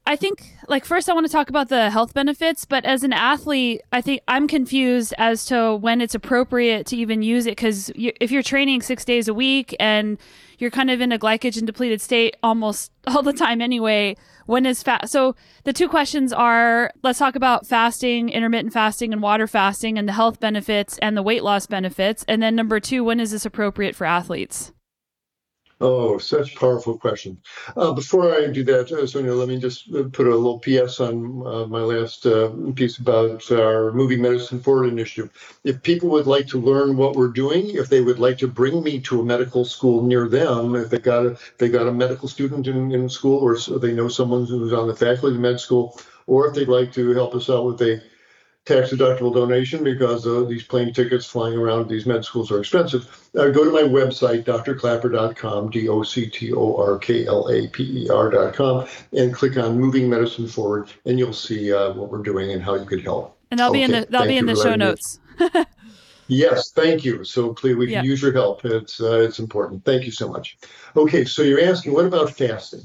I 0.05 0.17
think, 0.17 0.53
like, 0.67 0.83
first, 0.83 1.09
I 1.09 1.13
want 1.13 1.25
to 1.25 1.31
talk 1.31 1.49
about 1.49 1.69
the 1.69 1.89
health 1.89 2.13
benefits. 2.13 2.65
But 2.65 2.83
as 2.83 3.03
an 3.03 3.13
athlete, 3.13 3.81
I 3.91 4.01
think 4.01 4.21
I'm 4.27 4.49
confused 4.49 5.13
as 5.17 5.45
to 5.45 5.75
when 5.75 6.01
it's 6.01 6.13
appropriate 6.13 6.85
to 6.87 6.97
even 6.97 7.21
use 7.21 7.45
it. 7.45 7.51
Because 7.51 7.89
you, 7.95 8.11
if 8.19 8.29
you're 8.29 8.43
training 8.43 8.81
six 8.81 9.05
days 9.05 9.29
a 9.29 9.33
week 9.33 9.73
and 9.79 10.17
you're 10.57 10.71
kind 10.71 10.91
of 10.91 10.99
in 10.99 11.13
a 11.13 11.19
glycogen 11.19 11.65
depleted 11.65 12.01
state 12.01 12.35
almost 12.43 12.91
all 13.07 13.23
the 13.23 13.31
time 13.31 13.61
anyway, 13.61 14.17
when 14.45 14.65
is 14.65 14.83
fast? 14.83 15.09
So 15.09 15.37
the 15.63 15.71
two 15.71 15.87
questions 15.87 16.33
are 16.33 16.91
let's 17.01 17.19
talk 17.19 17.37
about 17.37 17.65
fasting, 17.65 18.27
intermittent 18.27 18.73
fasting, 18.73 19.13
and 19.13 19.21
water 19.21 19.47
fasting, 19.47 19.97
and 19.97 20.07
the 20.07 20.13
health 20.13 20.37
benefits 20.41 20.97
and 20.97 21.15
the 21.15 21.23
weight 21.23 21.43
loss 21.43 21.65
benefits. 21.65 22.25
And 22.27 22.43
then 22.43 22.55
number 22.55 22.81
two, 22.81 23.05
when 23.05 23.21
is 23.21 23.31
this 23.31 23.45
appropriate 23.45 23.95
for 23.95 24.05
athletes? 24.05 24.73
Oh, 25.85 26.17
such 26.17 26.55
powerful 26.55 26.97
question. 26.97 27.39
Uh, 27.75 27.91
before 27.91 28.33
I 28.33 28.47
do 28.47 28.63
that, 28.63 28.89
uh, 28.89 29.05
Sonya, 29.05 29.33
let 29.33 29.49
me 29.49 29.59
just 29.59 29.93
uh, 29.93 30.03
put 30.13 30.27
a 30.27 30.35
little 30.35 30.59
PS 30.59 31.01
on 31.01 31.45
uh, 31.45 31.65
my 31.65 31.81
last 31.81 32.25
uh, 32.25 32.51
piece 32.73 32.99
about 32.99 33.51
our 33.51 33.91
Moving 33.91 34.21
Medicine 34.21 34.61
Forward 34.61 34.87
initiative. 34.87 35.29
If 35.65 35.83
people 35.83 36.07
would 36.11 36.25
like 36.25 36.47
to 36.47 36.61
learn 36.61 36.95
what 36.95 37.17
we're 37.17 37.27
doing, 37.33 37.71
if 37.71 37.89
they 37.89 37.99
would 37.99 38.17
like 38.17 38.37
to 38.37 38.47
bring 38.47 38.81
me 38.81 39.01
to 39.01 39.19
a 39.19 39.25
medical 39.25 39.65
school 39.65 40.01
near 40.03 40.29
them, 40.29 40.73
if 40.75 40.89
they 40.89 40.99
got 40.99 41.25
a 41.25 41.37
they 41.57 41.67
got 41.67 41.87
a 41.87 41.91
medical 41.91 42.29
student 42.29 42.65
in, 42.65 42.93
in 42.93 43.09
school, 43.09 43.39
or 43.39 43.57
they 43.77 43.91
know 43.93 44.07
someone 44.07 44.45
who's 44.45 44.71
on 44.71 44.87
the 44.87 44.95
faculty 44.95 45.35
of 45.35 45.41
med 45.41 45.59
school, 45.59 45.99
or 46.27 46.47
if 46.47 46.55
they'd 46.55 46.69
like 46.69 46.93
to 46.93 47.11
help 47.13 47.35
us 47.35 47.49
out 47.49 47.65
with 47.65 47.81
a 47.81 48.01
tax 48.65 48.91
deductible 48.91 49.33
donation 49.33 49.83
because 49.83 50.25
uh, 50.25 50.45
these 50.47 50.63
plane 50.63 50.93
tickets 50.93 51.25
flying 51.25 51.57
around 51.57 51.89
these 51.89 52.05
med 52.05 52.23
schools 52.23 52.51
are 52.51 52.59
expensive. 52.59 53.29
Uh, 53.37 53.49
go 53.49 53.65
to 53.65 53.71
my 53.71 53.81
website, 53.81 54.43
drklaper.com, 54.45 55.69
D 55.69 55.89
O 55.89 56.03
C 56.03 56.29
T 56.29 56.53
O 56.53 56.75
R 56.77 56.97
K 56.97 57.25
L 57.25 57.49
A 57.49 57.67
P 57.67 58.03
E 58.03 58.09
R.com, 58.09 58.87
and 59.11 59.33
click 59.33 59.57
on 59.57 59.77
Moving 59.77 60.09
Medicine 60.09 60.47
Forward, 60.47 60.89
and 61.05 61.19
you'll 61.19 61.33
see 61.33 61.73
uh, 61.73 61.93
what 61.93 62.09
we're 62.09 62.23
doing 62.23 62.51
and 62.51 62.63
how 62.63 62.75
you 62.75 62.85
could 62.85 63.03
help. 63.03 63.37
And 63.51 63.59
that'll 63.59 63.71
okay. 63.71 63.79
be 63.79 63.83
in 63.83 63.91
the 63.91 64.07
that'll 64.09 64.27
be 64.27 64.37
in 64.37 64.45
the 64.45 64.55
show 64.55 64.75
notes. 64.75 65.19
yes, 66.27 66.71
thank 66.71 67.03
you. 67.03 67.23
So 67.25 67.53
please, 67.53 67.75
we 67.75 67.87
can 67.87 67.93
yeah. 67.93 68.03
use 68.03 68.21
your 68.21 68.33
help. 68.33 68.63
It's 68.63 69.01
uh, 69.01 69.19
it's 69.19 69.39
important. 69.39 69.83
Thank 69.83 70.05
you 70.05 70.11
so 70.11 70.29
much. 70.29 70.57
Okay, 70.95 71.25
so 71.25 71.41
you're 71.41 71.61
asking, 71.61 71.93
what 71.93 72.05
about 72.05 72.31
fasting? 72.31 72.83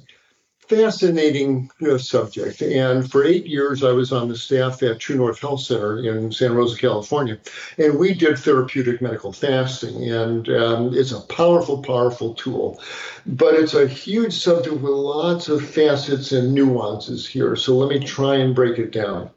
Fascinating 0.69 1.71
you 1.79 1.89
know, 1.89 1.97
subject. 1.97 2.61
And 2.63 3.11
for 3.11 3.25
eight 3.25 3.47
years, 3.47 3.83
I 3.83 3.93
was 3.93 4.13
on 4.13 4.29
the 4.29 4.37
staff 4.37 4.83
at 4.83 5.01
True 5.01 5.17
North 5.17 5.41
Health 5.41 5.61
Center 5.61 5.99
in 5.99 6.31
Santa 6.31 6.55
Rosa, 6.55 6.79
California, 6.79 7.39
and 7.79 7.99
we 7.99 8.15
did 8.15 8.39
therapeutic 8.39 9.01
medical 9.01 9.33
fasting. 9.33 10.11
And 10.11 10.49
um, 10.51 10.95
it's 10.95 11.13
a 11.13 11.21
powerful, 11.21 11.83
powerful 11.83 12.35
tool, 12.35 12.81
but 13.27 13.55
it's 13.55 13.75
a 13.75 13.89
huge 13.89 14.35
subject 14.35 14.77
with 14.77 14.93
lots 14.93 15.49
of 15.49 15.67
facets 15.67 16.33
and 16.33 16.55
nuances 16.55 17.27
here. 17.27 17.57
So 17.57 17.77
let 17.77 17.89
me 17.89 18.05
try 18.05 18.37
and 18.37 18.55
break 18.55 18.79
it 18.79 18.93
down. 18.93 19.31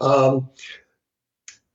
Um, 0.00 0.48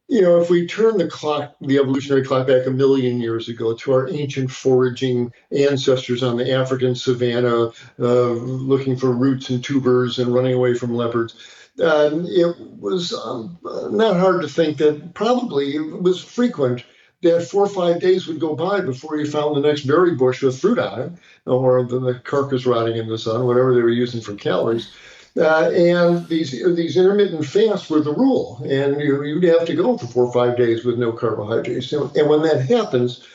you 0.08 0.22
know, 0.22 0.40
if 0.40 0.50
we 0.50 0.68
turn 0.68 0.98
the 0.98 1.08
clock, 1.08 1.56
the 1.62 1.78
evolutionary 1.78 2.24
clock 2.24 2.48
back 2.48 2.68
a 2.68 2.72
million 2.72 3.20
years 3.20 3.50
ago 3.50 3.74
to 3.74 3.92
our 3.92 4.10
ancient 4.10 4.52
foraging 4.52 5.32
ancestors 5.52 6.22
on 6.22 6.38
the 6.38 6.52
African 6.52 6.96
savannah, 6.96 7.72
uh, 8.00 8.32
looking 8.32 8.96
for 8.96 9.12
roots 9.12 9.50
and 9.50 9.64
tubers 9.64 10.20
and 10.20 10.34
running 10.34 10.54
away 10.54 10.76
from 10.76 10.94
leopards, 10.94 11.36
uh, 11.82 12.10
it 12.14 12.56
was 12.80 13.14
um, 13.14 13.58
not 13.64 14.18
hard 14.18 14.42
to 14.42 14.48
think 14.48 14.78
that 14.78 15.14
probably 15.14 15.76
it 15.76 16.02
was 16.02 16.24
frequent 16.24 16.84
that 17.24 17.48
four 17.48 17.64
or 17.64 17.70
five 17.70 18.00
days 18.00 18.28
would 18.28 18.40
go 18.40 18.56
by 18.56 18.82
before 18.82 19.18
you 19.18 19.26
found 19.26 19.56
the 19.56 19.68
next 19.68 19.88
berry 19.88 20.14
bush 20.14 20.44
with 20.44 20.60
fruit 20.60 20.78
on 20.78 21.00
it, 21.00 21.12
or 21.46 21.84
the 21.84 22.22
carcass 22.24 22.66
rotting 22.66 22.98
in 22.98 23.08
the 23.08 23.18
sun, 23.18 23.46
whatever 23.48 23.74
they 23.74 23.82
were 23.82 23.90
using 23.90 24.22
for 24.22 24.36
calories. 24.36 24.92
Uh, 25.38 25.70
and 25.72 26.26
these 26.28 26.52
these 26.52 26.96
intermittent 26.96 27.46
fasts 27.46 27.90
were 27.90 28.00
the 28.00 28.14
rule, 28.14 28.62
and 28.64 29.02
you, 29.02 29.22
you'd 29.24 29.44
have 29.44 29.66
to 29.66 29.76
go 29.76 29.98
for 29.98 30.08
four 30.08 30.26
or 30.26 30.34
five 30.34 30.58
days 30.58 30.86
with 30.86 30.98
no 30.98 31.12
carbohydrates. 31.12 31.92
And 31.92 32.30
when 32.30 32.42
that 32.44 32.62
happens, 32.70 33.28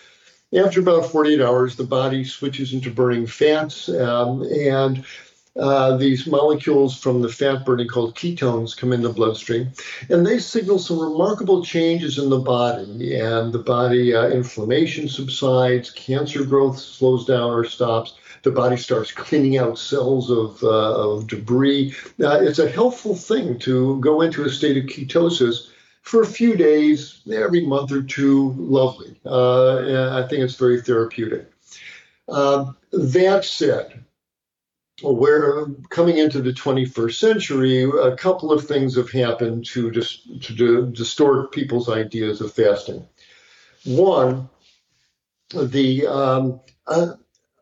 after 0.56 0.80
about 0.80 1.10
48 1.10 1.42
hours, 1.42 1.76
the 1.76 1.84
body 1.84 2.24
switches 2.24 2.72
into 2.72 2.90
burning 2.90 3.26
fats, 3.26 3.90
um, 3.90 4.42
and 4.42 5.04
uh, 5.56 5.96
these 5.96 6.26
molecules 6.26 6.98
from 6.98 7.22
the 7.22 7.28
fat 7.28 7.64
burning 7.64 7.88
called 7.88 8.14
ketones 8.14 8.76
come 8.76 8.92
in 8.92 9.02
the 9.02 9.12
bloodstream, 9.12 9.70
and 10.08 10.26
they 10.26 10.38
signal 10.38 10.78
some 10.78 10.98
remarkable 10.98 11.64
changes 11.64 12.18
in 12.18 12.30
the 12.30 12.38
body. 12.38 13.18
And 13.18 13.52
the 13.52 13.58
body 13.58 14.14
uh, 14.14 14.28
inflammation 14.28 15.08
subsides, 15.08 15.90
cancer 15.90 16.44
growth 16.44 16.78
slows 16.78 17.26
down 17.26 17.50
or 17.50 17.64
stops 17.64 18.14
the 18.42 18.50
body 18.50 18.76
starts 18.76 19.12
cleaning 19.12 19.58
out 19.58 19.78
cells 19.78 20.30
of, 20.30 20.62
uh, 20.62 20.68
of 20.68 21.26
debris. 21.26 21.94
Uh, 22.20 22.40
it's 22.40 22.58
a 22.58 22.68
helpful 22.68 23.14
thing 23.14 23.58
to 23.60 24.00
go 24.00 24.22
into 24.22 24.44
a 24.44 24.50
state 24.50 24.76
of 24.76 24.84
ketosis 24.84 25.68
for 26.02 26.22
a 26.22 26.26
few 26.26 26.56
days, 26.56 27.20
every 27.30 27.66
month 27.66 27.92
or 27.92 28.02
two. 28.02 28.54
Lovely. 28.56 29.14
Uh, 29.24 30.22
I 30.22 30.26
think 30.28 30.42
it's 30.42 30.56
very 30.56 30.80
therapeutic. 30.80 31.50
Um, 32.28 32.76
that 32.92 33.44
said, 33.44 34.04
we're 35.02 35.66
coming 35.88 36.18
into 36.18 36.40
the 36.40 36.52
21st 36.52 37.14
century, 37.14 37.82
a 37.82 38.16
couple 38.16 38.52
of 38.52 38.66
things 38.66 38.96
have 38.96 39.10
happened 39.10 39.64
to, 39.66 39.90
dis- 39.90 40.26
to 40.42 40.90
distort 40.92 41.52
people's 41.52 41.88
ideas 41.88 42.40
of 42.40 42.52
fasting. 42.52 43.06
One, 43.84 44.48
the 45.54 46.06
um, 46.06 46.60
a 46.86 47.16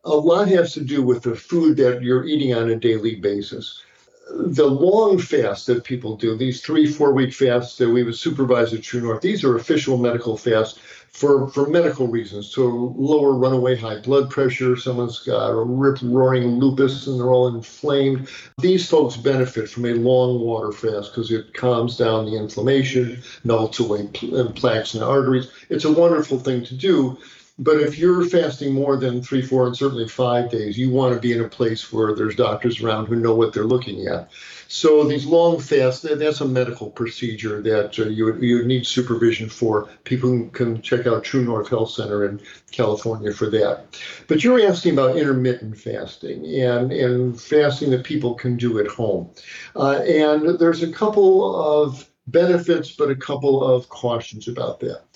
lot 0.05 0.49
has 0.49 0.73
to 0.75 0.81
do 0.81 1.03
with 1.03 1.23
the 1.23 1.37
food 1.37 1.77
that 1.77 2.03
you're 2.03 2.25
eating 2.25 2.55
on 2.55 2.71
a 2.71 2.77
daily 2.77 3.17
basis. 3.17 3.83
The 4.31 4.67
long 4.67 5.19
fasts 5.19 5.67
that 5.67 5.85
people 5.85 6.17
do, 6.17 6.37
these 6.37 6.61
three, 6.61 6.87
four 6.87 7.13
week 7.13 7.33
fasts 7.33 7.79
that 7.79 7.89
we 7.89 8.03
would 8.03 8.17
supervise 8.17 8.75
at 8.75 8.83
True 8.83 9.01
North, 9.01 9.23
these 9.23 9.43
are 9.43 9.57
official 9.57 9.97
medical 9.97 10.37
fasts 10.37 10.79
for, 11.11 11.49
for 11.49 11.67
medical 11.69 12.07
reasons 12.07 12.53
to 12.53 12.63
lower 12.97 13.33
runaway 13.33 13.77
high 13.77 14.01
blood 14.01 14.31
pressure. 14.31 14.77
Someone's 14.77 15.19
got 15.21 15.49
a 15.49 15.55
rip 15.55 15.99
roaring 16.03 16.61
lupus 16.61 17.07
and 17.07 17.19
they're 17.19 17.31
all 17.31 17.49
inflamed. 17.49 18.29
These 18.59 18.89
folks 18.89 19.17
benefit 19.17 19.69
from 19.69 19.87
a 19.87 19.95
long 19.95 20.41
water 20.41 20.73
fast 20.73 21.11
because 21.11 21.33
it 21.33 21.55
calms 21.55 21.97
down 21.97 22.27
the 22.27 22.37
inflammation, 22.37 23.23
melts 23.45 23.81
away 23.81 24.09
plaques 24.55 24.95
in 24.95 25.01
the 25.01 25.07
arteries. 25.07 25.51
It's 25.71 25.85
a 25.85 25.93
wonderful 25.93 26.39
thing 26.39 26.65
to 26.67 26.75
do 26.75 27.19
but 27.59 27.81
if 27.81 27.99
you're 27.99 28.25
fasting 28.25 28.73
more 28.73 28.97
than 28.97 29.21
three, 29.21 29.43
four, 29.43 29.67
and 29.67 29.77
certainly 29.77 30.07
five 30.07 30.49
days, 30.49 30.79
you 30.79 30.91
want 30.91 31.15
to 31.15 31.21
be 31.21 31.33
in 31.33 31.41
a 31.41 31.49
place 31.49 31.93
where 31.93 32.15
there's 32.15 32.37
doctors 32.37 32.81
around 32.81 33.07
who 33.07 33.17
know 33.17 33.35
what 33.35 33.53
they're 33.53 33.65
looking 33.65 34.07
at. 34.07 34.31
So 34.69 35.03
these 35.03 35.27
long 35.27 35.59
fasts, 35.59 36.03
that's 36.03 36.41
a 36.41 36.47
medical 36.47 36.91
procedure 36.91 37.61
that 37.63 37.99
uh, 37.99 38.05
you, 38.05 38.37
you 38.41 38.65
need 38.65 38.87
supervision 38.87 39.49
for. 39.49 39.89
People 40.05 40.49
can 40.51 40.81
check 40.83 41.07
out 41.09 41.25
True 41.25 41.45
North 41.45 41.69
Health 41.69 41.91
Center 41.91 42.27
in 42.27 42.41
California 42.71 43.33
for 43.33 43.51
that. 43.51 43.99
But 44.29 44.45
you're 44.45 44.65
asking 44.65 44.93
about 44.93 45.17
intermittent 45.17 45.77
fasting 45.77 46.45
and, 46.61 46.93
and 46.93 47.41
fasting 47.41 47.91
that 47.91 48.05
people 48.05 48.35
can 48.35 48.57
do 48.57 48.79
at 48.79 48.87
home. 48.87 49.31
Uh, 49.75 50.01
and 50.07 50.59
there's 50.61 50.85
a 50.85 50.93
couple 50.93 51.57
of 51.57 52.09
benefits, 52.29 52.93
but 52.93 53.11
a 53.11 53.17
couple 53.17 53.65
of 53.65 53.89
cautions 53.89 54.47
about 54.47 54.79
that 54.81 55.08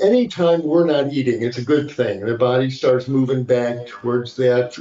anytime 0.00 0.62
we're 0.62 0.86
not 0.86 1.12
eating, 1.12 1.42
it's 1.42 1.58
a 1.58 1.64
good 1.64 1.90
thing. 1.90 2.20
The 2.20 2.36
body 2.36 2.70
starts 2.70 3.08
moving 3.08 3.44
back 3.44 3.86
towards 3.86 4.36
that 4.36 4.78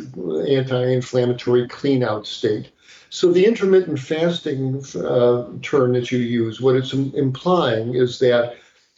anti 0.49 0.91
inflammatory 0.91 1.67
clean 1.67 2.03
out 2.03 2.27
state. 2.27 2.71
So, 3.09 3.31
the 3.31 3.45
intermittent 3.45 3.99
fasting 3.99 4.83
uh, 4.95 5.47
term 5.61 5.93
that 5.93 6.11
you 6.11 6.19
use, 6.19 6.59
what 6.59 6.75
it's 6.75 6.93
implying 6.93 7.95
is 7.95 8.19
that 8.19 8.57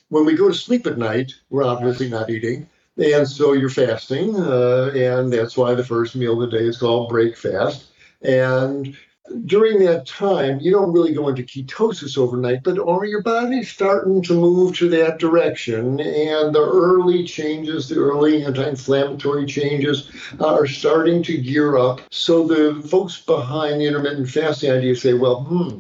when 0.09 0.25
we 0.25 0.35
go 0.35 0.47
to 0.47 0.53
sleep 0.53 0.87
at 0.87 0.97
night, 0.97 1.33
we're 1.49 1.63
obviously 1.63 2.09
not 2.09 2.29
eating. 2.29 2.67
And 2.97 3.25
so 3.27 3.53
you're 3.53 3.69
fasting, 3.69 4.35
uh, 4.35 4.91
and 4.93 5.31
that's 5.31 5.55
why 5.55 5.73
the 5.73 5.85
first 5.85 6.17
meal 6.17 6.41
of 6.41 6.51
the 6.51 6.57
day 6.57 6.65
is 6.65 6.77
called 6.77 7.07
break 7.07 7.37
fast. 7.37 7.85
And 8.21 8.97
during 9.45 9.79
that 9.79 10.05
time, 10.05 10.59
you 10.59 10.71
don't 10.71 10.91
really 10.91 11.13
go 11.13 11.27
into 11.27 11.43
ketosis 11.43 12.17
overnight, 12.17 12.63
but 12.63 12.77
or 12.77 13.05
your 13.05 13.21
body's 13.21 13.71
starting 13.71 14.21
to 14.23 14.33
move 14.33 14.75
to 14.77 14.89
that 14.89 15.19
direction, 15.19 15.99
and 15.99 16.53
the 16.53 16.61
early 16.61 17.23
changes, 17.25 17.89
the 17.89 17.95
early 17.95 18.43
anti-inflammatory 18.43 19.45
changes, 19.45 20.11
uh, 20.39 20.53
are 20.53 20.67
starting 20.67 21.23
to 21.23 21.37
gear 21.37 21.77
up. 21.77 22.01
So 22.11 22.47
the 22.47 22.81
folks 22.87 23.19
behind 23.19 23.81
the 23.81 23.85
intermittent 23.85 24.29
fasting 24.29 24.71
idea 24.71 24.95
say, 24.95 25.13
well, 25.13 25.43
hmm, 25.43 25.79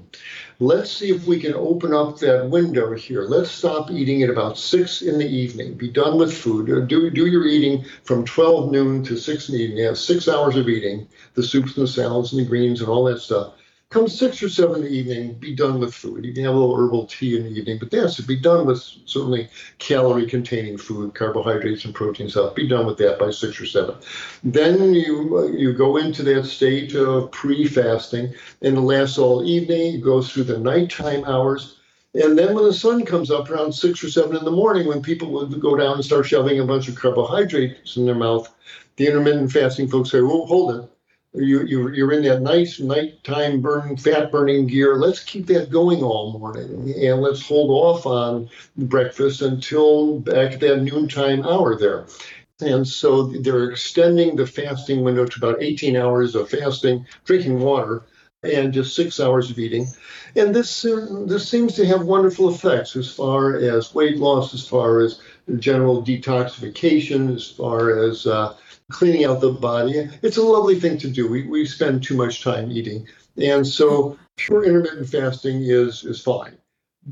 let's 0.59 0.91
see 0.91 1.09
if 1.09 1.25
we 1.25 1.39
can 1.39 1.53
open 1.53 1.93
up 1.93 2.19
that 2.19 2.49
window 2.49 2.93
here. 2.93 3.23
Let's 3.23 3.49
stop 3.49 3.89
eating 3.91 4.23
at 4.23 4.29
about 4.29 4.57
six 4.57 5.01
in 5.01 5.17
the 5.17 5.27
evening. 5.27 5.75
Be 5.75 5.89
done 5.89 6.17
with 6.17 6.33
food. 6.33 6.69
Uh, 6.69 6.85
do, 6.85 7.09
do 7.09 7.25
your 7.25 7.45
eating 7.45 7.85
from 8.03 8.25
12 8.25 8.71
noon 8.71 9.03
to 9.05 9.17
six 9.17 9.49
in 9.49 9.55
the 9.55 9.63
evening. 9.63 9.85
Have 9.85 9.97
six 9.97 10.27
hours 10.27 10.57
of 10.57 10.67
eating, 10.67 11.07
the 11.33 11.43
soups 11.43 11.77
and 11.77 11.83
the 11.83 11.91
salads 11.91 12.33
and 12.33 12.41
the 12.41 12.47
greens 12.47 12.81
and 12.81 12.89
all 12.89 13.05
that 13.05 13.21
stuff. 13.21 13.53
Come 13.89 14.07
six 14.07 14.43
or 14.43 14.49
seven 14.49 14.77
in 14.77 14.81
the 14.83 14.89
evening, 14.89 15.33
be 15.33 15.55
done 15.55 15.79
with 15.79 15.95
food. 15.95 16.23
You 16.23 16.31
can 16.31 16.43
have 16.43 16.53
a 16.53 16.57
little 16.57 16.75
herbal 16.75 17.07
tea 17.07 17.37
in 17.37 17.43
the 17.43 17.49
evening, 17.49 17.79
but 17.79 17.89
to 17.89 18.23
be 18.23 18.35
done 18.35 18.67
with 18.67 18.83
certainly 19.05 19.49
calorie 19.79 20.27
containing 20.27 20.77
food, 20.77 21.15
carbohydrates 21.15 21.85
and 21.85 21.95
proteins 21.95 22.37
up. 22.37 22.55
Be 22.55 22.67
done 22.67 22.85
with 22.85 22.99
that 22.99 23.17
by 23.17 23.31
six 23.31 23.59
or 23.59 23.65
seven. 23.65 23.95
Then 24.43 24.93
you 24.93 25.37
uh, 25.39 25.47
you 25.47 25.73
go 25.73 25.97
into 25.97 26.21
that 26.23 26.45
state 26.45 26.93
of 26.93 27.31
pre-fasting, 27.31 28.33
and 28.61 28.77
it 28.77 28.81
lasts 28.81 29.17
all 29.17 29.43
evening. 29.43 29.95
It 29.95 30.03
goes 30.03 30.31
through 30.31 30.45
the 30.45 30.59
nighttime 30.59 31.25
hours. 31.25 31.77
And 32.13 32.37
then 32.37 32.55
when 32.55 32.63
the 32.63 32.73
sun 32.73 33.05
comes 33.05 33.29
up 33.29 33.49
around 33.49 33.71
six 33.73 34.03
or 34.03 34.09
seven 34.09 34.35
in 34.35 34.43
the 34.43 34.51
morning, 34.51 34.87
when 34.87 35.01
people 35.01 35.31
would 35.31 35.59
go 35.59 35.75
down 35.75 35.95
and 35.95 36.05
start 36.05 36.25
shoving 36.25 36.59
a 36.59 36.65
bunch 36.65 36.87
of 36.89 36.95
carbohydrates 36.95 37.97
in 37.97 38.05
their 38.05 38.15
mouth, 38.15 38.51
the 38.97 39.07
intermittent 39.07 39.51
fasting 39.51 39.87
folks 39.87 40.11
say, 40.11 40.19
"Oh, 40.19 40.45
hold 40.45 40.75
it 40.75 40.89
you, 41.33 41.63
you 41.65 41.89
you're 41.89 42.11
in 42.11 42.23
that 42.23 42.41
nice 42.41 42.79
nighttime 42.79 43.61
burn 43.61 43.97
fat 43.97 44.31
burning 44.31 44.67
gear. 44.67 44.95
Let's 44.95 45.23
keep 45.23 45.45
that 45.47 45.69
going 45.69 46.01
all 46.01 46.37
morning, 46.37 46.93
and 47.03 47.21
let's 47.21 47.45
hold 47.45 47.69
off 47.69 48.05
on 48.05 48.49
breakfast 48.77 49.41
until 49.41 50.19
back 50.19 50.53
at 50.53 50.59
that 50.61 50.81
noontime 50.81 51.43
hour 51.45 51.77
there. 51.77 52.07
And 52.61 52.85
so 52.87 53.27
they're 53.27 53.69
extending 53.69 54.35
the 54.35 54.45
fasting 54.45 55.01
window 55.01 55.25
to 55.25 55.37
about 55.37 55.61
18 55.61 55.95
hours 55.95 56.35
of 56.35 56.49
fasting, 56.49 57.05
drinking 57.23 57.59
water, 57.59 58.03
and 58.43 58.73
just 58.73 58.95
six 58.95 59.19
hours 59.19 59.49
of 59.49 59.59
eating. 59.59 59.87
And 60.35 60.53
this 60.53 60.83
uh, 60.83 61.23
this 61.25 61.47
seems 61.47 61.75
to 61.75 61.85
have 61.85 62.05
wonderful 62.05 62.49
effects 62.49 62.95
as 62.95 63.11
far 63.11 63.55
as 63.55 63.93
weight 63.93 64.17
loss, 64.17 64.53
as 64.53 64.67
far 64.67 64.99
as 65.01 65.21
general 65.57 66.03
detoxification, 66.03 67.35
as 67.35 67.49
far 67.49 68.03
as 68.03 68.25
uh, 68.25 68.55
cleaning 68.89 69.25
out 69.25 69.39
the 69.39 69.51
body. 69.51 70.09
It's 70.21 70.37
a 70.37 70.41
lovely 70.43 70.79
thing 70.79 70.97
to 70.99 71.09
do. 71.09 71.27
We, 71.27 71.47
we 71.47 71.65
spend 71.65 72.03
too 72.03 72.15
much 72.15 72.43
time 72.43 72.71
eating. 72.71 73.07
And 73.37 73.65
so 73.65 74.17
pure 74.35 74.65
intermittent 74.65 75.09
fasting 75.09 75.61
is, 75.63 76.03
is 76.03 76.21
fine. 76.21 76.57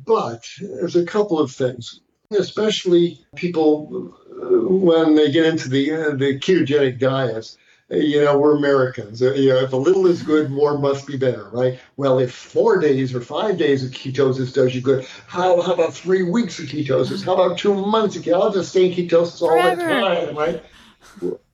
But 0.05 0.45
there's 0.59 0.95
a 0.95 1.05
couple 1.05 1.39
of 1.39 1.51
things, 1.51 2.01
especially 2.31 3.25
people 3.35 4.13
uh, 4.29 4.69
when 4.69 5.15
they 5.15 5.31
get 5.31 5.45
into 5.45 5.69
the, 5.69 5.91
uh, 5.91 6.15
the 6.15 6.39
ketogenic 6.39 6.99
diets. 6.99 7.57
You 7.89 8.25
know, 8.25 8.37
we're 8.37 8.57
Americans. 8.57 9.21
Uh, 9.21 9.33
you 9.33 9.47
know, 9.47 9.59
if 9.59 9.71
a 9.71 9.77
little 9.77 10.07
is 10.07 10.21
good, 10.21 10.51
more 10.51 10.77
must 10.77 11.07
be 11.07 11.15
better, 11.15 11.47
right? 11.53 11.79
Well, 11.95 12.19
if 12.19 12.33
four 12.33 12.81
days 12.81 13.15
or 13.15 13.21
five 13.21 13.57
days 13.57 13.81
of 13.81 13.91
ketosis 13.91 14.53
does 14.53 14.75
you 14.75 14.81
good, 14.81 15.07
how, 15.25 15.61
how 15.61 15.73
about 15.73 15.93
three 15.93 16.23
weeks 16.23 16.59
of 16.59 16.65
ketosis? 16.65 17.23
How 17.23 17.35
about 17.35 17.57
two 17.57 17.73
months 17.73 18.17
of 18.17 18.23
ketosis? 18.23 18.41
I'll 18.41 18.51
just 18.51 18.71
stay 18.71 18.87
in 18.87 18.91
ketosis 18.91 19.41
all 19.41 19.51
Forever. 19.51 19.81
the 19.81 19.87
time, 19.87 20.35
right? 20.35 20.63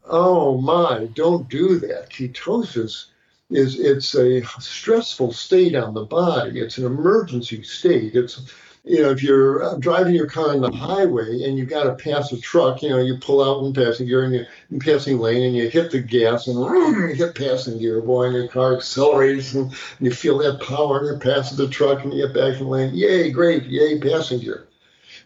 Oh 0.05 0.59
my, 0.59 1.07
don't 1.13 1.49
do 1.49 1.79
that. 1.79 2.09
Ketosis 2.09 3.05
is 3.49 3.79
it's 3.79 4.15
a 4.15 4.43
stressful 4.59 5.31
state 5.33 5.75
on 5.75 5.93
the 5.93 6.05
body. 6.05 6.59
It's 6.59 6.77
an 6.77 6.85
emergency 6.85 7.63
state. 7.63 8.15
It's 8.15 8.41
you 8.85 9.01
know, 9.01 9.11
if 9.11 9.23
you're 9.23 9.63
uh, 9.63 9.77
driving 9.77 10.13
your 10.13 10.27
car 10.27 10.49
on 10.49 10.59
the 10.59 10.69
highway 10.69 11.43
and 11.43 11.57
you've 11.57 11.69
got 11.69 11.83
to 11.83 11.95
pass 11.95 12.33
a 12.33 12.41
truck, 12.41 12.83
you 12.83 12.89
know, 12.89 12.97
you 12.97 13.17
pull 13.17 13.41
out 13.41 13.65
in 13.65 13.73
passing 13.73 14.07
gear 14.07 14.25
and 14.25 14.33
you're 14.33 14.47
in 14.71 14.79
passing 14.79 15.19
lane 15.19 15.43
and 15.43 15.55
you 15.55 15.69
hit 15.69 15.89
the 15.89 16.01
gas 16.01 16.47
and 16.47 16.59
you 16.59 17.13
hit 17.15 17.33
passing 17.33 17.79
gear, 17.79 18.01
boy, 18.01 18.25
and 18.25 18.35
your 18.35 18.49
car 18.49 18.75
accelerates 18.75 19.53
and 19.53 19.73
you 20.01 20.11
feel 20.11 20.37
that 20.39 20.61
power 20.61 20.97
and 20.97 21.07
you're 21.07 21.17
passing 21.17 21.57
the 21.57 21.69
truck 21.69 22.03
and 22.03 22.13
you 22.13 22.27
get 22.27 22.35
back 22.35 22.59
in 22.59 22.67
lane. 22.67 22.93
Yay, 22.93 23.31
great, 23.31 23.63
yay, 23.63 23.99
passing 23.99 24.39
gear 24.39 24.67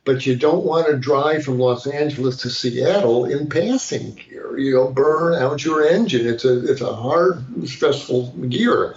but 0.07 0.25
you 0.25 0.37
don't 0.37 0.63
want 0.63 0.87
to 0.87 0.95
drive 0.95 1.43
from 1.43 1.59
Los 1.59 1.85
Angeles 1.85 2.37
to 2.37 2.49
Seattle 2.49 3.25
in 3.25 3.49
passing 3.49 4.15
gear. 4.15 4.57
You'll 4.57 4.93
burn 4.93 5.35
out 5.35 5.65
your 5.65 5.85
engine. 5.85 6.25
It's 6.25 6.45
a 6.45 6.65
it's 6.65 6.79
a 6.79 6.95
hard, 6.95 7.43
stressful 7.67 8.31
gear. 8.47 8.95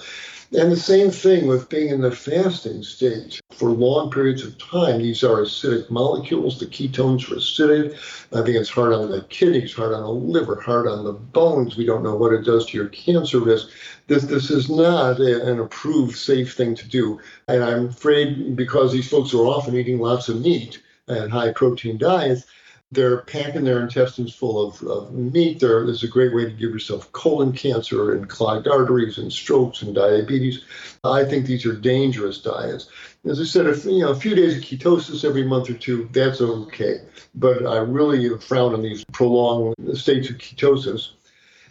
And 0.52 0.70
the 0.70 0.76
same 0.76 1.10
thing 1.10 1.48
with 1.48 1.68
being 1.68 1.88
in 1.88 2.00
the 2.00 2.12
fasting 2.12 2.84
state 2.84 3.40
for 3.50 3.70
long 3.70 4.12
periods 4.12 4.44
of 4.44 4.56
time. 4.58 4.98
These 4.98 5.24
are 5.24 5.38
acidic 5.38 5.90
molecules. 5.90 6.60
The 6.60 6.66
ketones 6.66 7.28
are 7.28 7.36
acidic. 7.36 7.94
I 8.32 8.44
think 8.44 8.56
it's 8.56 8.70
hard 8.70 8.92
on 8.92 9.10
the 9.10 9.22
kidneys, 9.22 9.74
hard 9.74 9.92
on 9.92 10.02
the 10.02 10.10
liver, 10.10 10.60
hard 10.60 10.86
on 10.86 11.04
the 11.04 11.12
bones. 11.12 11.76
We 11.76 11.86
don't 11.86 12.04
know 12.04 12.14
what 12.14 12.32
it 12.32 12.44
does 12.44 12.66
to 12.66 12.76
your 12.76 12.88
cancer 12.88 13.40
risk. 13.40 13.68
This, 14.06 14.24
this 14.24 14.50
is 14.50 14.70
not 14.70 15.18
a, 15.18 15.50
an 15.50 15.58
approved, 15.58 16.16
safe 16.16 16.54
thing 16.54 16.76
to 16.76 16.88
do. 16.88 17.20
And 17.48 17.64
I'm 17.64 17.88
afraid 17.88 18.54
because 18.54 18.92
these 18.92 19.10
folks 19.10 19.34
are 19.34 19.46
often 19.46 19.76
eating 19.76 19.98
lots 19.98 20.28
of 20.28 20.40
meat, 20.40 20.80
and 21.10 21.32
high 21.32 21.52
protein 21.52 21.98
diets, 21.98 22.46
they're 22.92 23.22
packing 23.22 23.64
their 23.64 23.80
intestines 23.80 24.34
full 24.34 24.66
of, 24.66 24.82
of 24.82 25.12
meat. 25.12 25.60
There 25.60 25.84
is 25.84 26.02
a 26.02 26.08
great 26.08 26.34
way 26.34 26.44
to 26.44 26.50
give 26.50 26.70
yourself 26.70 27.12
colon 27.12 27.52
cancer 27.52 28.12
and 28.12 28.28
clogged 28.28 28.66
arteries 28.66 29.18
and 29.18 29.32
strokes 29.32 29.82
and 29.82 29.94
diabetes. 29.94 30.64
I 31.04 31.24
think 31.24 31.46
these 31.46 31.64
are 31.66 31.76
dangerous 31.76 32.40
diets. 32.40 32.88
As 33.24 33.40
I 33.40 33.44
said, 33.44 33.66
if, 33.66 33.84
you 33.84 34.00
know, 34.00 34.10
a 34.10 34.16
few 34.16 34.34
days 34.34 34.56
of 34.56 34.64
ketosis 34.64 35.24
every 35.24 35.44
month 35.44 35.70
or 35.70 35.74
two, 35.74 36.08
that's 36.12 36.40
okay. 36.40 37.02
But 37.34 37.64
I 37.64 37.76
really 37.78 38.36
frown 38.38 38.74
on 38.74 38.82
these 38.82 39.04
prolonged 39.12 39.76
states 39.96 40.30
of 40.30 40.38
ketosis. 40.38 41.10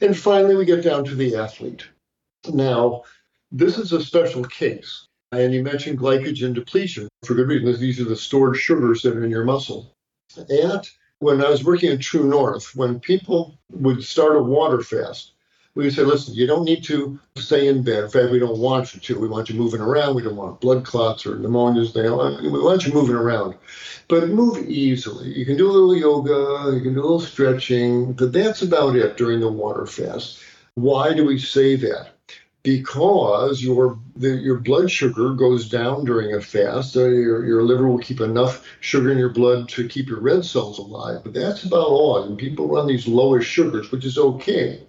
And 0.02 0.18
finally, 0.18 0.56
we 0.56 0.64
get 0.64 0.84
down 0.84 1.04
to 1.06 1.16
the 1.16 1.36
athlete. 1.36 1.86
Now, 2.48 3.04
this 3.52 3.78
is 3.78 3.92
a 3.92 4.04
special 4.04 4.46
case 4.46 5.08
and 5.32 5.54
you 5.54 5.64
mentioned 5.64 6.00
glycogen 6.00 6.54
depletion 6.54 7.09
for 7.24 7.34
good 7.34 7.48
reason. 7.48 7.80
These 7.80 8.00
are 8.00 8.06
the 8.06 8.16
stored 8.16 8.58
sugars 8.58 9.02
that 9.02 9.16
are 9.16 9.24
in 9.24 9.32
your 9.32 9.44
muscle. 9.44 9.94
And 10.50 10.90
when 11.20 11.44
I 11.44 11.50
was 11.50 11.64
working 11.64 11.92
at 11.92 12.02
True 12.02 12.24
North, 12.24 12.76
when 12.76 13.00
people 13.00 13.58
would 13.72 14.04
start 14.04 14.38
a 14.38 14.42
water 14.42 14.82
fast, 14.82 15.34
we 15.76 15.84
would 15.84 15.94
say, 15.94 16.04
listen, 16.04 16.34
you 16.34 16.48
don't 16.48 16.64
need 16.66 16.84
to 16.86 17.20
stay 17.38 17.68
in 17.68 17.84
bed. 17.84 18.06
In 18.06 18.10
fact, 18.10 18.32
we 18.32 18.40
don't 18.40 18.58
want 18.58 18.94
you 18.94 19.02
to. 19.02 19.20
We 19.20 19.28
want 19.28 19.50
you 19.50 19.56
moving 19.56 19.82
around. 19.82 20.16
We 20.16 20.24
don't 20.24 20.36
want 20.36 20.60
blood 20.62 20.84
clots 20.84 21.26
or 21.26 21.36
pneumonias. 21.36 21.94
We 22.42 22.50
want 22.50 22.86
you 22.86 22.94
moving 22.94 23.16
around. 23.16 23.56
But 24.08 24.30
move 24.30 24.58
easily. 24.68 25.30
You 25.30 25.46
can 25.46 25.58
do 25.58 25.70
a 25.70 25.72
little 25.72 25.96
yoga, 25.96 26.76
you 26.76 26.82
can 26.82 26.96
do 26.96 27.02
a 27.02 27.04
little 27.04 27.20
stretching, 27.20 28.14
but 28.14 28.34
that's 28.34 28.62
about 28.62 28.96
it 28.96 29.18
during 29.18 29.40
the 29.40 29.52
water 29.52 29.86
fast. 29.86 30.40
Why 30.74 31.14
do 31.14 31.26
we 31.26 31.38
say 31.38 31.76
that? 31.78 32.19
Because 32.64 33.62
your 33.64 33.98
the, 34.18 34.30
your 34.30 34.58
blood 34.58 34.92
sugar 34.92 35.34
goes 35.34 35.70
down 35.70 36.04
during 36.04 36.34
a 36.36 36.42
fast. 36.42 36.98
Uh, 36.98 37.06
your, 37.06 37.46
your 37.46 37.64
liver 37.64 37.88
will 37.88 38.00
keep 38.00 38.20
enough 38.20 38.66
sugar 38.82 39.12
in 39.12 39.18
your 39.18 39.30
blood 39.30 39.70
to 39.70 39.88
keep 39.88 40.10
your 40.10 40.20
red 40.20 40.44
cells 40.44 40.78
alive, 40.78 41.22
but 41.24 41.34
that's 41.34 41.64
about 41.64 41.88
all. 41.88 42.24
And 42.24 42.38
people 42.38 42.68
run 42.68 42.88
these 42.88 43.08
lowest 43.08 43.48
sugars, 43.48 43.92
which 43.92 44.06
is 44.06 44.18
okay. 44.18 44.82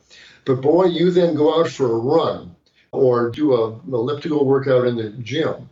But 0.45 0.63
boy, 0.63 0.87
you 0.87 1.11
then 1.11 1.37
go 1.37 1.61
out 1.61 1.69
for 1.69 1.93
a 1.93 1.99
run 1.99 2.57
or 2.93 3.31
do 3.31 3.55
a 3.55 3.79
elliptical 3.89 4.45
workout 4.45 4.87
in 4.87 4.97
the 4.97 5.11
gym. 5.11 5.69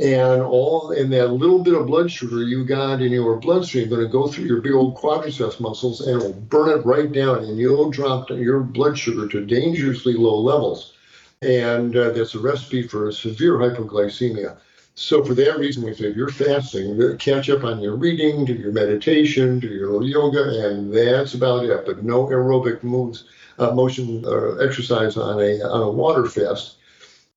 And 0.00 0.40
all 0.40 0.92
in 0.92 1.10
that 1.10 1.32
little 1.32 1.64
bit 1.64 1.74
of 1.74 1.88
blood 1.88 2.12
sugar 2.12 2.44
you 2.44 2.64
got 2.64 3.02
in 3.02 3.10
your 3.10 3.36
bloodstream 3.38 3.88
going 3.88 4.02
to 4.02 4.08
go 4.08 4.28
through 4.28 4.44
your 4.44 4.60
big 4.60 4.72
old 4.72 4.96
quadriceps 4.96 5.58
muscles 5.58 6.00
and 6.00 6.22
it'll 6.22 6.32
burn 6.32 6.78
it 6.78 6.86
right 6.86 7.10
down, 7.10 7.42
and 7.42 7.58
you'll 7.58 7.90
drop 7.90 8.30
your 8.30 8.60
blood 8.60 8.96
sugar 8.96 9.26
to 9.26 9.44
dangerously 9.44 10.12
low 10.12 10.38
levels 10.38 10.92
and 11.42 11.96
uh, 11.96 12.10
that's 12.10 12.34
a 12.34 12.38
recipe 12.38 12.86
for 12.86 13.10
severe 13.10 13.56
hypoglycemia. 13.56 14.58
So 14.94 15.24
for 15.24 15.34
that 15.34 15.58
reason, 15.58 15.84
we 15.84 15.94
say 15.94 16.06
if 16.06 16.16
you're 16.16 16.28
fasting, 16.28 17.16
catch 17.16 17.48
up 17.48 17.64
on 17.64 17.80
your 17.80 17.96
reading, 17.96 18.44
do 18.44 18.52
your 18.52 18.72
meditation, 18.72 19.58
do 19.58 19.68
your 19.68 20.02
yoga, 20.02 20.68
and 20.68 20.92
that's 20.92 21.32
about 21.32 21.64
it. 21.64 21.86
But 21.86 22.02
no 22.02 22.26
aerobic 22.26 22.82
moves, 22.82 23.24
uh, 23.58 23.70
motion 23.70 24.24
or 24.26 24.62
exercise 24.62 25.16
on 25.16 25.40
a 25.40 25.60
on 25.62 25.82
a 25.82 25.90
water 25.90 26.26
fast. 26.26 26.76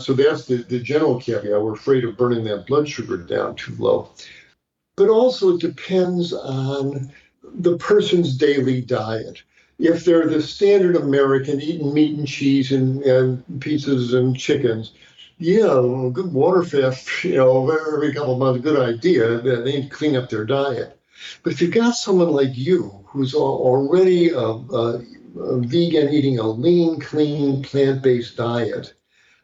So 0.02 0.12
that's 0.12 0.46
the, 0.48 0.58
the 0.58 0.80
general 0.80 1.20
caveat. 1.22 1.62
We're 1.62 1.74
afraid 1.74 2.04
of 2.04 2.18
burning 2.18 2.44
that 2.46 2.68
blood 2.68 2.90
sugar 2.90 3.16
down 3.16 3.56
too 3.56 3.76
low. 3.78 4.10
But 4.98 5.08
also 5.08 5.56
it 5.56 5.62
depends 5.62 6.34
on 6.34 7.10
the 7.44 7.78
person's 7.78 8.36
daily 8.36 8.82
diet 8.82 9.44
if 9.84 10.06
they're 10.06 10.28
the 10.28 10.42
standard 10.42 10.96
American 10.96 11.60
eating 11.60 11.94
meat 11.94 12.18
and 12.18 12.26
cheese 12.26 12.72
and, 12.72 13.04
and 13.04 13.44
pizzas 13.60 14.14
and 14.18 14.38
chickens, 14.38 14.94
yeah, 15.38 15.82
good 16.14 16.32
water 16.32 16.64
fast, 16.64 17.24
you 17.26 17.36
know, 17.36 17.70
every 17.70 18.14
couple 18.14 18.34
of 18.34 18.40
months, 18.40 18.62
good 18.62 18.80
idea. 18.80 19.40
They 19.42 19.64
need 19.64 19.90
to 19.90 19.96
clean 19.96 20.16
up 20.16 20.30
their 20.30 20.46
diet. 20.46 20.98
But 21.44 21.52
if 21.52 21.62
you've 21.62 21.74
got 21.74 21.96
someone 21.96 22.32
like 22.32 22.56
you 22.56 23.04
who's 23.06 23.36
already 23.36 24.30
a, 24.30 24.40
a, 24.40 25.04
a 25.38 25.60
vegan 25.60 26.14
eating 26.14 26.40
a 26.40 26.48
lean, 26.48 27.00
clean, 27.02 27.62
plant 27.62 28.02
based 28.02 28.38
diet, 28.38 28.94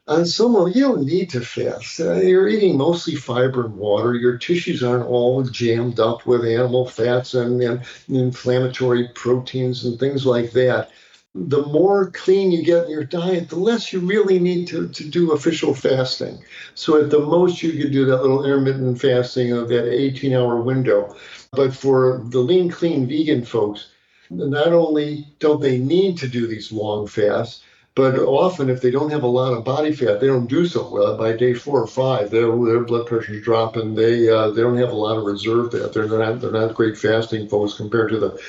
on 0.09 0.25
someone, 0.25 0.73
you 0.73 0.81
don't 0.81 1.05
need 1.05 1.29
to 1.29 1.41
fast. 1.41 1.99
Uh, 1.99 2.15
you're 2.15 2.49
eating 2.49 2.75
mostly 2.75 3.13
fiber 3.13 3.65
and 3.65 3.77
water. 3.77 4.15
Your 4.15 4.39
tissues 4.39 4.81
aren't 4.83 5.05
all 5.05 5.43
jammed 5.43 5.99
up 5.99 6.25
with 6.25 6.43
animal 6.43 6.87
fats 6.87 7.35
and, 7.35 7.61
and, 7.61 7.83
inflammatory 8.09 9.09
proteins 9.09 9.85
and 9.85 9.99
things 9.99 10.25
like 10.25 10.51
that. 10.53 10.89
The 11.35 11.61
more 11.67 12.09
clean 12.09 12.51
you 12.51 12.63
get 12.63 12.85
in 12.85 12.89
your 12.89 13.03
diet, 13.03 13.49
the 13.49 13.59
less 13.59 13.93
you 13.93 13.99
really 13.99 14.39
need 14.39 14.67
to, 14.69 14.89
to 14.89 15.07
do 15.07 15.33
official 15.33 15.75
fasting. 15.75 16.39
So, 16.73 16.99
at 16.99 17.11
the 17.11 17.19
most, 17.19 17.61
you 17.61 17.71
could 17.73 17.91
do 17.91 18.05
that 18.05 18.21
little 18.21 18.43
intermittent 18.43 18.99
fasting 18.99 19.51
of 19.51 19.69
that 19.69 19.93
18 19.93 20.33
hour 20.33 20.59
window. 20.59 21.15
But 21.51 21.71
for 21.71 22.23
the 22.29 22.39
lean, 22.39 22.71
clean 22.71 23.07
vegan 23.07 23.45
folks, 23.45 23.89
not 24.31 24.73
only 24.73 25.27
don't 25.37 25.61
they 25.61 25.77
need 25.77 26.17
to 26.17 26.27
do 26.27 26.47
these 26.47 26.71
long 26.71 27.05
fasts, 27.05 27.61
But 27.95 28.17
often, 28.19 28.69
if 28.69 28.81
they 28.81 28.91
don't 28.91 29.11
have 29.11 29.23
a 29.23 29.27
lot 29.27 29.53
of 29.53 29.65
body 29.65 29.91
fat, 29.91 30.19
they 30.21 30.27
don't 30.27 30.47
do 30.47 30.65
so 30.65 30.89
well. 30.89 31.17
By 31.17 31.35
day 31.35 31.53
four 31.53 31.81
or 31.81 31.87
five, 31.87 32.29
their, 32.29 32.45
their 32.45 32.85
blood 32.85 33.07
pressure's 33.07 33.43
dropping. 33.43 33.95
They 33.95 34.29
uh, 34.29 34.51
they 34.51 34.61
don't 34.61 34.77
have 34.77 34.91
a 34.91 34.95
lot 34.95 35.17
of 35.17 35.25
reserve 35.25 35.71
fat. 35.71 35.93
They're 35.93 36.07
not 36.07 36.39
they're 36.39 36.51
not 36.51 36.75
great 36.75 36.97
fasting 36.97 37.49
folks 37.49 37.73
compared 37.73 38.11
to 38.11 38.19
the 38.19 38.41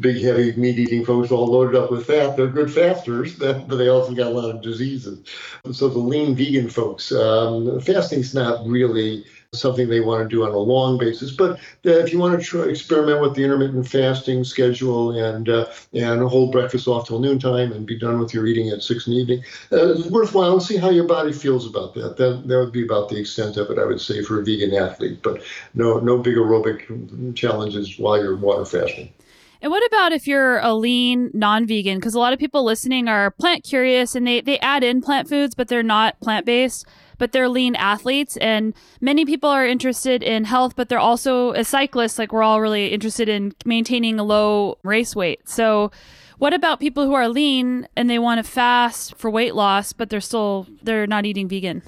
big 0.00 0.22
heavy 0.22 0.52
meat 0.56 0.78
eating 0.78 1.04
folks 1.04 1.30
all 1.30 1.46
loaded 1.46 1.80
up 1.80 1.90
with 1.90 2.06
fat. 2.06 2.36
They're 2.36 2.48
good 2.48 2.72
fasters, 2.72 3.34
but 3.38 3.68
they 3.68 3.88
also 3.88 4.14
got 4.14 4.26
a 4.26 4.30
lot 4.30 4.54
of 4.54 4.62
diseases. 4.62 5.26
So 5.72 5.88
the 5.88 5.98
lean 5.98 6.34
vegan 6.34 6.68
folks, 6.68 7.10
um, 7.12 7.80
fasting's 7.80 8.34
not 8.34 8.66
really 8.66 9.24
something 9.54 9.88
they 9.88 10.00
want 10.00 10.22
to 10.22 10.28
do 10.28 10.44
on 10.44 10.50
a 10.50 10.58
long 10.58 10.98
basis. 10.98 11.30
But 11.30 11.52
uh, 11.86 11.92
if 11.92 12.12
you 12.12 12.18
want 12.18 12.38
to 12.38 12.44
try, 12.44 12.64
experiment 12.64 13.22
with 13.22 13.34
the 13.34 13.44
intermittent 13.44 13.88
fasting 13.88 14.44
schedule 14.44 15.12
and 15.12 15.48
uh, 15.48 15.66
and 15.94 16.20
hold 16.22 16.52
breakfast 16.52 16.86
off 16.86 17.06
till 17.08 17.18
noontime 17.18 17.72
and 17.72 17.86
be 17.86 17.98
done 17.98 18.18
with 18.18 18.34
your 18.34 18.46
eating 18.46 18.68
at 18.68 18.82
six 18.82 19.06
in 19.06 19.14
the 19.14 19.18
evening, 19.20 19.42
uh, 19.72 19.92
it's 19.92 20.10
worthwhile 20.10 20.52
and 20.52 20.62
see 20.62 20.76
how 20.76 20.90
your 20.90 21.06
body 21.06 21.32
feels 21.32 21.66
about 21.66 21.94
that. 21.94 22.18
That 22.18 22.46
that 22.46 22.58
would 22.58 22.72
be 22.72 22.84
about 22.84 23.08
the 23.08 23.18
extent 23.18 23.56
of 23.56 23.70
it, 23.70 23.78
I 23.78 23.86
would 23.86 24.02
say, 24.02 24.22
for 24.22 24.38
a 24.38 24.44
vegan 24.44 24.74
athlete. 24.74 25.22
But 25.22 25.42
no 25.72 25.98
no 25.98 26.18
big 26.18 26.36
aerobic 26.36 27.34
challenges 27.34 27.98
while 27.98 28.22
you're 28.22 28.36
water 28.36 28.66
fasting. 28.66 29.12
And 29.60 29.72
what 29.72 29.84
about 29.86 30.12
if 30.12 30.28
you're 30.28 30.58
a 30.58 30.74
lean 30.74 31.30
non-vegan? 31.34 31.96
Because 31.96 32.14
a 32.14 32.20
lot 32.20 32.32
of 32.32 32.38
people 32.38 32.62
listening 32.62 33.08
are 33.08 33.32
plant 33.32 33.64
curious 33.64 34.14
and 34.14 34.24
they, 34.24 34.40
they 34.40 34.58
add 34.60 34.84
in 34.84 35.00
plant 35.00 35.28
foods, 35.28 35.56
but 35.56 35.66
they're 35.66 35.82
not 35.82 36.20
plant-based, 36.20 36.86
but 37.18 37.32
they're 37.32 37.48
lean 37.48 37.76
athletes. 37.76 38.36
And 38.38 38.74
many 39.00 39.24
people 39.24 39.50
are 39.50 39.66
interested 39.66 40.22
in 40.22 40.44
health, 40.44 40.74
but 40.76 40.88
they're 40.88 40.98
also 40.98 41.52
a 41.52 41.64
cyclist. 41.64 42.18
Like 42.18 42.32
we're 42.32 42.42
all 42.42 42.60
really 42.60 42.88
interested 42.88 43.28
in 43.28 43.52
maintaining 43.64 44.18
a 44.18 44.24
low 44.24 44.78
race 44.82 45.14
weight. 45.14 45.48
So 45.48 45.90
what 46.38 46.54
about 46.54 46.80
people 46.80 47.04
who 47.04 47.14
are 47.14 47.28
lean 47.28 47.88
and 47.96 48.08
they 48.08 48.18
want 48.18 48.44
to 48.44 48.50
fast 48.50 49.16
for 49.16 49.30
weight 49.30 49.54
loss, 49.54 49.92
but 49.92 50.08
they're 50.08 50.20
still 50.20 50.66
they're 50.82 51.06
not 51.06 51.26
eating 51.26 51.48
vegan? 51.48 51.82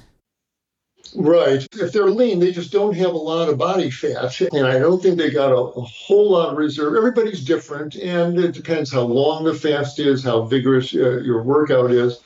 Right. 1.15 1.67
If 1.73 1.93
they're 1.93 2.11
lean, 2.11 2.39
they 2.39 2.53
just 2.53 2.73
don't 2.73 2.95
have 2.95 3.13
a 3.13 3.19
lot 3.19 3.49
of 3.49 3.59
body 3.59 3.91
fat. 3.91 4.41
And 4.53 4.67
I 4.67 4.79
don't 4.79 5.03
think 5.03 5.19
they 5.19 5.31
got 5.31 5.51
a, 5.51 5.57
a, 5.57 5.81
whole 5.81 6.31
lot 6.31 6.51
of 6.51 6.57
reserve. 6.57 6.95
Everybody's 6.95 7.45
different, 7.45 7.97
and 7.97 8.39
it 8.39 8.53
depends 8.53 8.93
how 8.93 9.03
long 9.03 9.45
the 9.45 9.55
fast 9.55 9.99
is, 9.99 10.23
how 10.23 10.43
vigorous 10.43 10.95
uh, 10.95 11.21
your 11.21 11.43
workout 11.43 11.91
is. 11.91 12.21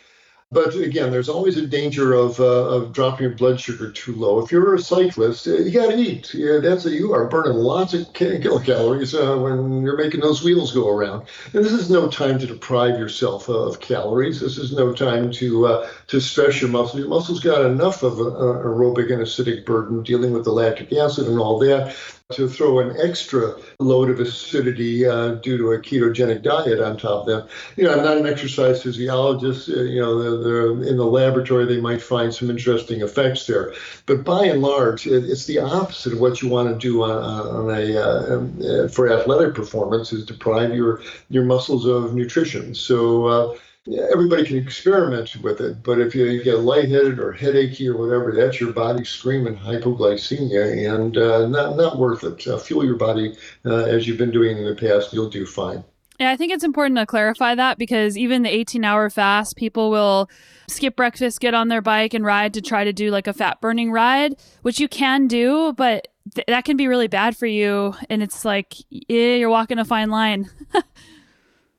But 0.54 0.76
again, 0.76 1.10
there's 1.10 1.28
always 1.28 1.56
a 1.56 1.66
danger 1.66 2.14
of, 2.14 2.38
uh, 2.38 2.44
of 2.44 2.92
dropping 2.92 3.24
your 3.24 3.34
blood 3.34 3.60
sugar 3.60 3.90
too 3.90 4.14
low. 4.14 4.42
If 4.42 4.52
you're 4.52 4.74
a 4.74 4.78
cyclist, 4.78 5.48
uh, 5.48 5.56
you 5.56 5.72
got 5.72 5.90
to 5.90 5.96
eat. 5.96 6.32
Yeah, 6.32 6.60
that's 6.62 6.86
a, 6.86 6.90
you 6.90 7.12
are 7.12 7.26
burning 7.26 7.54
lots 7.58 7.92
of 7.92 8.12
kilocalories 8.12 9.14
uh, 9.14 9.36
when 9.36 9.82
you're 9.82 9.96
making 9.96 10.20
those 10.20 10.44
wheels 10.44 10.72
go 10.72 10.88
around. 10.88 11.26
And 11.52 11.64
this 11.64 11.72
is 11.72 11.90
no 11.90 12.08
time 12.08 12.38
to 12.38 12.46
deprive 12.46 12.98
yourself 12.98 13.48
of 13.48 13.80
calories. 13.80 14.40
This 14.40 14.56
is 14.56 14.72
no 14.72 14.92
time 14.92 15.32
to 15.32 15.66
uh, 15.66 15.90
to 16.06 16.20
stress 16.20 16.60
your 16.60 16.70
muscles. 16.70 17.00
Your 17.00 17.08
muscles 17.08 17.40
got 17.40 17.66
enough 17.66 18.04
of 18.04 18.20
an 18.20 18.26
aerobic 18.26 19.12
and 19.12 19.22
acidic 19.22 19.66
burden 19.66 20.04
dealing 20.04 20.32
with 20.32 20.44
the 20.44 20.52
lactic 20.52 20.92
acid 20.92 21.26
and 21.26 21.40
all 21.40 21.58
that 21.58 21.96
to 22.32 22.48
throw 22.48 22.78
an 22.78 22.96
extra 23.02 23.54
load 23.80 24.08
of 24.08 24.18
acidity 24.18 25.06
uh, 25.06 25.34
due 25.34 25.58
to 25.58 25.72
a 25.72 25.78
ketogenic 25.78 26.42
diet 26.42 26.80
on 26.80 26.96
top 26.96 27.20
of 27.20 27.26
them. 27.26 27.48
You 27.76 27.84
know, 27.84 27.92
I'm 27.92 28.02
not 28.02 28.16
an 28.16 28.26
exercise 28.26 28.82
physiologist. 28.82 29.68
Uh, 29.68 29.82
you 29.82 30.00
know, 30.00 30.18
they're, 30.18 30.42
they're 30.42 30.88
in 30.88 30.96
the 30.96 31.04
laboratory, 31.04 31.66
they 31.66 31.82
might 31.82 32.00
find 32.00 32.34
some 32.34 32.48
interesting 32.48 33.02
effects 33.02 33.46
there. 33.46 33.74
But 34.06 34.24
by 34.24 34.46
and 34.46 34.62
large, 34.62 35.06
it, 35.06 35.24
it's 35.24 35.44
the 35.44 35.58
opposite 35.58 36.14
of 36.14 36.20
what 36.20 36.40
you 36.40 36.48
want 36.48 36.70
to 36.70 36.78
do 36.78 37.02
on, 37.02 37.10
on 37.10 37.70
a 37.70 37.94
uh, 37.94 38.88
for 38.88 39.12
athletic 39.12 39.54
performance 39.54 40.10
is 40.14 40.24
deprive 40.24 40.74
your 40.74 41.02
your 41.28 41.44
muscles 41.44 41.84
of 41.84 42.14
nutrition. 42.14 42.74
So 42.74 43.26
uh, 43.26 43.58
everybody 43.86 44.44
can 44.44 44.56
experiment 44.56 45.36
with 45.42 45.60
it, 45.60 45.82
but 45.82 46.00
if 46.00 46.14
you 46.14 46.42
get 46.42 46.60
lightheaded 46.60 47.18
or 47.18 47.32
headachy 47.32 47.86
or 47.88 47.96
whatever, 47.96 48.32
that's 48.32 48.60
your 48.60 48.72
body 48.72 49.04
screaming 49.04 49.56
hypoglycemia 49.56 50.94
and 50.94 51.16
uh, 51.16 51.46
not, 51.46 51.76
not 51.76 51.98
worth 51.98 52.24
it. 52.24 52.46
Uh, 52.46 52.58
fuel 52.58 52.84
your 52.84 52.96
body 52.96 53.36
uh, 53.66 53.84
as 53.84 54.08
you've 54.08 54.18
been 54.18 54.30
doing 54.30 54.56
in 54.56 54.64
the 54.64 54.74
past, 54.74 55.12
you'll 55.12 55.28
do 55.28 55.44
fine. 55.44 55.84
Yeah, 56.18 56.30
I 56.30 56.36
think 56.36 56.52
it's 56.52 56.64
important 56.64 56.96
to 56.98 57.06
clarify 57.06 57.56
that 57.56 57.76
because 57.76 58.16
even 58.16 58.42
the 58.42 58.48
18 58.48 58.84
hour 58.84 59.10
fast, 59.10 59.56
people 59.56 59.90
will 59.90 60.30
skip 60.68 60.96
breakfast, 60.96 61.40
get 61.40 61.54
on 61.54 61.68
their 61.68 61.82
bike, 61.82 62.14
and 62.14 62.24
ride 62.24 62.54
to 62.54 62.62
try 62.62 62.84
to 62.84 62.92
do 62.92 63.10
like 63.10 63.26
a 63.26 63.32
fat 63.32 63.60
burning 63.60 63.90
ride, 63.90 64.36
which 64.62 64.78
you 64.78 64.88
can 64.88 65.26
do, 65.26 65.72
but 65.76 66.08
th- 66.34 66.46
that 66.46 66.64
can 66.64 66.76
be 66.76 66.86
really 66.86 67.08
bad 67.08 67.36
for 67.36 67.46
you. 67.46 67.94
And 68.08 68.22
it's 68.22 68.44
like, 68.44 68.76
yeah, 68.90 69.34
you're 69.34 69.50
walking 69.50 69.78
a 69.78 69.84
fine 69.84 70.08
line. 70.08 70.48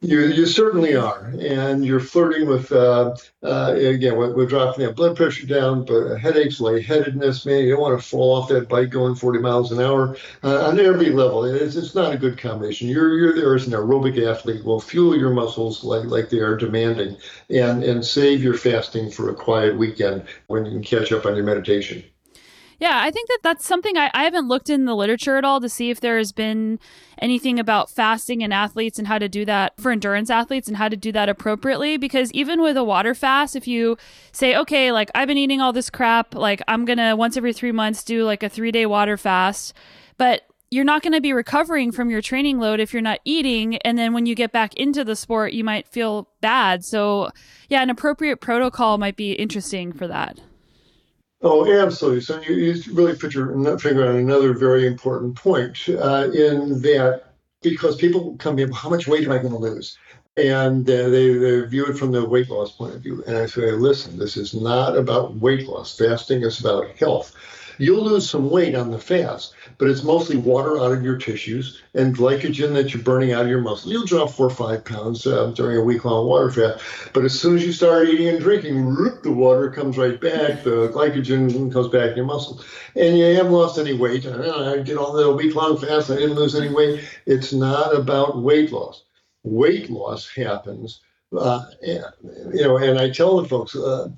You, 0.06 0.28
you 0.28 0.46
certainly 0.46 0.96
are, 0.96 1.34
and 1.40 1.84
you're 1.84 2.00
flirting 2.00 2.48
with 2.48 2.72
uh, 2.72 3.16
uh, 3.42 3.74
again. 3.76 4.16
We're, 4.16 4.36
we're, 4.36 4.46
dropping 4.46 4.86
that 4.86 4.96
blood 4.96 5.18
pressure 5.18 5.48
down, 5.48 5.84
but 5.84 6.18
headaches, 6.18 6.60
lightheadedness, 6.60 7.44
man, 7.48 7.64
you 7.64 7.72
don't 7.72 7.82
want 7.82 8.00
to 8.00 8.08
fall 8.08 8.36
off 8.36 8.50
that 8.50 8.70
bike 8.70 8.92
going 8.92 9.16
40 9.16 9.40
miles 9.40 9.72
an 9.72 9.82
hour 9.82 10.16
uh, 10.44 10.68
on 10.68 10.80
every 10.80 11.10
level. 11.10 11.44
It's, 11.44 11.76
it's 11.76 11.96
not 11.96 12.14
a 12.14 12.18
good 12.20 12.38
combination. 12.38 12.88
You're 12.88 13.18
you're 13.18 13.36
there 13.36 13.56
as 13.56 13.66
an 13.66 13.74
aerobic 13.74 14.24
athlete. 14.24 14.64
Will 14.64 14.80
fuel 14.80 15.18
your 15.18 15.32
muscles 15.32 15.84
like 15.84 16.06
like 16.06 16.30
they 16.30 16.40
are 16.40 16.56
demanding, 16.56 17.18
and 17.50 17.84
and 17.84 18.06
save 18.06 18.44
your 18.44 18.56
fasting 18.56 19.10
for 19.10 19.32
a 19.32 19.36
quiet 19.36 19.76
weekend 19.76 20.26
when 20.46 20.66
you 20.66 20.72
can 20.72 20.84
catch 20.84 21.12
up 21.12 21.26
on 21.26 21.36
your 21.36 21.46
meditation. 21.46 22.04
Yeah, 22.80 23.00
I 23.02 23.12
think 23.12 23.30
that 23.30 23.40
that's 23.44 23.66
something 23.66 23.98
I, 23.98 24.12
I 24.14 24.24
haven't 24.24 24.48
looked 24.48 24.70
in 24.70 24.86
the 24.86 24.96
literature 24.96 25.38
at 25.38 25.46
all 25.46 25.62
to 25.62 25.70
see 25.70 25.90
if 25.90 26.02
there 26.02 26.18
has 26.18 26.32
been 26.32 26.80
anything 27.20 27.60
about 27.60 27.90
fasting 27.90 28.42
in 28.42 28.52
athletes 28.52 29.00
and 29.00 29.08
how 29.08 29.18
to 29.18 29.30
do 29.30 29.46
that 29.46 29.80
for 29.80 29.92
endurance 29.92 30.30
athletes 30.30 30.68
and 30.68 30.78
how 30.78 30.90
to 30.90 30.98
do 30.98 31.12
that 31.14 31.30
appropriately. 31.30 31.98
Because 31.98 32.32
even 32.34 32.62
with 32.62 32.76
a 32.76 32.84
water 32.84 33.14
fast, 33.14 33.56
if 33.56 33.68
you 33.68 33.98
say, 34.32 34.56
okay, 34.56 34.92
like 34.92 35.10
I've 35.16 35.28
been 35.28 35.38
eating 35.38 35.62
all 35.62 35.74
this 35.74 35.90
crap, 35.90 36.36
like 36.36 36.62
I'm 36.68 36.86
going 36.86 36.98
to 36.98 37.16
once 37.16 37.38
every 37.38 37.54
three 37.54 37.72
months 37.72 38.04
do 38.04 38.24
like 38.24 38.44
a 38.44 38.50
three 38.50 38.72
day 38.72 38.86
water 38.86 39.18
fast, 39.18 39.74
but 40.18 40.42
you're 40.72 40.84
not 40.84 41.02
going 41.02 41.14
to 41.14 41.22
be 41.22 41.32
recovering 41.32 41.92
from 41.92 42.10
your 42.10 42.22
training 42.22 42.60
load 42.60 42.80
if 42.80 42.92
you're 42.92 43.02
not 43.02 43.20
eating. 43.24 43.78
And 43.78 43.98
then 43.98 44.14
when 44.14 44.26
you 44.26 44.36
get 44.36 44.52
back 44.52 44.74
into 44.74 45.06
the 45.06 45.16
sport, 45.16 45.54
you 45.54 45.64
might 45.64 45.88
feel 45.88 46.28
bad. 46.42 46.84
So, 46.84 47.30
yeah, 47.70 47.82
an 47.82 47.90
appropriate 47.90 48.42
protocol 48.42 48.98
might 48.98 49.16
be 49.16 49.34
interesting 49.34 49.94
for 49.94 50.08
that. 50.08 50.40
Oh, 51.42 51.72
absolutely. 51.72 52.22
So 52.22 52.42
you, 52.42 52.56
you 52.56 52.94
really 52.94 53.16
put 53.16 53.34
your 53.34 53.48
finger 53.80 54.08
on 54.08 54.16
another 54.16 54.54
very 54.54 54.88
important 54.88 55.36
point 55.36 55.78
uh, 55.90 56.30
in 56.34 56.82
that 56.82 57.24
because 57.62 57.96
people 57.96 58.36
come 58.38 58.60
in, 58.60 58.72
how 58.72 58.90
much 58.90 59.08
weight 59.08 59.26
am 59.26 59.32
I 59.32 59.38
going 59.38 59.54
to 59.54 59.60
lose? 59.60 59.98
And 60.38 60.90
uh, 60.90 61.10
they, 61.10 61.34
they 61.34 61.62
view 61.62 61.86
it 61.86 61.98
from 61.98 62.12
the 62.12 62.28
weight 62.28 62.50
loss 62.50 62.72
point 62.74 62.96
of 62.96 63.02
view. 63.02 63.24
And 63.28 63.38
I 63.38 63.46
say, 63.46 63.72
listen, 63.72 64.18
this 64.18 64.38
is 64.38 64.54
not 64.54 64.98
about 64.98 65.36
weight 65.36 65.68
loss. 65.68 65.98
Fasting 65.98 66.42
is 66.42 66.60
about 66.60 66.90
health. 66.98 67.34
You'll 67.78 68.06
lose 68.06 68.30
some 68.30 68.50
weight 68.50 68.76
on 68.76 68.92
the 68.92 69.00
fast, 69.00 69.54
but 69.78 69.90
it's 69.90 70.04
mostly 70.04 70.38
water 70.38 70.80
out 70.80 70.92
of 70.94 71.04
your 71.04 71.18
tissues 71.18 71.82
and 71.94 72.16
glycogen 72.16 72.74
that 72.74 72.94
you're 72.94 73.04
burning 73.04 73.34
out 73.34 73.44
of 73.44 73.50
your 73.50 73.62
muscles. 73.62 73.92
You'll 73.92 74.06
drop 74.06 74.32
four 74.32 74.48
or 74.48 74.50
five 74.52 74.86
pounds 74.86 75.28
uh, 75.28 75.48
during 75.48 75.78
a 75.78 75.84
week 75.84 76.06
long 76.06 76.28
water 76.28 76.52
fast, 76.52 76.84
but 77.14 77.26
as 77.26 77.38
soon 77.40 77.58
as 77.58 77.66
you 77.66 77.74
start 77.74 78.08
eating 78.08 78.30
and 78.30 78.40
drinking, 78.40 78.86
whoop, 78.86 79.24
the 79.24 79.32
water 79.32 79.70
comes 79.70 79.98
right 79.98 80.20
back, 80.20 80.64
the 80.64 80.90
glycogen 80.90 81.72
comes 81.72 81.88
back 81.90 82.12
in 82.12 82.18
your 82.18 82.26
muscles, 82.26 82.66
and 82.96 83.18
you 83.18 83.26
haven't 83.36 83.52
lost 83.52 83.78
any 83.78 83.94
weight. 83.94 84.26
I 84.26 84.78
did 84.78 84.98
all 84.98 85.14
the 85.14 85.32
week 85.34 85.56
long 85.56 85.78
fast, 85.78 86.10
I 86.10 86.16
didn't 86.16 86.36
lose 86.36 86.56
any 86.56 86.70
weight. 86.70 87.04
It's 87.26 87.52
not 87.52 87.96
about 87.96 88.38
weight 88.38 88.72
loss. 88.72 89.04
Weight 89.44 89.90
loss 89.90 90.28
happens 90.34 91.02
uh, 91.38 91.66
you 91.82 92.64
know, 92.64 92.78
and 92.78 93.00
I 93.00 93.10
tell 93.10 93.42
the 93.42 93.48
folks, 93.48 93.76
uh, 93.76 94.10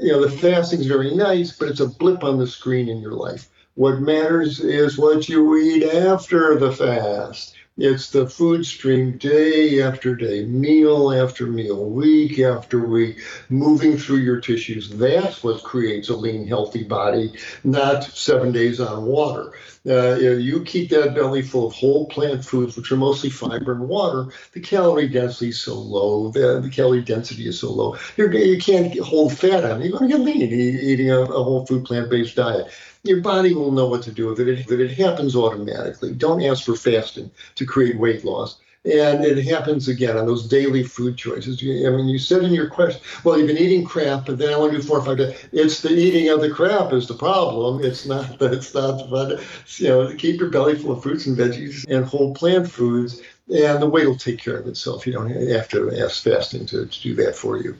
you 0.00 0.12
know, 0.12 0.20
the 0.26 0.30
fasting 0.30 0.80
is 0.80 0.86
very 0.86 1.14
nice, 1.14 1.56
but 1.56 1.68
it's 1.68 1.80
a 1.80 1.88
blip 1.88 2.24
on 2.24 2.38
the 2.38 2.46
screen 2.46 2.88
in 2.88 3.00
your 3.00 3.12
life. 3.12 3.48
What 3.74 4.00
matters 4.00 4.60
is 4.60 4.98
what 4.98 5.28
you 5.28 5.56
eat 5.56 5.84
after 5.84 6.58
the 6.58 6.72
fast. 6.72 7.56
It's 7.78 8.08
the 8.08 8.26
food 8.26 8.64
stream 8.64 9.18
day 9.18 9.82
after 9.82 10.14
day, 10.14 10.46
meal 10.46 11.12
after 11.12 11.46
meal, 11.46 11.84
week 11.84 12.38
after 12.38 12.80
week, 12.80 13.18
moving 13.50 13.98
through 13.98 14.20
your 14.20 14.40
tissues. 14.40 14.88
That's 14.88 15.44
what 15.44 15.62
creates 15.62 16.08
a 16.08 16.16
lean, 16.16 16.46
healthy 16.46 16.84
body, 16.84 17.34
not 17.64 18.04
seven 18.04 18.50
days 18.50 18.80
on 18.80 19.04
water. 19.04 19.52
Uh, 19.86 20.14
you 20.16 20.64
keep 20.64 20.88
that 20.88 21.14
belly 21.14 21.42
full 21.42 21.66
of 21.66 21.74
whole 21.74 22.06
plant 22.08 22.42
foods, 22.42 22.78
which 22.78 22.90
are 22.90 22.96
mostly 22.96 23.28
fiber 23.28 23.72
and 23.72 23.86
water. 23.86 24.32
The 24.52 24.60
calorie 24.60 25.08
density 25.08 25.50
is 25.50 25.60
so 25.60 25.74
low. 25.74 26.30
The, 26.30 26.60
the 26.60 26.70
calorie 26.70 27.02
density 27.02 27.46
is 27.46 27.60
so 27.60 27.70
low. 27.70 27.98
You're, 28.16 28.32
you 28.32 28.58
can 28.58 28.84
not 28.84 28.98
hold 29.00 29.36
fat 29.36 29.64
on. 29.64 29.82
You're 29.82 29.98
going 29.98 30.10
to 30.10 30.16
get 30.16 30.24
lean 30.24 30.40
eating 30.40 31.10
a, 31.10 31.20
a 31.20 31.44
whole 31.44 31.66
food 31.66 31.84
plant 31.84 32.08
based 32.08 32.36
diet 32.36 32.68
your 33.06 33.20
body 33.20 33.54
will 33.54 33.72
know 33.72 33.86
what 33.86 34.02
to 34.02 34.12
do 34.12 34.26
with 34.26 34.40
it. 34.40 34.70
it. 34.70 34.90
Happens 34.92 35.36
automatically. 35.36 36.12
Don't 36.12 36.42
ask 36.42 36.64
for 36.64 36.76
fasting 36.76 37.30
to 37.54 37.66
create 37.66 37.98
weight 37.98 38.24
loss. 38.24 38.58
And 38.84 39.24
it 39.24 39.44
happens 39.44 39.88
again 39.88 40.16
on 40.16 40.26
those 40.26 40.46
daily 40.46 40.84
food 40.84 41.16
choices. 41.16 41.60
I 41.60 41.90
mean, 41.90 42.06
you 42.06 42.20
said 42.20 42.44
in 42.44 42.54
your 42.54 42.70
question, 42.70 43.02
well, 43.24 43.36
you've 43.36 43.48
been 43.48 43.58
eating 43.58 43.84
crap, 43.84 44.26
but 44.26 44.38
then 44.38 44.54
I 44.54 44.56
want 44.56 44.72
to 44.72 44.78
do 44.78 44.84
four 44.84 45.00
or 45.00 45.04
five 45.04 45.18
days. 45.18 45.36
It's 45.50 45.80
the 45.80 45.90
eating 45.90 46.28
of 46.28 46.40
the 46.40 46.50
crap 46.50 46.92
is 46.92 47.08
the 47.08 47.14
problem. 47.14 47.84
It's 47.84 48.06
not 48.06 48.38
that 48.38 48.52
it's 48.52 48.72
not 48.74 48.98
the 48.98 49.08
fun. 49.08 49.44
You 49.78 49.88
know, 49.88 50.14
keep 50.14 50.38
your 50.38 50.50
belly 50.50 50.76
full 50.76 50.92
of 50.92 51.02
fruits 51.02 51.26
and 51.26 51.36
veggies 51.36 51.84
and 51.88 52.04
whole 52.04 52.32
plant 52.32 52.70
foods, 52.70 53.20
and 53.52 53.82
the 53.82 53.88
weight 53.88 54.06
will 54.06 54.16
take 54.16 54.38
care 54.38 54.56
of 54.56 54.68
itself. 54.68 55.04
You 55.04 55.14
don't 55.14 55.30
have 55.30 55.68
to 55.70 55.90
ask 55.98 56.22
fasting 56.22 56.66
to, 56.66 56.86
to 56.86 57.02
do 57.02 57.14
that 57.16 57.34
for 57.34 57.56
you. 57.56 57.76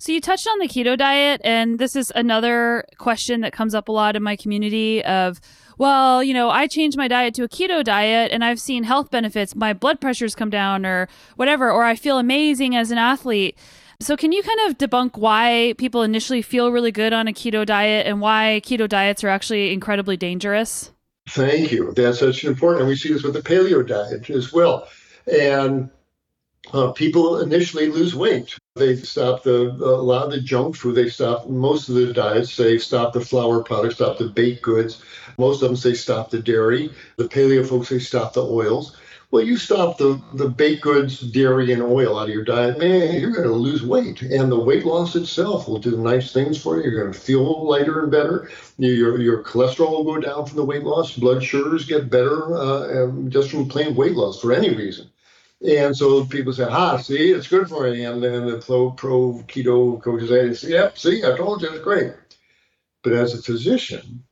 So 0.00 0.12
you 0.12 0.20
touched 0.22 0.48
on 0.48 0.58
the 0.60 0.66
keto 0.66 0.96
diet, 0.96 1.42
and 1.44 1.78
this 1.78 1.94
is 1.94 2.10
another 2.16 2.86
question 2.96 3.42
that 3.42 3.52
comes 3.52 3.74
up 3.74 3.86
a 3.86 3.92
lot 3.92 4.16
in 4.16 4.22
my 4.22 4.34
community 4.34 5.04
of, 5.04 5.42
well, 5.76 6.24
you 6.24 6.32
know, 6.32 6.48
I 6.48 6.68
changed 6.68 6.96
my 6.96 7.06
diet 7.06 7.34
to 7.34 7.42
a 7.42 7.48
keto 7.48 7.84
diet 7.84 8.32
and 8.32 8.42
I've 8.42 8.58
seen 8.58 8.84
health 8.84 9.10
benefits. 9.10 9.54
My 9.54 9.74
blood 9.74 10.00
pressure's 10.00 10.34
come 10.34 10.48
down 10.48 10.86
or 10.86 11.06
whatever, 11.36 11.70
or 11.70 11.84
I 11.84 11.96
feel 11.96 12.18
amazing 12.18 12.74
as 12.74 12.90
an 12.90 12.96
athlete. 12.96 13.58
So, 14.00 14.16
can 14.16 14.32
you 14.32 14.42
kind 14.42 14.60
of 14.70 14.78
debunk 14.78 15.18
why 15.18 15.74
people 15.76 16.02
initially 16.02 16.40
feel 16.40 16.72
really 16.72 16.92
good 16.92 17.12
on 17.12 17.28
a 17.28 17.32
keto 17.34 17.66
diet 17.66 18.06
and 18.06 18.22
why 18.22 18.62
keto 18.64 18.88
diets 18.88 19.22
are 19.22 19.28
actually 19.28 19.70
incredibly 19.70 20.16
dangerous? 20.16 20.92
Thank 21.28 21.72
you. 21.72 21.92
That's 21.92 22.20
such 22.20 22.44
important, 22.44 22.80
and 22.80 22.88
we 22.88 22.96
see 22.96 23.12
this 23.12 23.22
with 23.22 23.34
the 23.34 23.42
paleo 23.42 23.86
diet 23.86 24.30
as 24.30 24.50
well. 24.50 24.88
And 25.30 25.90
uh, 26.72 26.92
people 26.92 27.40
initially 27.40 27.88
lose 27.88 28.14
weight. 28.14 28.56
They 28.76 28.96
stop 28.96 29.42
the 29.42 29.70
a 29.70 30.02
lot 30.02 30.26
of 30.26 30.30
the 30.30 30.40
junk 30.40 30.76
food. 30.76 30.94
They 30.94 31.08
stop 31.08 31.48
most 31.48 31.88
of 31.88 31.94
the 31.96 32.12
diets. 32.12 32.56
They 32.56 32.78
stop 32.78 33.12
the 33.12 33.20
flour 33.20 33.62
products, 33.62 33.96
stop 33.96 34.18
the 34.18 34.28
baked 34.28 34.62
goods. 34.62 35.02
Most 35.38 35.62
of 35.62 35.68
them 35.68 35.76
say 35.76 35.94
stop 35.94 36.30
the 36.30 36.40
dairy. 36.40 36.90
The 37.16 37.28
paleo 37.28 37.66
folks 37.66 37.88
say 37.88 37.98
stop 37.98 38.34
the 38.34 38.44
oils. 38.44 38.96
Well, 39.32 39.44
you 39.44 39.56
stop 39.56 39.96
the, 39.96 40.20
the 40.34 40.48
baked 40.48 40.82
goods, 40.82 41.20
dairy, 41.20 41.72
and 41.72 41.82
oil 41.82 42.18
out 42.18 42.28
of 42.28 42.34
your 42.34 42.42
diet, 42.42 42.80
man, 42.80 43.20
you're 43.20 43.30
going 43.30 43.46
to 43.46 43.54
lose 43.54 43.86
weight. 43.86 44.22
And 44.22 44.50
the 44.50 44.58
weight 44.58 44.84
loss 44.84 45.14
itself 45.14 45.68
will 45.68 45.78
do 45.78 45.96
nice 45.96 46.32
things 46.32 46.60
for 46.60 46.78
you. 46.78 46.90
You're 46.90 47.00
going 47.00 47.12
to 47.12 47.18
feel 47.18 47.64
lighter 47.64 48.02
and 48.02 48.10
better. 48.10 48.50
Your, 48.78 49.20
your 49.20 49.44
cholesterol 49.44 49.90
will 49.90 50.14
go 50.14 50.20
down 50.20 50.46
from 50.46 50.56
the 50.56 50.64
weight 50.64 50.82
loss. 50.82 51.16
Blood 51.16 51.44
sugars 51.44 51.84
get 51.84 52.10
better 52.10 52.56
uh, 52.56 53.12
just 53.28 53.50
from 53.50 53.68
plain 53.68 53.94
weight 53.94 54.14
loss 54.14 54.40
for 54.40 54.52
any 54.52 54.74
reason. 54.74 55.09
And 55.66 55.94
so 55.94 56.24
people 56.24 56.52
say, 56.54 56.64
"Ha, 56.64 56.96
see, 56.98 57.32
it's 57.32 57.48
good 57.48 57.68
for 57.68 57.86
you. 57.88 58.10
And 58.10 58.22
then 58.22 58.46
the 58.46 58.58
pro, 58.58 58.92
pro 58.92 59.34
keto 59.46 60.02
coaches 60.02 60.60
say, 60.60 60.70
yep, 60.70 60.96
see, 60.96 61.22
I 61.22 61.36
told 61.36 61.62
you 61.62 61.68
it's 61.68 61.84
great. 61.84 62.14
But 63.02 63.12
as 63.12 63.34
a 63.34 63.42
physician, 63.42 64.24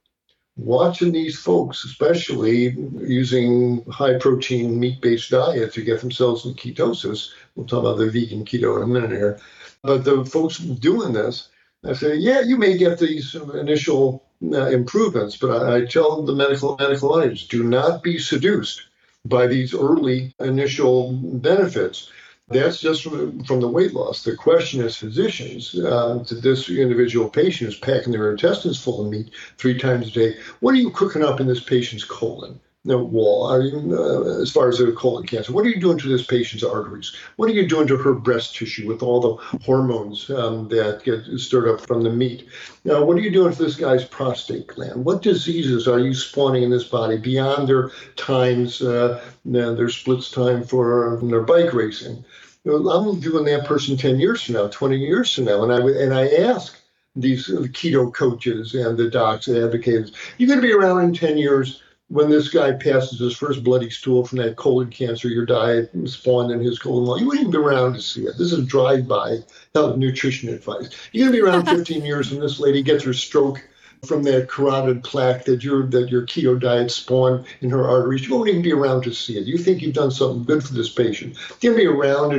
watching 0.56 1.12
these 1.12 1.38
folks, 1.38 1.84
especially 1.84 2.76
using 2.98 3.84
high 3.90 4.18
protein 4.18 4.80
meat 4.80 5.02
based 5.02 5.30
diet 5.30 5.72
to 5.74 5.82
get 5.82 6.00
themselves 6.00 6.46
in 6.46 6.54
ketosis, 6.54 7.30
we'll 7.54 7.66
talk 7.66 7.80
about 7.80 7.98
the 7.98 8.10
vegan 8.10 8.44
keto 8.44 8.76
in 8.76 8.82
a 8.84 8.86
minute 8.86 9.10
here. 9.10 9.38
But 9.82 10.04
the 10.04 10.24
folks 10.24 10.58
doing 10.58 11.12
this, 11.12 11.48
I 11.84 11.92
say, 11.92 12.16
yeah, 12.16 12.40
you 12.40 12.56
may 12.56 12.76
get 12.78 12.98
these 12.98 13.34
initial 13.34 14.24
uh, 14.42 14.66
improvements, 14.66 15.36
but 15.36 15.50
I, 15.50 15.76
I 15.76 15.84
tell 15.84 16.22
the 16.22 16.34
medical 16.34 16.76
medical 16.78 17.12
audience, 17.12 17.46
do 17.46 17.62
not 17.64 18.02
be 18.02 18.18
seduced 18.18 18.87
by 19.28 19.46
these 19.46 19.74
early 19.74 20.34
initial 20.40 21.12
benefits. 21.12 22.10
That's 22.48 22.80
just 22.80 23.02
from, 23.02 23.44
from 23.44 23.60
the 23.60 23.68
weight 23.68 23.92
loss. 23.92 24.24
The 24.24 24.34
question 24.34 24.80
is, 24.80 24.96
physicians, 24.96 25.78
uh, 25.78 26.24
to 26.26 26.34
this 26.34 26.70
individual 26.70 27.28
patient 27.28 27.68
is 27.68 27.78
packing 27.78 28.12
their 28.12 28.30
intestines 28.30 28.82
full 28.82 29.04
of 29.04 29.10
meat 29.10 29.30
three 29.58 29.78
times 29.78 30.08
a 30.08 30.10
day, 30.10 30.38
what 30.60 30.74
are 30.74 30.78
you 30.78 30.90
cooking 30.90 31.22
up 31.22 31.40
in 31.40 31.46
this 31.46 31.62
patient's 31.62 32.04
colon? 32.04 32.58
Wall, 32.96 33.48
I 33.48 33.58
mean, 33.58 33.92
uh, 33.92 34.40
as 34.40 34.50
far 34.50 34.68
as 34.68 34.78
the 34.78 34.92
colon 34.92 35.26
cancer. 35.26 35.52
What 35.52 35.66
are 35.66 35.68
you 35.68 35.80
doing 35.80 35.98
to 35.98 36.08
this 36.08 36.24
patient's 36.24 36.64
arteries? 36.64 37.14
What 37.36 37.50
are 37.50 37.52
you 37.52 37.68
doing 37.68 37.86
to 37.88 37.96
her 37.96 38.14
breast 38.14 38.54
tissue 38.54 38.88
with 38.88 39.02
all 39.02 39.20
the 39.20 39.58
hormones 39.64 40.30
um, 40.30 40.68
that 40.68 41.02
get 41.04 41.24
stirred 41.38 41.68
up 41.68 41.80
from 41.86 42.02
the 42.02 42.10
meat? 42.10 42.48
Now, 42.84 43.04
what 43.04 43.16
are 43.18 43.20
you 43.20 43.30
doing 43.30 43.52
to 43.52 43.62
this 43.62 43.76
guy's 43.76 44.04
prostate 44.04 44.68
gland? 44.68 45.04
What 45.04 45.22
diseases 45.22 45.86
are 45.88 45.98
you 45.98 46.14
spawning 46.14 46.62
in 46.62 46.70
this 46.70 46.84
body 46.84 47.18
beyond 47.18 47.68
their 47.68 47.90
times, 48.16 48.80
uh, 48.80 49.22
their 49.44 49.90
splits 49.90 50.30
time 50.30 50.64
for 50.64 51.18
their 51.22 51.42
bike 51.42 51.74
racing? 51.74 52.24
You 52.64 52.78
know, 52.80 52.90
I'm 52.90 53.20
doing 53.20 53.44
that 53.46 53.66
person 53.66 53.96
10 53.96 54.20
years 54.20 54.42
from 54.42 54.54
now, 54.54 54.68
20 54.68 54.96
years 54.96 55.34
from 55.34 55.44
now, 55.44 55.62
and 55.62 55.72
I 55.72 55.78
and 55.78 56.14
I 56.14 56.28
ask 56.28 56.78
these 57.16 57.48
keto 57.48 58.12
coaches 58.12 58.74
and 58.74 58.96
the 58.96 59.10
docs 59.10 59.48
and 59.48 59.58
advocates, 59.58 60.12
you're 60.36 60.48
going 60.48 60.60
to 60.60 60.66
be 60.66 60.72
around 60.72 61.02
in 61.02 61.14
10 61.14 61.36
years 61.36 61.82
when 62.08 62.30
this 62.30 62.48
guy 62.48 62.72
passes 62.72 63.20
his 63.20 63.36
first 63.36 63.62
bloody 63.62 63.90
stool 63.90 64.24
from 64.24 64.38
that 64.38 64.56
colon 64.56 64.90
cancer, 64.90 65.28
your 65.28 65.44
diet 65.44 65.90
spawned 66.06 66.50
in 66.50 66.60
his 66.60 66.78
colon 66.78 67.06
wall, 67.06 67.18
you 67.18 67.26
wouldn't 67.26 67.48
even 67.48 67.52
be 67.52 67.58
around 67.58 67.94
to 67.94 68.00
see 68.00 68.26
it. 68.26 68.38
This 68.38 68.52
is 68.52 68.66
drive-by 68.66 69.38
health 69.74 69.96
nutrition 69.96 70.48
advice. 70.48 70.88
You're 71.12 71.26
gonna 71.28 71.36
be 71.36 71.42
around 71.42 71.66
15 71.68 72.04
years 72.04 72.30
when 72.30 72.40
this 72.40 72.58
lady 72.58 72.82
gets 72.82 73.04
her 73.04 73.12
stroke 73.12 73.62
from 74.06 74.22
that 74.22 74.48
carotid 74.48 75.02
plaque 75.02 75.44
that 75.44 75.64
your 75.64 75.84
that 75.88 76.08
your 76.08 76.24
keto 76.24 76.58
diet 76.58 76.90
spawned 76.90 77.44
in 77.60 77.70
her 77.70 77.86
arteries. 77.86 78.26
You 78.26 78.36
won't 78.36 78.48
even 78.48 78.62
be 78.62 78.72
around 78.72 79.02
to 79.02 79.12
see 79.12 79.36
it. 79.36 79.46
You 79.46 79.58
think 79.58 79.82
you've 79.82 79.94
done 79.94 80.10
something 80.10 80.44
good 80.44 80.64
for 80.64 80.72
this 80.72 80.88
patient. 80.88 81.36
You're 81.60 81.74
gonna 81.74 81.82
be 81.82 81.88
around 81.88 82.32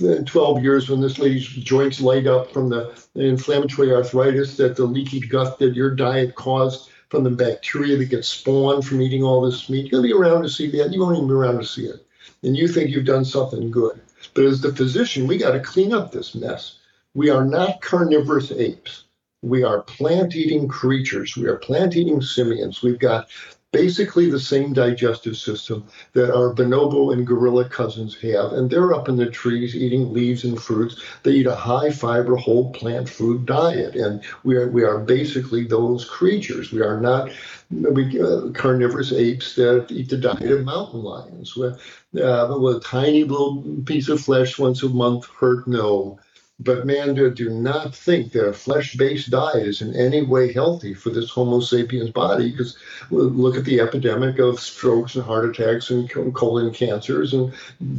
in 0.00 0.24
12 0.24 0.62
years 0.62 0.88
when 0.88 1.00
this 1.00 1.18
lady's 1.18 1.46
joints 1.46 2.00
light 2.00 2.26
up 2.26 2.50
from 2.50 2.70
the 2.70 2.94
inflammatory 3.14 3.92
arthritis 3.92 4.56
that 4.56 4.74
the 4.74 4.84
leaky 4.84 5.20
gut 5.20 5.58
that 5.58 5.74
your 5.74 5.94
diet 5.94 6.34
caused 6.34 6.88
from 7.12 7.24
the 7.24 7.30
bacteria 7.30 7.94
that 7.98 8.06
gets 8.06 8.26
spawned 8.26 8.86
from 8.86 9.02
eating 9.02 9.22
all 9.22 9.42
this 9.42 9.68
meat. 9.68 9.92
You'll 9.92 10.02
be 10.02 10.14
around 10.14 10.44
to 10.44 10.48
see 10.48 10.70
that. 10.70 10.94
You 10.94 11.00
won't 11.00 11.18
even 11.18 11.28
be 11.28 11.34
around 11.34 11.58
to 11.58 11.66
see 11.66 11.84
it. 11.84 12.06
And 12.42 12.56
you 12.56 12.66
think 12.66 12.88
you've 12.88 13.04
done 13.04 13.26
something 13.26 13.70
good. 13.70 14.00
But 14.32 14.44
as 14.44 14.62
the 14.62 14.74
physician, 14.74 15.26
we 15.26 15.36
got 15.36 15.50
to 15.50 15.60
clean 15.60 15.92
up 15.92 16.10
this 16.10 16.34
mess. 16.34 16.78
We 17.12 17.28
are 17.28 17.44
not 17.44 17.82
carnivorous 17.82 18.50
apes. 18.50 19.04
We 19.42 19.62
are 19.62 19.82
plant 19.82 20.34
eating 20.34 20.68
creatures. 20.68 21.36
We 21.36 21.48
are 21.48 21.56
plant 21.56 21.96
eating 21.96 22.22
simians. 22.22 22.82
We've 22.82 22.98
got 22.98 23.28
basically 23.72 24.30
the 24.30 24.38
same 24.38 24.72
digestive 24.74 25.36
system 25.36 25.84
that 26.12 26.32
our 26.32 26.54
bonobo 26.54 27.12
and 27.12 27.26
gorilla 27.26 27.68
cousins 27.68 28.14
have. 28.20 28.52
And 28.52 28.70
they're 28.70 28.92
up 28.92 29.08
in 29.08 29.16
the 29.16 29.30
trees 29.30 29.74
eating 29.74 30.12
leaves 30.12 30.44
and 30.44 30.60
fruits. 30.60 31.02
They 31.22 31.32
eat 31.32 31.46
a 31.46 31.54
high 31.54 31.90
fiber, 31.90 32.36
whole 32.36 32.70
plant 32.72 33.08
food 33.08 33.46
diet. 33.46 33.96
And 33.96 34.22
we 34.44 34.56
are, 34.56 34.68
we 34.68 34.84
are 34.84 34.98
basically 34.98 35.64
those 35.64 36.04
creatures. 36.04 36.70
We 36.70 36.82
are 36.82 37.00
not 37.00 37.30
we, 37.70 38.20
uh, 38.20 38.50
carnivorous 38.50 39.12
apes 39.12 39.54
that 39.54 39.86
eat 39.90 40.10
the 40.10 40.18
diet 40.18 40.50
of 40.50 40.64
mountain 40.64 41.02
lions. 41.02 41.56
Uh, 41.56 41.76
a 42.14 42.80
tiny 42.80 43.24
little 43.24 43.62
piece 43.86 44.08
of 44.10 44.20
flesh 44.20 44.58
once 44.58 44.82
a 44.82 44.88
month 44.88 45.26
hurt? 45.40 45.66
No. 45.66 46.18
But 46.60 46.86
man, 46.86 47.14
do, 47.14 47.50
not 47.50 47.94
think 47.94 48.32
that 48.32 48.46
a 48.46 48.52
flesh-based 48.52 49.30
diet 49.30 49.66
is 49.66 49.82
in 49.82 49.96
any 49.96 50.22
way 50.22 50.52
healthy 50.52 50.94
for 50.94 51.10
this 51.10 51.30
Homo 51.30 51.60
sapiens 51.60 52.10
body. 52.10 52.52
Because 52.52 52.76
look 53.10 53.56
at 53.56 53.64
the 53.64 53.80
epidemic 53.80 54.38
of 54.38 54.60
strokes 54.60 55.16
and 55.16 55.24
heart 55.24 55.48
attacks 55.48 55.90
and 55.90 56.08
colon 56.34 56.72
cancers 56.72 57.32
and 57.32 57.52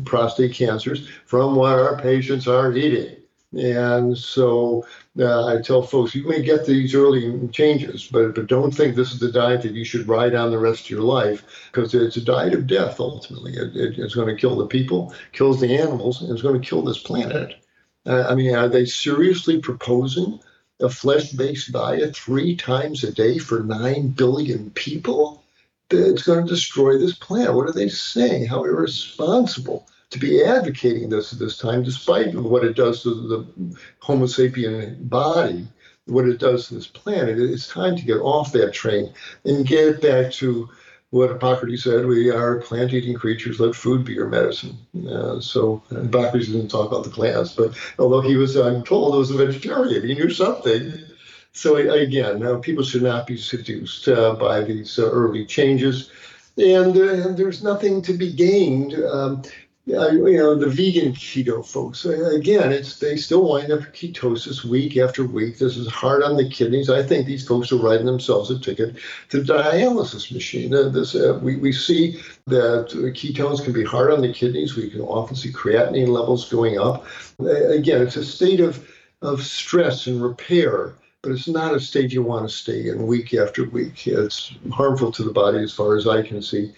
prostate 0.05 0.53
cancers 0.53 1.09
from 1.25 1.55
what 1.55 1.73
our 1.73 1.97
patients 1.99 2.47
are 2.47 2.71
eating. 2.73 3.17
And 3.53 4.17
so 4.17 4.85
uh, 5.19 5.45
I 5.45 5.61
tell 5.61 5.83
folks, 5.83 6.15
you 6.15 6.27
may 6.27 6.41
get 6.41 6.65
these 6.65 6.95
early 6.95 7.47
changes, 7.49 8.07
but, 8.07 8.33
but 8.33 8.47
don't 8.47 8.71
think 8.71 8.95
this 8.95 9.11
is 9.11 9.19
the 9.19 9.31
diet 9.31 9.61
that 9.61 9.73
you 9.73 9.85
should 9.85 10.07
ride 10.07 10.33
on 10.33 10.51
the 10.51 10.57
rest 10.57 10.85
of 10.85 10.89
your 10.89 11.01
life 11.01 11.69
because 11.71 11.93
it's 11.93 12.17
a 12.17 12.21
diet 12.21 12.53
of 12.53 12.65
death 12.65 12.99
ultimately. 12.99 13.53
It, 13.53 13.75
it, 13.75 13.99
it's 13.99 14.15
going 14.15 14.33
to 14.33 14.39
kill 14.39 14.55
the 14.55 14.65
people, 14.65 15.13
kills 15.33 15.59
the 15.59 15.77
animals, 15.77 16.21
and 16.21 16.31
it's 16.31 16.41
going 16.41 16.59
to 16.59 16.67
kill 16.67 16.81
this 16.81 16.97
planet. 16.97 17.62
Uh, 18.05 18.25
I 18.29 18.35
mean, 18.35 18.55
are 18.55 18.69
they 18.69 18.85
seriously 18.85 19.59
proposing 19.59 20.39
a 20.79 20.89
flesh 20.89 21.31
based 21.31 21.71
diet 21.71 22.15
three 22.15 22.55
times 22.55 23.03
a 23.03 23.11
day 23.11 23.37
for 23.37 23.61
9 23.61 24.09
billion 24.09 24.71
people? 24.71 25.43
It's 25.89 26.23
going 26.23 26.45
to 26.45 26.51
destroy 26.51 26.97
this 26.97 27.15
planet. 27.15 27.53
What 27.53 27.69
are 27.69 27.73
they 27.73 27.89
saying? 27.89 28.47
How 28.47 28.63
irresponsible 28.63 29.87
to 30.09 30.19
be 30.19 30.43
advocating 30.43 31.09
this 31.09 31.33
at 31.33 31.39
this 31.39 31.57
time, 31.57 31.83
despite 31.83 32.35
what 32.35 32.63
it 32.63 32.75
does 32.75 33.03
to 33.03 33.09
the 33.09 33.77
Homo 33.99 34.25
sapien 34.25 35.09
body, 35.09 35.67
what 36.05 36.27
it 36.27 36.39
does 36.39 36.67
to 36.67 36.75
this 36.75 36.87
planet. 36.87 37.39
It's 37.39 37.67
time 37.67 37.95
to 37.95 38.05
get 38.05 38.19
off 38.19 38.51
that 38.53 38.73
train 38.73 39.13
and 39.45 39.65
get 39.65 40.01
back 40.01 40.31
to 40.33 40.69
what 41.13 41.29
Hippocrates 41.29 41.83
said, 41.83 42.07
we 42.07 42.31
are 42.31 42.59
plant 42.61 42.91
eating 42.91 43.13
creatures, 43.13 43.59
let 43.59 43.75
food 43.75 44.03
be 44.03 44.13
your 44.13 44.27
medicine. 44.27 44.75
Uh, 45.07 45.39
so 45.39 45.79
Hippocrates 45.91 46.47
didn't 46.47 46.69
talk 46.69 46.87
about 46.91 47.03
the 47.03 47.11
plants, 47.11 47.53
but 47.53 47.77
although 47.99 48.21
he 48.21 48.35
was, 48.35 48.57
I'm 48.57 48.83
told, 48.83 49.15
was 49.15 49.29
a 49.29 49.37
vegetarian, 49.37 50.07
he 50.07 50.15
knew 50.15 50.31
something. 50.31 50.91
So 51.51 51.75
again, 51.75 52.61
people 52.61 52.83
should 52.83 53.03
not 53.03 53.27
be 53.27 53.37
seduced 53.37 54.07
uh, 54.07 54.33
by 54.33 54.63
these 54.63 54.97
uh, 54.97 55.07
early 55.11 55.45
changes. 55.45 56.09
And, 56.57 56.97
uh, 56.97 57.27
there's 57.33 57.61
nothing 57.61 58.01
to 58.01 58.13
be 58.13 58.33
gained. 58.33 58.95
Um, 58.95 59.43
you 59.85 60.37
know, 60.37 60.55
the 60.55 60.67
vegan 60.67 61.13
keto 61.13 61.65
folks, 61.65 62.05
again, 62.05 62.71
it's 62.71 62.99
they 62.99 63.17
still 63.17 63.49
wind 63.49 63.71
up 63.71 63.81
ketosis 63.93 64.63
week 64.63 64.95
after 64.95 65.25
week. 65.25 65.57
This 65.57 65.75
is 65.75 65.87
hard 65.87 66.23
on 66.23 66.37
the 66.37 66.49
kidneys. 66.49 66.89
I 66.89 67.03
think 67.03 67.25
these 67.25 67.45
folks 67.45 67.71
are 67.71 67.77
writing 67.77 68.05
themselves 68.05 68.49
a 68.49 68.59
ticket 68.59 68.95
to 69.29 69.43
the 69.43 69.53
dialysis 69.53 70.31
machine. 70.31 70.73
Uh, 70.73 70.87
this, 70.87 71.15
uh, 71.15 71.37
we, 71.43 71.57
we 71.57 71.73
see 71.73 72.21
that 72.47 72.87
ketones 73.13 73.63
can 73.63 73.73
be 73.73 73.83
hard 73.83 74.11
on 74.11 74.21
the 74.21 74.33
kidneys. 74.33 74.75
We 74.77 74.89
can 74.89 75.01
often 75.01 75.35
see 75.35 75.51
creatinine 75.51 76.07
levels 76.07 76.49
going 76.49 76.79
up. 76.79 77.05
Uh, 77.39 77.69
again, 77.69 78.01
it's 78.01 78.15
a 78.15 78.23
state 78.23 78.61
of, 78.61 78.89
of 79.21 79.43
stress 79.43 80.07
and 80.07 80.21
repair 80.21 80.93
but 81.21 81.31
it's 81.31 81.47
not 81.47 81.73
a 81.73 81.79
state 81.79 82.11
you 82.11 82.21
want 82.21 82.47
to 82.47 82.53
stay 82.53 82.89
in 82.89 83.07
week 83.07 83.33
after 83.33 83.63
week. 83.69 84.05
It's 84.07 84.53
harmful 84.73 85.09
to 85.13 85.23
the 85.23 85.31
body 85.31 85.63
as 85.63 85.71
far 85.71 85.95
as 85.95 86.05
I 86.05 86.21
can 86.21 86.41
see. 86.41 86.73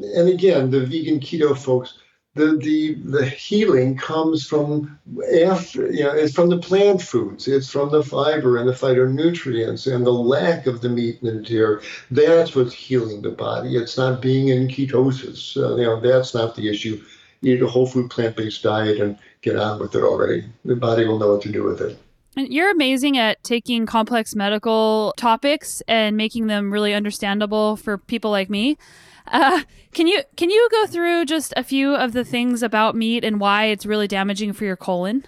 And 0.00 0.28
again, 0.28 0.68
the 0.68 0.80
vegan 0.80 1.20
keto 1.20 1.56
folks, 1.56 1.98
the 2.34 2.56
the 2.56 2.94
the 2.94 3.26
healing 3.26 3.96
comes 3.96 4.44
from 4.44 4.98
after 5.44 5.90
you 5.90 6.02
know 6.02 6.12
it's 6.12 6.34
from 6.34 6.48
the 6.48 6.58
plant 6.58 7.00
foods 7.00 7.46
it's 7.46 7.70
from 7.70 7.90
the 7.90 8.02
fiber 8.02 8.58
and 8.58 8.68
the 8.68 8.72
phytonutrients 8.72 9.92
and 9.92 10.04
the 10.04 10.12
lack 10.12 10.66
of 10.66 10.80
the 10.80 10.88
meat 10.88 11.22
and 11.22 11.38
the 11.38 11.48
dairy. 11.48 11.84
That's 12.10 12.56
what's 12.56 12.74
healing 12.74 13.22
the 13.22 13.30
body. 13.30 13.76
It's 13.76 13.96
not 13.96 14.20
being 14.20 14.48
in 14.48 14.68
ketosis. 14.68 15.56
Uh, 15.56 15.76
you 15.76 15.84
know 15.84 16.00
that's 16.00 16.34
not 16.34 16.56
the 16.56 16.68
issue. 16.68 17.02
Eat 17.42 17.62
a 17.62 17.68
whole 17.68 17.86
food 17.86 18.10
plant-based 18.10 18.62
diet 18.62 19.00
and 19.00 19.18
get 19.42 19.56
on 19.56 19.78
with 19.78 19.94
it 19.94 20.02
already. 20.02 20.44
The 20.64 20.76
body 20.76 21.06
will 21.06 21.18
know 21.18 21.32
what 21.32 21.42
to 21.42 21.52
do 21.52 21.62
with 21.62 21.80
it. 21.82 21.98
And 22.36 22.52
you're 22.52 22.70
amazing 22.70 23.18
at 23.18 23.44
taking 23.44 23.86
complex 23.86 24.34
medical 24.34 25.12
topics 25.16 25.82
and 25.86 26.16
making 26.16 26.46
them 26.46 26.72
really 26.72 26.94
understandable 26.94 27.76
for 27.76 27.98
people 27.98 28.30
like 28.30 28.50
me 28.50 28.76
uh, 29.26 29.62
can 29.92 30.06
you 30.06 30.22
can 30.36 30.50
you 30.50 30.68
go 30.70 30.86
through 30.86 31.24
just 31.24 31.54
a 31.56 31.64
few 31.64 31.94
of 31.94 32.12
the 32.12 32.24
things 32.24 32.62
about 32.62 32.96
meat 32.96 33.24
and 33.24 33.40
why 33.40 33.66
it's 33.66 33.86
really 33.86 34.08
damaging 34.08 34.52
for 34.52 34.64
your 34.64 34.76
colon? 34.76 35.24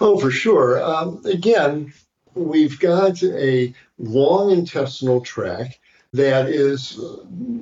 Oh, 0.00 0.18
for 0.18 0.30
sure. 0.30 0.82
Um, 0.82 1.22
again, 1.24 1.92
we've 2.34 2.78
got 2.80 3.22
a 3.22 3.72
long 3.98 4.50
intestinal 4.50 5.20
tract 5.20 5.78
that 6.12 6.48
is 6.48 6.98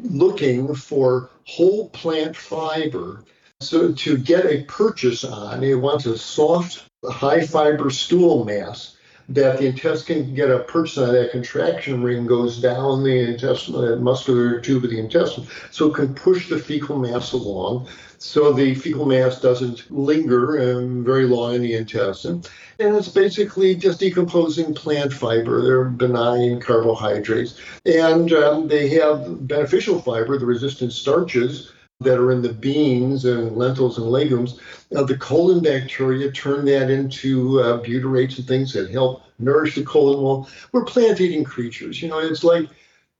looking 0.05 0.75
for 0.75 1.31
whole 1.45 1.91
plant 1.91 2.37
fiber. 2.37 3.25
So 3.61 3.93
to 3.93 4.17
get 4.17 4.47
a 4.47 4.65
purchase 4.65 5.23
on, 5.23 5.63
it 5.63 5.75
wants 5.75 6.07
a 6.07 6.17
soft, 6.17 6.85
high 7.05 7.47
fiber 7.47 7.91
stool 7.91 8.45
mass 8.45 8.97
that 9.31 9.59
the 9.59 9.67
intestine 9.67 10.25
can 10.25 10.35
get 10.35 10.51
a 10.51 10.59
purchase 10.59 10.99
on 10.99 11.13
that 11.13 11.31
contraction 11.31 12.03
ring 12.03 12.27
goes 12.27 12.61
down 12.61 13.05
the 13.05 13.31
intestinal 13.33 13.83
that 13.83 14.01
muscular 14.01 14.61
tube 14.61 14.85
of 14.85 14.91
the 14.91 14.99
intestine, 14.99 15.47
so 15.71 15.87
it 15.87 15.95
can 15.95 16.15
push 16.15 16.49
the 16.49 16.59
fecal 16.59 16.99
mass 16.99 17.33
along. 17.33 17.87
So 18.19 18.53
the 18.53 18.75
fecal 18.75 19.07
mass 19.07 19.41
doesn't 19.41 19.91
linger 19.91 20.79
um, 20.79 21.05
very 21.05 21.25
long 21.25 21.55
in 21.55 21.63
the 21.63 21.75
intestine. 21.75 22.43
And 22.79 22.95
it's 22.95 23.09
basically 23.09 23.75
just 23.75 24.01
decomposing 24.01 24.75
plant 24.75 25.13
fiber. 25.13 25.63
They're 25.63 25.85
benign 25.85 26.61
carbohydrates. 26.61 27.59
And 27.87 28.31
um, 28.33 28.69
they 28.69 28.89
have 28.91 29.49
beneficial 29.49 30.03
fiber, 30.03 30.39
the 30.39 30.45
resistant 30.45 30.93
starches, 30.93 31.73
that 32.01 32.19
are 32.19 32.33
in 32.33 32.41
the 32.41 32.53
beans 32.53 33.27
and 33.27 33.57
lentils 33.57 33.99
and 33.99 34.07
legumes, 34.07 34.59
uh, 34.97 35.05
the 35.05 35.19
colon 35.19 35.63
bacteria 35.63 36.33
turn 36.33 36.65
that 36.65 36.91
into 36.91 37.61
uh, 37.61 37.79
butyrates 37.83 38.39
and 38.39 38.49
things 38.49 38.73
that 38.73 38.91
help 38.91 39.23
nourish 39.39 39.75
the 39.75 39.85
colon 39.85 40.21
wall. 40.21 40.49
We're 40.73 40.85
plant-eating 40.85 41.45
creatures. 41.45 42.01
You 42.03 42.09
know, 42.09 42.19
it's 42.19 42.43
like 42.43 42.69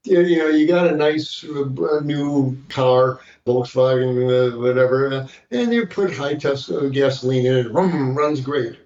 you 0.03 0.37
know, 0.37 0.47
you 0.47 0.67
got 0.67 0.87
a 0.87 0.95
nice 0.95 1.43
uh, 1.43 1.99
new 2.03 2.57
car, 2.69 3.19
Volkswagen, 3.45 4.53
uh, 4.53 4.57
whatever, 4.57 5.13
uh, 5.13 5.27
and 5.51 5.71
you 5.71 5.85
put 5.85 6.11
high 6.11 6.33
test 6.33 6.71
uh, 6.71 6.87
gasoline 6.89 7.45
in 7.45 7.67
it, 7.67 7.71
runs 7.71 8.41
great. 8.41 8.79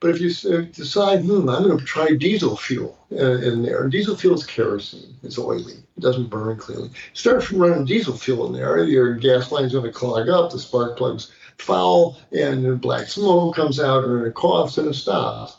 But 0.00 0.10
if 0.12 0.20
you 0.20 0.62
decide, 0.64 1.20
hmm, 1.20 1.46
I'm 1.50 1.62
going 1.62 1.78
to 1.78 1.84
try 1.84 2.14
diesel 2.14 2.56
fuel 2.56 2.98
uh, 3.12 3.36
in 3.42 3.62
there, 3.62 3.86
diesel 3.86 4.16
fuel 4.16 4.34
is 4.34 4.46
kerosene. 4.46 5.14
It's 5.22 5.38
oily. 5.38 5.74
It 5.74 6.00
doesn't 6.00 6.30
burn 6.30 6.56
cleanly. 6.56 6.90
Start 7.12 7.44
from 7.44 7.58
running 7.58 7.84
diesel 7.84 8.16
fuel 8.16 8.46
in 8.46 8.54
there, 8.54 8.82
your 8.82 9.14
gas 9.16 9.52
line's 9.52 9.72
going 9.72 9.84
to 9.84 9.92
clog 9.92 10.30
up, 10.30 10.50
the 10.50 10.58
spark 10.58 10.96
plugs 10.96 11.30
foul, 11.58 12.18
and 12.32 12.80
black 12.80 13.08
smoke 13.08 13.54
comes 13.54 13.78
out, 13.78 14.04
and 14.04 14.26
it 14.26 14.32
coughs, 14.32 14.78
and 14.78 14.88
it 14.88 14.94
stops. 14.94 15.58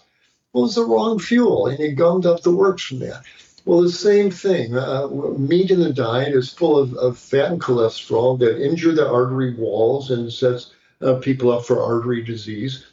Well, 0.54 0.66
it's 0.66 0.76
the 0.76 0.86
wrong 0.86 1.20
fuel, 1.20 1.68
and 1.68 1.78
you 1.78 1.92
gummed 1.92 2.26
up 2.26 2.42
the 2.42 2.56
works 2.56 2.84
from 2.84 3.00
that. 3.00 3.24
Well, 3.66 3.84
the 3.84 3.92
same 3.92 4.32
thing. 4.32 4.76
Uh, 4.76 5.08
meat 5.38 5.70
in 5.70 5.80
the 5.80 5.94
diet 5.94 6.34
is 6.34 6.52
full 6.52 6.80
of, 6.80 6.96
of, 6.96 7.20
fat 7.20 7.52
and 7.52 7.62
cholesterol 7.62 8.40
that 8.40 8.60
injure 8.60 8.92
the 8.92 9.08
artery 9.08 9.54
walls 9.54 10.10
and 10.10 10.34
sets 10.34 10.74
uh, 11.02 11.14
people 11.16 11.52
up 11.52 11.64
for 11.64 11.82
artery 11.82 12.24
disease 12.24 12.91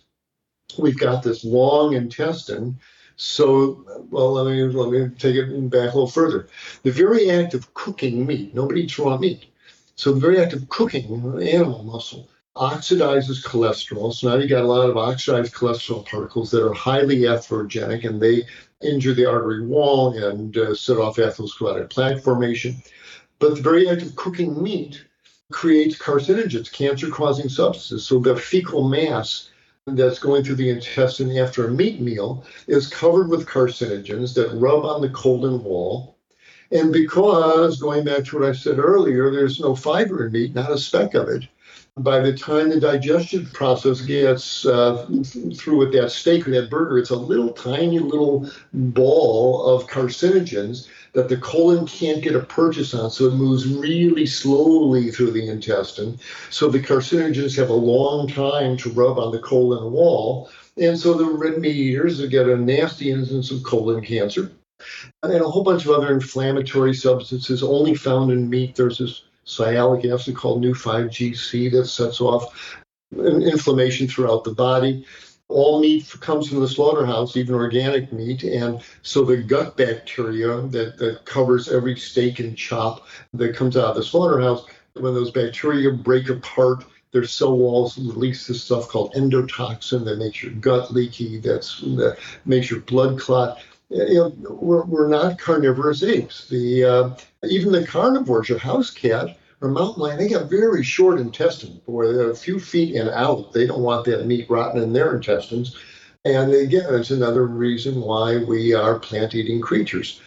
we've 0.77 0.99
got 0.99 1.23
this 1.23 1.45
long 1.45 1.95
intestine. 1.95 2.79
So, 3.17 3.85
well, 4.11 4.33
let 4.33 4.47
me 4.47 4.63
let 4.63 4.91
me 4.91 5.15
take 5.19 5.35
it 5.35 5.71
back 5.71 5.93
a 5.93 5.99
little 5.99 6.07
further. 6.07 6.49
The 6.83 6.93
very 6.93 7.31
act 7.31 7.55
of 7.55 7.73
cooking 7.75 8.27
meat, 8.27 8.55
nobody 8.55 8.83
eats 8.83 8.99
raw 8.99 9.17
meat. 9.17 9.47
So 9.97 10.13
the 10.13 10.21
very 10.21 10.41
act 10.41 10.53
of 10.53 10.69
cooking 10.69 11.05
animal 11.43 11.83
muscle 11.83 12.29
oxidizes 12.55 13.45
cholesterol. 13.45 14.13
So 14.13 14.29
now 14.29 14.37
you 14.37 14.49
got 14.49 14.63
a 14.63 14.67
lot 14.67 14.89
of 14.89 14.97
oxidized 14.97 15.55
cholesterol 15.55 16.07
particles 16.07 16.51
that 16.51 16.65
are 16.65 16.73
highly 16.73 17.21
atherogenic, 17.21 18.07
and 18.07 18.21
they 18.21 18.45
injure 18.81 19.15
the 19.15 19.27
artery 19.27 19.67
wall 19.67 20.17
and 20.17 20.57
uh, 20.57 20.75
set 20.75 20.99
off 20.99 21.17
atherosclerotic 21.17 21.91
plaque 21.91 22.23
formation. 22.23 22.77
But 23.41 23.57
the 23.57 23.63
very 23.63 23.89
act 23.89 24.03
of 24.03 24.15
cooking 24.17 24.63
meat 24.63 25.05
creates 25.51 25.99
carcinogens, 25.99 26.73
cancer-causing 26.73 27.49
substances. 27.49 28.07
So 28.07 28.21
the 28.21 28.37
fecal 28.37 28.89
mass 28.89 29.51
that's 29.97 30.19
going 30.19 30.45
through 30.45 30.57
the 30.57 30.71
intestine 30.71 31.37
after 31.37 31.67
a 31.67 31.71
meat 31.71 32.01
meal 32.01 32.45
is 32.67 32.87
covered 32.87 33.29
with 33.29 33.47
carcinogens 33.47 34.35
that 34.35 34.53
rub 34.55 34.85
on 34.85 35.01
the 35.01 35.11
colon 35.11 35.63
wall. 35.63 36.17
And 36.71 36.93
because, 36.93 37.81
going 37.81 38.05
back 38.05 38.25
to 38.25 38.39
what 38.39 38.49
I 38.49 38.53
said 38.53 38.79
earlier, 38.79 39.31
there's 39.31 39.61
no 39.61 39.75
fiber 39.75 40.27
in 40.27 40.33
meat, 40.33 40.55
not 40.55 40.71
a 40.71 40.79
speck 40.79 41.15
of 41.15 41.29
it, 41.29 41.49
by 41.99 42.21
the 42.21 42.33
time 42.33 42.71
the 42.71 42.81
digestion 42.81 43.47
process 43.47 44.01
gets 44.01 44.65
uh, 44.67 45.07
through 45.57 45.79
with 45.79 45.93
that 45.93 46.11
steak 46.11 46.47
or 46.47 46.53
that 46.53 46.71
burger, 46.71 46.99
it's 46.99 47.11
a 47.11 47.17
little 47.17 47.53
tiny 47.53 47.99
little 47.99 48.49
ball 48.73 49.67
of 49.67 49.89
carcinogens 49.89 50.89
that 51.15 51.29
the 51.29 51.37
colon 51.37 51.87
can't 51.87 52.23
get 52.23 52.37
a 52.37 52.41
purchase 52.41 52.95
on, 52.95 53.11
so 53.11 53.27
it 53.27 53.35
moves 53.35 53.67
really 53.67 54.27
slowly 54.27 55.11
through 55.11 55.31
the 55.31 55.49
intestine. 55.49 56.19
So 56.51 56.69
the 56.69 56.81
carcinogens 56.81 57.57
have 57.57 57.71
a 57.71 57.75
long 57.75 58.29
time 58.29 58.77
to 58.79 58.91
rub 58.91 59.19
on 59.19 59.33
the 59.33 59.41
colon 59.41 59.93
wall. 59.93 60.51
And 60.77 60.99
so 60.99 61.15
the 61.15 61.25
red 61.25 61.59
meat 61.59 61.77
eaters 61.77 62.25
get 62.29 62.49
a 62.49 62.57
nasty 62.57 63.11
instance 63.11 63.51
of 63.51 63.63
colon 63.63 64.05
cancer 64.05 64.53
and 65.23 65.33
a 65.33 65.49
whole 65.49 65.65
bunch 65.65 65.85
of 65.85 65.91
other 65.91 66.13
inflammatory 66.13 66.95
substances 66.95 67.63
only 67.63 67.95
found 67.95 68.31
in 68.31 68.49
meat. 68.49 68.77
There's 68.77 68.99
this 68.99 69.25
sialic 69.45 70.11
acid 70.11 70.37
called 70.37 70.63
Neu5Gc 70.63 71.73
that 71.73 71.87
sets 71.87 72.21
off 72.21 72.77
inflammation 73.13 74.07
throughout 74.07 74.45
the 74.45 74.55
body 74.55 75.05
all 75.49 75.81
meat 75.81 76.15
comes 76.21 76.49
from 76.49 76.61
the 76.61 76.69
slaughterhouse, 76.69 77.37
even 77.37 77.55
organic 77.55 78.13
meat. 78.13 78.45
And 78.45 78.83
so 79.03 79.25
the 79.25 79.39
gut 79.39 79.77
bacteria 79.77 80.61
that, 80.61 80.99
that 80.99 81.25
covers 81.25 81.71
every 81.71 81.97
steak 81.97 82.39
and 82.39 82.57
chop 82.57 83.07
that 83.35 83.57
comes 83.57 83.77
out 83.77 83.91
of 83.91 83.97
the 83.97 84.03
slaughterhouse, 84.03 84.67
when 84.95 85.15
those 85.15 85.31
bacteria 85.31 85.91
break 85.91 86.29
apart, 86.29 86.85
their 87.13 87.25
cell 87.25 87.57
walls 87.57 87.97
release 87.97 88.47
this 88.47 88.63
stuff 88.63 88.89
called 88.89 89.15
endotoxin 89.15 90.05
that 90.05 90.19
makes 90.19 90.43
your 90.43 90.53
gut 90.53 90.93
leaky, 90.93 91.39
that's, 91.39 91.81
that 91.81 92.19
makes 92.45 92.71
your 92.71 92.81
blood 92.81 93.19
clot. 93.19 93.59
You 93.89 94.15
know, 94.15 94.57
we're, 94.61 94.85
we're 94.85 95.09
not 95.09 95.39
carnivorous 95.39 96.03
apes. 96.03 96.47
The 96.49 96.85
uh, 96.85 97.17
even 97.49 97.73
the 97.73 97.87
carnivores, 97.87 98.51
your 98.51 98.59
house 98.59 98.91
cat, 98.91 99.39
or 99.61 99.69
mountain 99.69 100.03
lion, 100.03 100.19
they 100.19 100.29
got 100.29 100.49
very 100.51 100.83
short 100.85 101.19
intestines, 101.19 101.81
where 101.87 102.13
they're 102.13 102.31
a 102.31 102.37
few 102.37 102.61
feet 102.61 102.95
and 102.95 103.11
out. 103.11 103.53
They 103.53 103.67
don't 103.67 103.83
want 103.83 104.05
that 104.07 104.27
meat 104.27 104.49
rotting 104.49 104.83
in 104.83 104.93
their 104.93 105.17
intestines. 105.17 105.77
And 106.25 106.53
again, 106.53 106.87
it's 106.95 107.11
another 107.11 107.47
reason 107.47 108.01
why 108.01 108.39
we 108.39 108.75
are 108.75 108.99
plant 108.99 109.35
eating 109.35 109.61
creatures. 109.61 110.21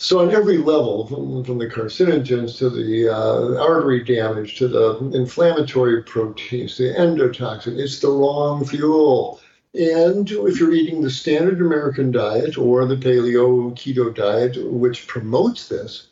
So, 0.00 0.20
on 0.20 0.30
every 0.30 0.58
level, 0.58 1.08
from, 1.08 1.42
from 1.42 1.58
the 1.58 1.66
carcinogens 1.66 2.56
to 2.58 2.70
the 2.70 3.08
uh, 3.08 3.60
artery 3.60 4.04
damage 4.04 4.56
to 4.58 4.68
the 4.68 5.10
inflammatory 5.12 6.04
proteins, 6.04 6.78
the 6.78 6.94
endotoxin, 6.94 7.78
it's 7.78 7.98
the 7.98 8.08
wrong 8.08 8.64
fuel. 8.64 9.40
And 9.74 10.30
if 10.30 10.60
you're 10.60 10.72
eating 10.72 11.02
the 11.02 11.10
standard 11.10 11.60
American 11.60 12.12
diet 12.12 12.56
or 12.56 12.86
the 12.86 12.96
paleo 12.96 13.72
keto 13.74 14.14
diet, 14.14 14.56
which 14.72 15.06
promotes 15.08 15.68
this, 15.68 16.06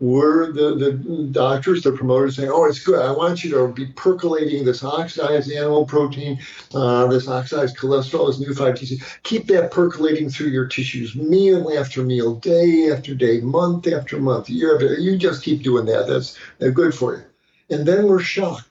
were 0.00 0.52
the, 0.52 0.74
the 0.74 0.92
doctors, 1.32 1.82
the 1.82 1.90
promoters 1.90 2.36
saying, 2.36 2.50
oh, 2.52 2.66
it's 2.66 2.84
good. 2.84 3.00
I 3.00 3.10
want 3.10 3.42
you 3.42 3.50
to 3.50 3.68
be 3.68 3.86
percolating 3.86 4.64
this 4.64 4.84
oxidized 4.84 5.50
animal 5.50 5.84
protein, 5.84 6.38
uh, 6.74 7.06
this 7.08 7.26
oxidized 7.26 7.76
cholesterol, 7.76 8.28
this 8.28 8.38
Neu5Gc. 8.40 9.22
Keep 9.24 9.46
that 9.48 9.72
percolating 9.72 10.30
through 10.30 10.48
your 10.48 10.66
tissues 10.66 11.16
meal 11.16 11.76
after 11.76 12.04
meal, 12.04 12.36
day 12.36 12.90
after 12.92 13.14
day, 13.14 13.40
month 13.40 13.88
after 13.88 14.18
month, 14.18 14.48
year 14.48 14.74
after 14.74 14.94
You 14.94 15.18
just 15.18 15.42
keep 15.42 15.62
doing 15.62 15.86
that. 15.86 16.06
That's 16.06 16.38
good 16.74 16.94
for 16.94 17.16
you. 17.16 17.24
And 17.70 17.86
then 17.86 18.06
we're 18.06 18.20
shocked 18.20 18.67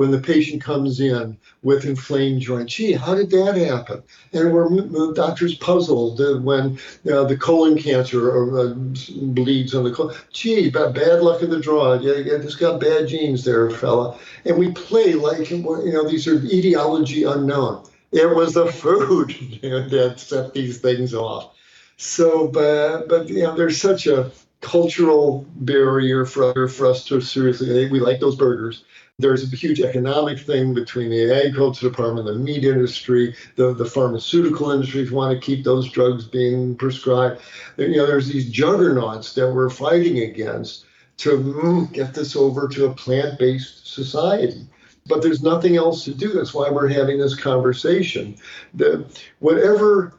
when 0.00 0.10
the 0.10 0.18
patient 0.18 0.62
comes 0.62 0.98
in 0.98 1.36
with 1.60 1.84
inflamed 1.84 2.40
joint. 2.40 2.70
Gee, 2.70 2.92
how 2.92 3.14
did 3.14 3.28
that 3.32 3.54
happen? 3.54 4.02
And 4.32 4.50
we're 4.50 5.12
doctors 5.12 5.56
puzzled 5.56 6.18
when 6.42 6.78
uh, 7.12 7.24
the 7.24 7.36
colon 7.36 7.76
cancer 7.76 8.58
uh, 8.58 8.72
bleeds 8.72 9.74
on 9.74 9.84
the 9.84 9.92
colon. 9.92 10.16
Gee, 10.32 10.70
bad, 10.70 10.94
bad 10.94 11.20
luck 11.20 11.42
in 11.42 11.50
the 11.50 11.60
draw. 11.60 12.00
Yeah, 12.00 12.14
you 12.14 12.38
just 12.38 12.58
got 12.58 12.80
bad 12.80 13.08
genes 13.08 13.44
there, 13.44 13.68
fella. 13.68 14.18
And 14.46 14.56
we 14.56 14.72
play 14.72 15.12
like, 15.12 15.50
you 15.50 15.58
know, 15.92 16.08
these 16.08 16.26
are 16.26 16.42
etiology 16.46 17.24
unknown. 17.24 17.86
It 18.10 18.34
was 18.34 18.54
the 18.54 18.72
food 18.72 19.28
that 19.60 20.14
set 20.16 20.54
these 20.54 20.78
things 20.78 21.12
off. 21.12 21.54
So, 21.98 22.48
but, 22.48 23.06
but 23.06 23.28
you 23.28 23.42
know, 23.42 23.54
there's 23.54 23.78
such 23.78 24.06
a 24.06 24.30
cultural 24.62 25.44
barrier 25.56 26.24
for, 26.24 26.68
for 26.68 26.86
us 26.86 27.04
to 27.08 27.20
seriously, 27.20 27.90
we 27.90 28.00
like 28.00 28.18
those 28.18 28.36
burgers 28.36 28.84
There's 29.20 29.52
a 29.52 29.56
huge 29.56 29.80
economic 29.80 30.38
thing 30.40 30.74
between 30.74 31.10
the 31.10 31.32
agriculture 31.32 31.88
department, 31.88 32.26
the 32.26 32.34
meat 32.34 32.64
industry, 32.64 33.34
the, 33.56 33.74
the 33.74 33.84
pharmaceutical 33.84 34.70
industries 34.70 35.10
want 35.10 35.34
to 35.34 35.44
keep 35.44 35.64
those 35.64 35.90
drugs 35.90 36.24
being 36.24 36.76
prescribed. 36.76 37.40
You 37.76 37.96
know, 37.96 38.06
there's 38.06 38.28
these 38.28 38.50
juggernauts 38.50 39.34
that 39.34 39.52
we're 39.52 39.70
fighting 39.70 40.20
against 40.20 40.86
to 41.18 41.88
get 41.92 42.14
this 42.14 42.34
over 42.34 42.66
to 42.68 42.86
a 42.86 42.94
plant-based 42.94 43.86
society. 43.86 44.66
But 45.06 45.22
there's 45.22 45.42
nothing 45.42 45.76
else 45.76 46.04
to 46.04 46.14
do. 46.14 46.32
That's 46.32 46.54
why 46.54 46.70
we're 46.70 46.88
having 46.88 47.18
this 47.18 47.34
conversation. 47.34 48.36
The, 48.74 49.04
whatever 49.40 50.14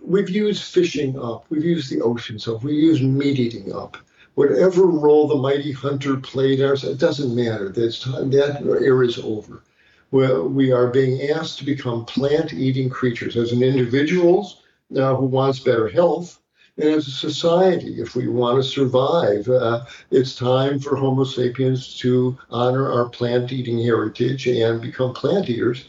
we've 0.00 0.30
used 0.30 0.62
fishing 0.62 1.18
up, 1.18 1.46
we've 1.48 1.64
used 1.64 1.90
the 1.90 2.02
oceans 2.02 2.46
up, 2.46 2.62
we've 2.62 2.82
used 2.82 3.02
meat 3.02 3.38
eating 3.38 3.74
up 3.74 3.96
whatever 4.34 4.86
role 4.86 5.28
the 5.28 5.36
mighty 5.36 5.72
hunter 5.72 6.16
played, 6.16 6.60
it 6.60 6.98
doesn't 6.98 7.34
matter. 7.34 7.68
That's 7.68 8.00
time, 8.00 8.30
that 8.30 8.62
era 8.62 9.06
is 9.06 9.18
over. 9.18 9.62
Well, 10.10 10.48
we 10.48 10.72
are 10.72 10.88
being 10.88 11.30
asked 11.30 11.58
to 11.58 11.64
become 11.64 12.04
plant-eating 12.04 12.90
creatures 12.90 13.36
as 13.36 13.52
an 13.52 13.62
individuals 13.62 14.62
uh, 14.96 15.14
who 15.16 15.26
wants 15.26 15.58
better 15.60 15.88
health, 15.88 16.40
and 16.76 16.88
as 16.88 17.06
a 17.06 17.10
society, 17.10 18.00
if 18.00 18.16
we 18.16 18.28
want 18.28 18.62
to 18.62 18.68
survive, 18.68 19.48
uh, 19.48 19.84
it's 20.10 20.36
time 20.36 20.78
for 20.78 20.96
Homo 20.96 21.24
sapiens 21.24 21.96
to 21.98 22.36
honor 22.50 22.92
our 22.92 23.08
plant-eating 23.08 23.82
heritage 23.82 24.46
and 24.46 24.80
become 24.80 25.14
plant 25.14 25.48
eaters. 25.48 25.88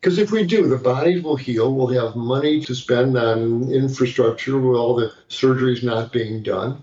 Because 0.00 0.18
if 0.18 0.32
we 0.32 0.44
do, 0.44 0.66
the 0.66 0.78
bodies 0.78 1.22
will 1.22 1.36
heal. 1.36 1.72
We'll 1.72 1.88
have 1.88 2.16
money 2.16 2.60
to 2.62 2.74
spend 2.74 3.16
on 3.16 3.70
infrastructure 3.70 4.58
with 4.58 4.76
all 4.76 4.96
the 4.96 5.12
surgeries 5.28 5.84
not 5.84 6.12
being 6.12 6.42
done 6.42 6.82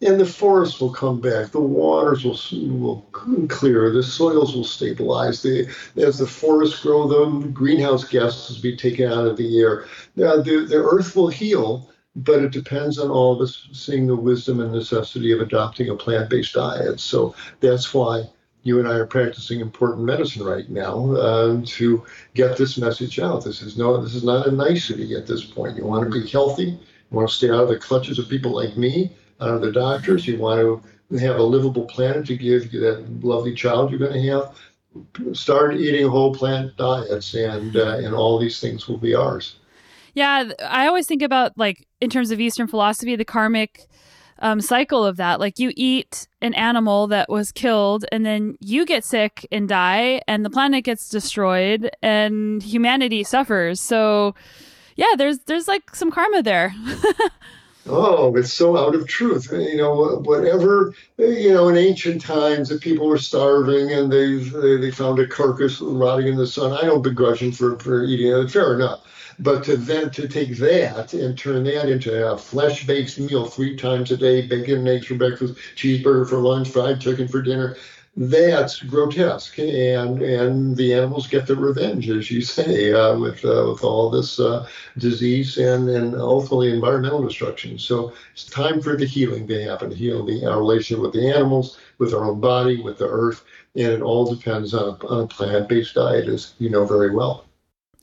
and 0.00 0.20
the 0.20 0.26
forests 0.26 0.80
will 0.80 0.92
come 0.92 1.20
back. 1.20 1.50
The 1.50 1.60
waters 1.60 2.24
will 2.24 2.38
will 2.78 3.02
clear. 3.48 3.90
The 3.90 4.02
soils 4.02 4.54
will 4.54 4.64
stabilize. 4.64 5.42
The, 5.42 5.68
as 5.96 6.18
the 6.18 6.26
forests 6.26 6.80
grow, 6.80 7.08
the 7.08 7.48
greenhouse 7.48 8.04
gases 8.04 8.56
will 8.56 8.62
be 8.62 8.76
taken 8.76 9.10
out 9.10 9.26
of 9.26 9.36
the 9.36 9.58
air. 9.58 9.86
Now, 10.14 10.40
the, 10.40 10.66
the 10.66 10.76
earth 10.76 11.16
will 11.16 11.28
heal, 11.28 11.90
but 12.14 12.42
it 12.42 12.52
depends 12.52 12.98
on 12.98 13.10
all 13.10 13.34
of 13.34 13.40
us 13.40 13.68
seeing 13.72 14.06
the 14.06 14.16
wisdom 14.16 14.60
and 14.60 14.72
necessity 14.72 15.32
of 15.32 15.40
adopting 15.40 15.88
a 15.88 15.96
plant-based 15.96 16.54
diet. 16.54 17.00
So 17.00 17.34
that's 17.60 17.92
why 17.92 18.24
you 18.62 18.78
and 18.78 18.88
I 18.88 18.94
are 18.94 19.06
practicing 19.06 19.60
important 19.60 20.04
medicine 20.04 20.44
right 20.44 20.68
now 20.68 21.12
uh, 21.12 21.62
to 21.64 22.04
get 22.34 22.56
this 22.56 22.76
message 22.76 23.18
out. 23.18 23.44
This 23.44 23.62
is 23.62 23.76
no, 23.76 24.00
this 24.02 24.14
is 24.14 24.24
not 24.24 24.46
a 24.46 24.50
nicety 24.50 25.14
at 25.16 25.26
this 25.26 25.44
point. 25.44 25.76
You 25.76 25.86
want 25.86 26.04
to 26.04 26.20
be 26.20 26.28
healthy. 26.28 26.70
You 26.70 26.78
want 27.16 27.30
to 27.30 27.34
stay 27.34 27.50
out 27.50 27.62
of 27.62 27.68
the 27.68 27.78
clutches 27.78 28.18
of 28.18 28.28
people 28.28 28.52
like 28.52 28.76
me 28.76 29.12
uh, 29.40 29.58
the 29.58 29.72
doctors. 29.72 30.26
You 30.26 30.38
want 30.38 30.82
to 31.10 31.18
have 31.18 31.36
a 31.36 31.42
livable 31.42 31.86
planet 31.86 32.26
to 32.26 32.36
give 32.36 32.70
that 32.72 33.06
lovely 33.22 33.54
child 33.54 33.90
you're 33.90 33.98
going 33.98 34.12
to 34.12 34.30
have. 34.30 35.36
Start 35.36 35.76
eating 35.76 36.08
whole 36.08 36.34
plant 36.34 36.76
diets, 36.76 37.34
and 37.34 37.76
uh, 37.76 37.98
and 37.98 38.14
all 38.14 38.38
these 38.38 38.60
things 38.60 38.88
will 38.88 38.98
be 38.98 39.14
ours. 39.14 39.56
Yeah, 40.14 40.50
I 40.66 40.86
always 40.86 41.06
think 41.06 41.22
about 41.22 41.56
like 41.56 41.86
in 42.00 42.10
terms 42.10 42.30
of 42.30 42.40
Eastern 42.40 42.66
philosophy, 42.66 43.14
the 43.14 43.24
karmic 43.24 43.88
um, 44.40 44.60
cycle 44.60 45.04
of 45.04 45.16
that. 45.16 45.40
Like 45.40 45.58
you 45.58 45.72
eat 45.76 46.26
an 46.40 46.54
animal 46.54 47.06
that 47.08 47.28
was 47.28 47.52
killed, 47.52 48.04
and 48.12 48.24
then 48.24 48.56
you 48.60 48.86
get 48.86 49.04
sick 49.04 49.46
and 49.50 49.68
die, 49.68 50.22
and 50.26 50.44
the 50.44 50.50
planet 50.50 50.84
gets 50.84 51.08
destroyed, 51.08 51.90
and 52.02 52.62
humanity 52.62 53.24
suffers. 53.24 53.80
So, 53.80 54.34
yeah, 54.96 55.14
there's 55.16 55.40
there's 55.40 55.68
like 55.68 55.94
some 55.94 56.10
karma 56.10 56.42
there. 56.42 56.74
Oh, 57.88 58.36
it's 58.36 58.52
so 58.52 58.76
out 58.76 58.94
of 58.94 59.08
truth. 59.08 59.52
Uh, 59.52 59.56
you 59.58 59.78
know, 59.78 60.16
whatever, 60.24 60.94
uh, 61.18 61.24
you 61.24 61.52
know, 61.52 61.68
in 61.68 61.76
ancient 61.76 62.20
times, 62.20 62.70
if 62.70 62.80
people 62.82 63.08
were 63.08 63.18
starving 63.18 63.92
and 63.92 64.12
they, 64.12 64.36
they, 64.36 64.76
they 64.76 64.90
found 64.90 65.18
a 65.18 65.26
carcass 65.26 65.80
rotting 65.80 66.28
in 66.28 66.36
the 66.36 66.46
sun, 66.46 66.72
I 66.72 66.82
don't 66.82 67.02
begrudge 67.02 67.40
them 67.40 67.52
for, 67.52 67.78
for 67.78 68.04
eating 68.04 68.32
it. 68.32 68.50
Fair 68.50 68.74
enough. 68.74 69.04
But 69.40 69.64
to 69.64 69.76
then 69.76 70.10
to 70.10 70.26
take 70.28 70.56
that 70.58 71.14
and 71.14 71.38
turn 71.38 71.64
that 71.64 71.88
into 71.88 72.26
a 72.30 72.36
flesh-based 72.36 73.20
meal 73.20 73.46
three 73.46 73.76
times 73.76 74.10
a 74.10 74.16
day, 74.16 74.46
bacon 74.46 74.78
and 74.78 74.88
eggs 74.88 75.06
for 75.06 75.14
breakfast, 75.14 75.54
cheeseburger 75.76 76.28
for 76.28 76.38
lunch, 76.38 76.68
fried 76.70 77.00
chicken 77.00 77.28
for 77.28 77.40
dinner, 77.40 77.76
that's 78.18 78.82
grotesque, 78.82 79.60
and 79.60 80.20
and 80.20 80.76
the 80.76 80.92
animals 80.92 81.28
get 81.28 81.46
their 81.46 81.54
revenge, 81.54 82.10
as 82.10 82.32
you 82.32 82.42
say, 82.42 82.92
uh, 82.92 83.16
with 83.16 83.44
uh, 83.44 83.70
with 83.70 83.84
all 83.84 84.10
this 84.10 84.40
uh, 84.40 84.66
disease 84.98 85.56
and 85.56 85.88
and 85.88 86.16
ultimately 86.16 86.72
environmental 86.72 87.22
destruction. 87.22 87.78
So 87.78 88.12
it's 88.32 88.44
time 88.44 88.82
for 88.82 88.96
the 88.96 89.06
healing 89.06 89.46
to 89.46 89.62
happen, 89.62 89.92
heal 89.92 90.26
the, 90.26 90.44
our 90.46 90.58
relationship 90.58 91.00
with 91.00 91.12
the 91.12 91.30
animals, 91.32 91.78
with 91.98 92.12
our 92.12 92.24
own 92.24 92.40
body, 92.40 92.82
with 92.82 92.98
the 92.98 93.08
earth, 93.08 93.44
and 93.76 93.86
it 93.86 94.02
all 94.02 94.34
depends 94.34 94.74
on 94.74 94.98
a, 95.00 95.06
on 95.06 95.22
a 95.22 95.26
plant-based 95.28 95.94
diet, 95.94 96.26
as 96.26 96.54
you 96.58 96.70
know 96.70 96.84
very 96.84 97.14
well. 97.14 97.44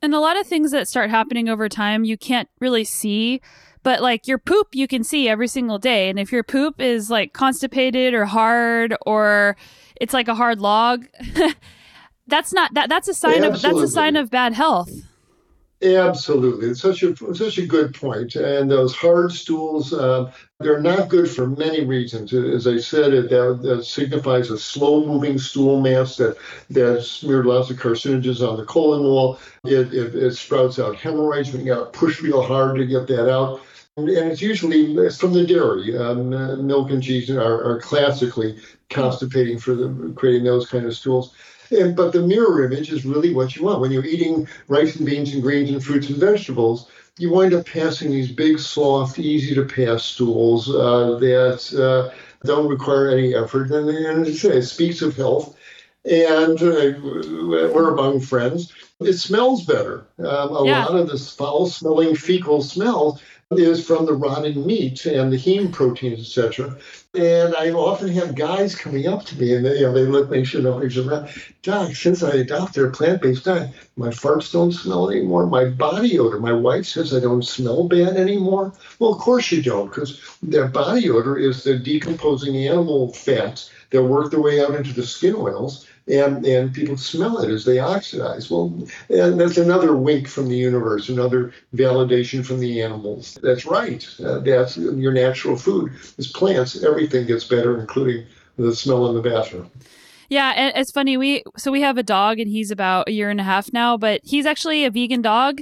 And 0.01 0.15
a 0.15 0.21
lot 0.21 0.39
of 0.39 0.47
things 0.47 0.71
that 0.71 0.87
start 0.87 1.09
happening 1.09 1.49
over 1.49 1.67
time, 1.67 2.05
you 2.05 2.17
can't 2.17 2.47
really 2.61 2.85
see 2.85 3.41
but 3.83 4.01
like 4.01 4.27
your 4.27 4.39
poop 4.39 4.69
you 4.73 4.87
can 4.87 5.03
see 5.03 5.29
every 5.29 5.47
single 5.47 5.77
day 5.77 6.09
and 6.09 6.17
if 6.17 6.31
your 6.31 6.41
poop 6.41 6.81
is 6.81 7.11
like 7.11 7.33
constipated 7.33 8.15
or 8.15 8.25
hard 8.25 8.95
or 9.05 9.55
it's 9.99 10.13
like 10.13 10.27
a 10.27 10.35
hard 10.35 10.59
log. 10.59 11.07
that's 12.27 12.53
not 12.53 12.73
that 12.73 12.89
that's 12.89 13.07
a 13.07 13.13
sign 13.13 13.43
of 13.43 13.61
that's 13.61 13.79
a 13.79 13.87
sign 13.87 14.15
of 14.15 14.29
bad 14.29 14.53
health. 14.53 14.91
Absolutely, 15.83 16.69
it's 16.69 16.81
such 16.81 17.03
a 17.03 17.15
such 17.35 17.57
a 17.57 17.65
good 17.65 17.93
point. 17.93 18.35
And 18.35 18.71
those 18.71 18.95
hard 18.95 19.31
stools, 19.33 19.93
uh, 19.93 20.31
they're 20.59 20.81
not 20.81 21.09
good 21.09 21.29
for 21.29 21.47
many 21.47 21.83
reasons. 21.83 22.33
As 22.33 22.65
I 22.65 22.77
said, 22.77 23.13
it 23.13 23.29
that, 23.29 23.59
that 23.61 23.83
signifies 23.83 24.49
a 24.49 24.57
slow-moving 24.57 25.37
stool 25.37 25.81
mass 25.81 26.15
that 26.15 26.37
that 26.69 27.03
smeared 27.03 27.45
lots 27.45 27.69
of 27.69 27.77
carcinogens 27.77 28.47
on 28.47 28.57
the 28.57 28.65
colon 28.65 29.03
wall. 29.03 29.37
It, 29.65 29.93
it, 29.93 30.15
it 30.15 30.35
sprouts 30.35 30.79
out 30.79 30.95
hemorrhoids. 30.95 31.51
We 31.51 31.63
got 31.63 31.91
to 31.91 31.99
push 31.99 32.21
real 32.21 32.41
hard 32.41 32.77
to 32.77 32.85
get 32.85 33.07
that 33.07 33.29
out. 33.29 33.61
And 33.97 34.09
it's 34.09 34.41
usually 34.41 34.93
it's 34.97 35.17
from 35.17 35.31
the 35.31 35.45
dairy. 35.45 35.97
Um, 35.97 36.33
uh, 36.33 36.57
milk 36.57 36.91
and 36.91 37.01
cheese 37.01 37.29
are, 37.29 37.63
are 37.63 37.79
classically 37.79 38.57
constipating 38.89 39.57
for 39.57 39.73
the, 39.73 40.13
creating 40.17 40.43
those 40.43 40.67
kind 40.67 40.85
of 40.85 40.97
stools. 40.97 41.33
And, 41.71 41.95
but 41.95 42.11
the 42.11 42.21
mirror 42.21 42.65
image 42.65 42.91
is 42.91 43.05
really 43.05 43.33
what 43.33 43.55
you 43.55 43.63
want. 43.63 43.79
When 43.79 43.91
you're 43.91 44.03
eating 44.03 44.49
rice 44.67 44.97
and 44.97 45.05
beans 45.05 45.33
and 45.33 45.41
greens 45.41 45.69
and 45.69 45.81
fruits 45.81 46.09
and 46.09 46.17
vegetables, 46.17 46.91
you 47.17 47.31
wind 47.31 47.53
up 47.53 47.65
passing 47.67 48.11
these 48.11 48.29
big, 48.29 48.59
soft, 48.59 49.17
easy 49.17 49.55
to 49.55 49.63
pass 49.63 50.03
stools 50.03 50.69
uh, 50.69 51.17
that 51.21 51.73
uh, 51.73 52.13
don't 52.45 52.67
require 52.67 53.09
any 53.09 53.33
effort. 53.33 53.71
And, 53.71 53.87
and 53.87 54.27
it 54.27 54.63
speaks 54.63 55.01
of 55.01 55.15
health. 55.15 55.57
And 56.03 56.61
uh, 56.61 56.99
we're 57.01 57.93
among 57.93 58.19
friends. 58.19 58.73
It 58.99 59.13
smells 59.13 59.65
better. 59.65 60.05
Um, 60.19 60.55
a 60.55 60.65
yeah. 60.65 60.85
lot 60.85 60.95
of 60.95 61.09
this 61.09 61.33
foul 61.33 61.67
smelling 61.67 62.15
fecal 62.15 62.61
smell 62.61 63.19
is 63.51 63.85
from 63.85 64.07
the 64.07 64.13
rotting 64.13 64.65
meat 64.65 65.05
and 65.05 65.31
the 65.31 65.37
heme 65.37 65.71
proteins, 65.71 66.19
etc. 66.19 66.77
And 67.13 67.55
I 67.55 67.69
often 67.69 68.07
have 68.09 68.33
guys 68.33 68.73
coming 68.73 69.05
up 69.05 69.23
to 69.25 69.39
me 69.39 69.53
and 69.53 69.63
they, 69.63 69.75
you 69.77 69.81
know, 69.83 69.93
they 69.93 70.01
look, 70.01 70.31
know, 70.31 70.79
they 70.79 70.89
should 70.89 71.05
know, 71.05 71.27
Doc, 71.61 71.95
since 71.95 72.23
I 72.23 72.31
adopted 72.37 72.85
a 72.85 72.89
plant-based 72.89 73.45
diet, 73.45 73.69
my 73.97 74.07
farts 74.07 74.51
don't 74.51 74.71
smell 74.71 75.11
anymore. 75.11 75.45
My 75.45 75.65
body 75.65 76.17
odor, 76.17 76.39
my 76.39 76.53
wife 76.53 76.87
says 76.87 77.13
I 77.13 77.19
don't 77.19 77.45
smell 77.45 77.87
bad 77.87 78.17
anymore. 78.17 78.73
Well, 78.97 79.13
of 79.13 79.19
course 79.19 79.51
you 79.51 79.61
don't, 79.61 79.89
because 79.89 80.37
their 80.41 80.67
body 80.67 81.07
odor 81.11 81.37
is 81.37 81.63
the 81.63 81.77
decomposing 81.77 82.57
animal 82.57 83.13
fats 83.13 83.69
that 83.91 84.01
work 84.01 84.31
their 84.31 84.41
way 84.41 84.59
out 84.59 84.73
into 84.73 84.91
the 84.91 85.05
skin 85.05 85.35
oils 85.35 85.85
and 86.07 86.45
and 86.45 86.73
people 86.73 86.97
smell 86.97 87.39
it 87.39 87.49
as 87.49 87.65
they 87.65 87.79
oxidize. 87.79 88.49
Well, 88.49 88.73
and 89.09 89.39
that's 89.39 89.57
another 89.57 89.95
wink 89.95 90.27
from 90.27 90.47
the 90.47 90.57
universe, 90.57 91.09
another 91.09 91.53
validation 91.73 92.45
from 92.45 92.59
the 92.59 92.81
animals. 92.81 93.37
That's 93.41 93.65
right. 93.65 94.07
Uh, 94.23 94.39
that's 94.39 94.77
your 94.77 95.13
natural 95.13 95.57
food. 95.57 95.91
is 96.17 96.27
plants, 96.27 96.83
everything 96.83 97.27
gets 97.27 97.45
better, 97.45 97.79
including 97.79 98.25
the 98.57 98.75
smell 98.75 99.07
in 99.07 99.15
the 99.15 99.21
bathroom. 99.21 99.69
Yeah, 100.29 100.53
and 100.55 100.75
it's 100.75 100.91
funny. 100.91 101.17
We 101.17 101.43
so 101.57 101.71
we 101.71 101.81
have 101.81 101.97
a 101.97 102.03
dog, 102.03 102.39
and 102.39 102.49
he's 102.49 102.71
about 102.71 103.09
a 103.09 103.11
year 103.11 103.29
and 103.29 103.39
a 103.39 103.43
half 103.43 103.73
now, 103.73 103.97
but 103.97 104.21
he's 104.23 104.45
actually 104.45 104.85
a 104.85 104.91
vegan 104.91 105.21
dog 105.21 105.61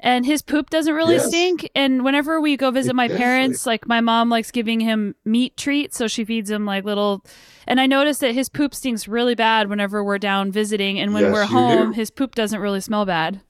and 0.00 0.24
his 0.24 0.42
poop 0.42 0.70
doesn't 0.70 0.94
really 0.94 1.14
yes. 1.14 1.28
stink. 1.28 1.70
And 1.74 2.04
whenever 2.04 2.40
we 2.40 2.56
go 2.56 2.70
visit 2.70 2.94
my 2.94 3.08
parents, 3.08 3.66
like 3.66 3.86
my 3.86 4.00
mom 4.00 4.28
likes 4.28 4.50
giving 4.50 4.80
him 4.80 5.14
meat 5.24 5.56
treats, 5.56 5.96
so 5.96 6.06
she 6.06 6.24
feeds 6.24 6.50
him 6.50 6.64
like 6.64 6.84
little. 6.84 7.24
And 7.66 7.80
I 7.80 7.86
noticed 7.86 8.20
that 8.20 8.34
his 8.34 8.48
poop 8.48 8.74
stinks 8.74 9.08
really 9.08 9.34
bad 9.34 9.68
whenever 9.68 10.02
we're 10.02 10.18
down 10.18 10.52
visiting, 10.52 10.98
and 10.98 11.12
when 11.12 11.24
yes, 11.24 11.32
we're 11.32 11.44
home, 11.44 11.88
do. 11.88 11.92
his 11.92 12.10
poop 12.10 12.34
doesn't 12.34 12.60
really 12.60 12.80
smell 12.80 13.04
bad. 13.04 13.40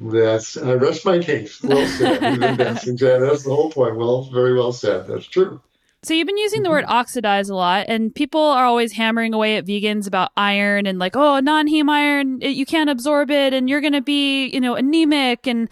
That's 0.00 0.56
I 0.56 0.74
rest 0.74 1.04
my 1.04 1.18
case. 1.18 1.60
Well 1.62 1.86
said. 1.86 2.20
that's 2.20 2.84
the 2.84 3.54
whole 3.54 3.70
point. 3.70 3.96
Well, 3.96 4.22
very 4.32 4.54
well 4.54 4.72
said. 4.72 5.06
That's 5.08 5.26
true. 5.26 5.60
So 6.04 6.14
you've 6.14 6.28
been 6.28 6.38
using 6.38 6.62
the 6.62 6.70
word 6.70 6.84
mm-hmm. 6.84 6.92
oxidize 6.92 7.48
a 7.48 7.54
lot, 7.56 7.86
and 7.88 8.14
people 8.14 8.40
are 8.40 8.64
always 8.64 8.92
hammering 8.92 9.34
away 9.34 9.56
at 9.56 9.66
vegans 9.66 10.06
about 10.06 10.30
iron 10.36 10.86
and 10.86 10.98
like, 10.98 11.16
oh, 11.16 11.40
non-heme 11.40 11.90
iron, 11.90 12.40
you 12.40 12.64
can't 12.64 12.88
absorb 12.88 13.30
it, 13.30 13.52
and 13.52 13.68
you're 13.68 13.80
going 13.80 13.92
to 13.94 14.00
be, 14.00 14.46
you 14.46 14.60
know, 14.60 14.76
anemic. 14.76 15.48
And 15.48 15.68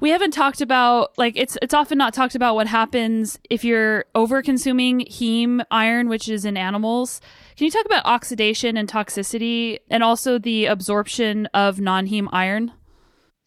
we 0.00 0.10
haven't 0.10 0.32
talked 0.32 0.60
about 0.60 1.16
like 1.16 1.36
it's 1.36 1.56
it's 1.62 1.74
often 1.74 1.98
not 1.98 2.14
talked 2.14 2.34
about 2.34 2.54
what 2.54 2.66
happens 2.66 3.38
if 3.50 3.64
you're 3.64 4.04
over 4.14 4.42
consuming 4.42 5.00
heme 5.00 5.64
iron 5.70 6.08
which 6.08 6.28
is 6.28 6.44
in 6.44 6.56
animals. 6.56 7.20
Can 7.56 7.64
you 7.64 7.70
talk 7.70 7.84
about 7.84 8.06
oxidation 8.06 8.76
and 8.76 8.88
toxicity 8.88 9.78
and 9.90 10.04
also 10.04 10.38
the 10.38 10.66
absorption 10.66 11.46
of 11.46 11.80
non-heme 11.80 12.28
iron? 12.32 12.72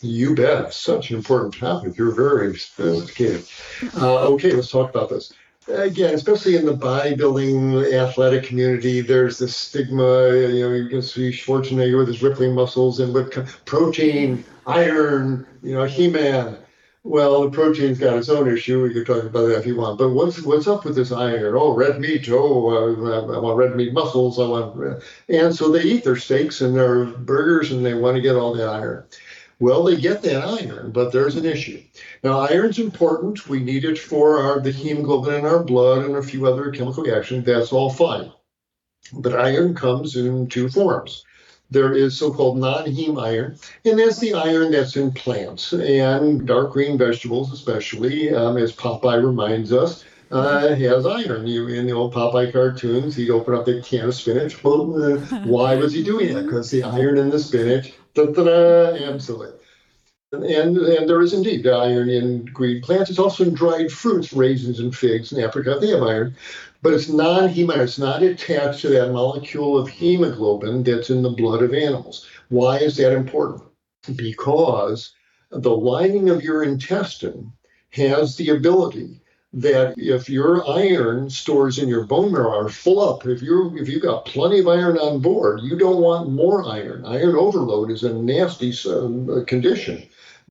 You 0.01 0.35
bet. 0.35 0.73
Such 0.73 1.11
an 1.11 1.17
important 1.17 1.53
topic. 1.53 1.97
You're 1.97 2.11
very 2.11 2.57
sophisticated. 2.57 3.45
Uh, 3.95 4.27
okay 4.29 4.51
let's 4.51 4.71
talk 4.71 4.89
about 4.89 5.09
this 5.09 5.31
again, 5.75 6.13
especially 6.13 6.55
in 6.55 6.65
the 6.65 6.75
bodybuilding 6.75 7.93
athletic 7.93 8.43
community, 8.43 9.01
there's 9.01 9.37
this 9.37 9.55
stigma. 9.55 10.29
You 10.29 10.67
know, 10.67 10.73
you 10.73 10.89
can 10.89 11.01
see 11.01 11.31
Schwarzenegger 11.31 11.97
with 11.97 12.07
his 12.07 12.21
rippling 12.21 12.53
muscles 12.53 12.99
and 12.99 13.13
with 13.13 13.31
protein, 13.65 14.43
iron, 14.67 15.45
you 15.63 15.73
know, 15.73 15.83
He-Man. 15.83 16.57
Well, 17.03 17.41
the 17.41 17.49
protein's 17.49 17.97
got 17.97 18.17
its 18.17 18.29
own 18.29 18.47
issue. 18.47 18.83
We 18.83 18.93
could 18.93 19.07
talk 19.07 19.23
about 19.23 19.47
that 19.47 19.57
if 19.59 19.65
you 19.65 19.75
want. 19.75 19.97
But 19.97 20.09
what's 20.09 20.43
what's 20.43 20.67
up 20.67 20.85
with 20.85 20.95
this 20.95 21.11
iron? 21.11 21.55
Oh, 21.57 21.73
red 21.73 21.99
meat. 21.99 22.29
Oh, 22.29 23.33
I 23.33 23.39
want 23.39 23.57
red 23.57 23.75
meat 23.75 23.91
muscles. 23.91 24.39
I 24.39 24.47
want, 24.47 25.03
and 25.27 25.55
so 25.55 25.71
they 25.71 25.81
eat 25.81 26.03
their 26.03 26.15
steaks 26.15 26.61
and 26.61 26.75
their 26.75 27.05
burgers, 27.05 27.71
and 27.71 27.83
they 27.83 27.95
want 27.95 28.17
to 28.17 28.21
get 28.21 28.35
all 28.35 28.53
that 28.53 28.67
iron. 28.67 29.05
Well, 29.61 29.83
they 29.83 29.95
get 29.95 30.23
that 30.23 30.43
iron, 30.43 30.89
but 30.89 31.11
there's 31.11 31.35
an 31.35 31.45
issue. 31.45 31.83
Now, 32.23 32.39
iron's 32.39 32.79
important. 32.79 33.47
We 33.47 33.59
need 33.59 33.85
it 33.85 33.99
for 33.99 34.39
our, 34.39 34.59
the 34.59 34.71
hemoglobin 34.71 35.35
in 35.35 35.45
our 35.45 35.63
blood 35.63 36.03
and 36.03 36.15
a 36.15 36.23
few 36.23 36.47
other 36.47 36.71
chemical 36.71 37.03
reactions. 37.03 37.45
That's 37.45 37.71
all 37.71 37.91
fine. 37.91 38.31
But 39.13 39.39
iron 39.39 39.75
comes 39.75 40.15
in 40.15 40.47
two 40.47 40.67
forms. 40.67 41.23
There 41.69 41.93
is 41.93 42.17
so-called 42.17 42.57
non-heme 42.57 43.21
iron, 43.21 43.59
and 43.85 43.99
that's 43.99 44.19
the 44.19 44.33
iron 44.33 44.71
that's 44.71 44.95
in 44.95 45.11
plants 45.11 45.73
and 45.73 46.47
dark 46.47 46.73
green 46.73 46.97
vegetables, 46.97 47.53
especially, 47.53 48.33
um, 48.33 48.57
as 48.57 48.75
Popeye 48.75 49.23
reminds 49.23 49.71
us. 49.71 50.03
Uh, 50.31 50.73
has 50.75 51.05
iron. 51.05 51.45
You 51.45 51.67
in 51.67 51.85
the 51.85 51.91
old 51.91 52.13
Popeye 52.13 52.53
cartoons, 52.53 53.17
he'd 53.17 53.29
open 53.29 53.53
up 53.53 53.65
that 53.65 53.83
can 53.83 54.05
of 54.05 54.15
spinach. 54.15 54.63
Well, 54.63 54.95
uh, 55.03 55.17
why 55.43 55.75
was 55.75 55.91
he 55.91 56.03
doing 56.03 56.33
that? 56.33 56.45
Because 56.45 56.71
the 56.71 56.83
iron 56.83 57.17
in 57.17 57.29
the 57.29 57.37
spinach 57.37 57.91
Da-da-da, 58.13 59.11
absolutely. 59.11 59.57
And, 60.33 60.77
and 60.77 61.09
there 61.09 61.21
is 61.21 61.33
indeed 61.33 61.67
iron 61.67 62.09
in 62.09 62.45
green 62.45 62.81
plants. 62.81 63.09
It's 63.09 63.19
also 63.19 63.43
in 63.43 63.53
dried 63.53 63.91
fruits, 63.91 64.31
raisins 64.33 64.79
and 64.79 64.95
figs 64.95 65.31
in 65.33 65.43
Africa. 65.43 65.77
They 65.79 65.89
have 65.89 66.03
iron, 66.03 66.35
but 66.81 66.93
it's 66.93 67.09
non-heme 67.09 67.71
iron. 67.71 67.81
It's 67.81 67.99
not 67.99 68.23
attached 68.23 68.81
to 68.81 68.89
that 68.89 69.11
molecule 69.11 69.77
of 69.77 69.89
hemoglobin 69.89 70.83
that's 70.83 71.09
in 71.09 71.21
the 71.21 71.29
blood 71.29 71.61
of 71.61 71.73
animals. 71.73 72.27
Why 72.49 72.77
is 72.77 72.95
that 72.97 73.13
important? 73.13 73.63
Because 74.15 75.13
the 75.51 75.75
lining 75.75 76.29
of 76.29 76.43
your 76.43 76.63
intestine 76.63 77.51
has 77.91 78.37
the 78.37 78.49
ability 78.49 79.20
that 79.53 79.93
if 79.97 80.29
your 80.29 80.67
iron 80.69 81.29
stores 81.29 81.77
in 81.77 81.89
your 81.89 82.05
bone 82.05 82.31
marrow 82.31 82.57
are 82.57 82.69
full 82.69 82.99
up, 83.01 83.25
if 83.25 83.41
you 83.41 83.75
if 83.77 83.89
you've 83.89 84.01
got 84.01 84.25
plenty 84.25 84.59
of 84.59 84.67
iron 84.67 84.97
on 84.97 85.19
board, 85.19 85.61
you 85.61 85.77
don't 85.77 86.01
want 86.01 86.29
more 86.29 86.63
iron. 86.65 87.05
Iron 87.05 87.35
overload 87.35 87.91
is 87.91 88.03
a 88.03 88.13
nasty 88.13 88.73
uh, 88.89 89.43
condition 89.45 90.07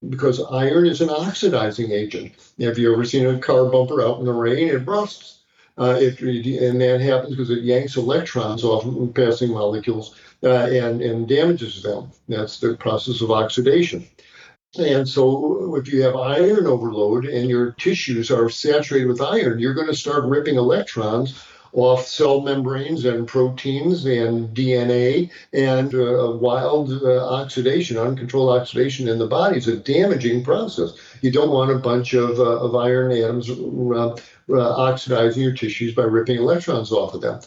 because 0.09 0.43
iron 0.51 0.87
is 0.87 1.01
an 1.01 1.11
oxidizing 1.11 1.93
agent. 1.93 2.33
Have 2.59 2.79
you 2.79 2.93
ever 2.93 3.05
seen 3.05 3.27
a 3.27 3.39
car 3.39 3.67
bumper 3.67 4.03
out 4.03 4.19
in 4.19 4.27
the 4.27 4.33
rain? 4.33 4.69
It 4.69 4.87
rusts. 4.87 5.39
Uh, 5.79 5.97
it, 5.99 6.21
and 6.21 6.79
that 6.79 7.01
happens 7.01 7.31
because 7.31 7.51
it 7.51 7.63
yanks 7.63 7.97
electrons 7.97 8.65
off 8.65 8.85
passing 9.15 9.51
molecules 9.51 10.15
uh, 10.43 10.67
and, 10.67 11.01
and 11.01 11.27
damages 11.27 11.83
them. 11.83 12.11
That's 12.29 12.61
the 12.61 12.77
process 12.77 13.23
of 13.23 13.31
oxidation. 13.31 14.07
And 14.79 15.09
so, 15.09 15.75
if 15.75 15.93
you 15.93 16.03
have 16.03 16.15
iron 16.15 16.67
overload 16.67 17.25
and 17.25 17.51
your 17.51 17.73
tissues 17.73 18.31
are 18.31 18.49
saturated 18.49 19.09
with 19.09 19.21
iron, 19.21 19.59
you're 19.59 19.75
going 19.75 19.89
to 19.89 19.95
start 19.95 20.25
ripping 20.25 20.55
electrons 20.55 21.45
off 21.73 22.07
cell 22.07 22.41
membranes 22.41 23.05
and 23.05 23.27
proteins 23.27 24.05
and 24.05 24.55
DNA 24.55 25.31
and 25.53 25.93
uh, 25.95 26.37
wild 26.41 26.93
uh, 27.03 27.35
oxidation, 27.35 27.97
uncontrolled 27.97 28.61
oxidation 28.61 29.09
in 29.09 29.19
the 29.19 29.27
body 29.27 29.59
is 29.59 29.67
a 29.67 29.77
damaging 29.77 30.45
process. 30.45 30.93
You 31.21 31.33
don't 31.33 31.51
want 31.51 31.73
a 31.73 31.79
bunch 31.79 32.15
of, 32.15 32.39
uh, 32.39 32.61
of 32.61 32.77
iron 32.77 33.11
atoms 33.11 33.51
uh, 33.51 34.17
uh, 34.51 34.77
oxidizing 34.77 35.43
your 35.43 35.55
tissues 35.55 35.95
by 35.95 36.03
ripping 36.03 36.39
electrons 36.39 36.93
off 36.93 37.15
of 37.15 37.23
them. 37.23 37.41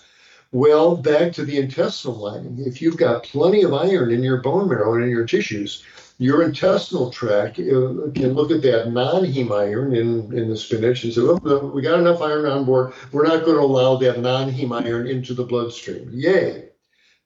Well, 0.52 0.98
back 0.98 1.32
to 1.34 1.46
the 1.46 1.58
intestinal 1.58 2.18
lining. 2.18 2.64
If 2.66 2.82
you've 2.82 2.98
got 2.98 3.24
plenty 3.24 3.64
of 3.64 3.74
iron 3.74 4.12
in 4.12 4.24
your 4.24 4.42
bone 4.42 4.70
marrow 4.70 4.94
and 4.94 5.04
in 5.04 5.10
your 5.10 5.26
tissues, 5.26 5.84
your 6.24 6.44
intestinal 6.44 7.10
tract 7.12 7.56
can 7.56 8.34
look 8.34 8.50
at 8.50 8.62
that 8.62 8.92
non-heme 8.92 9.52
iron 9.52 9.94
in, 9.94 10.34
in 10.34 10.50
the 10.50 10.56
spinach 10.56 11.04
and 11.04 11.12
say, 11.12 11.20
oh, 11.22 11.72
we 11.76 11.82
got 11.82 12.00
enough 12.00 12.22
iron 12.22 12.46
on 12.46 12.64
board. 12.64 12.94
We're 13.12 13.28
not 13.28 13.44
going 13.44 13.58
to 13.58 13.64
allow 13.64 13.98
that 13.98 14.22
non-heme 14.22 14.86
iron 14.86 15.08
into 15.08 15.34
the 15.34 15.44
bloodstream. 15.44 16.10
Yay. 16.14 16.70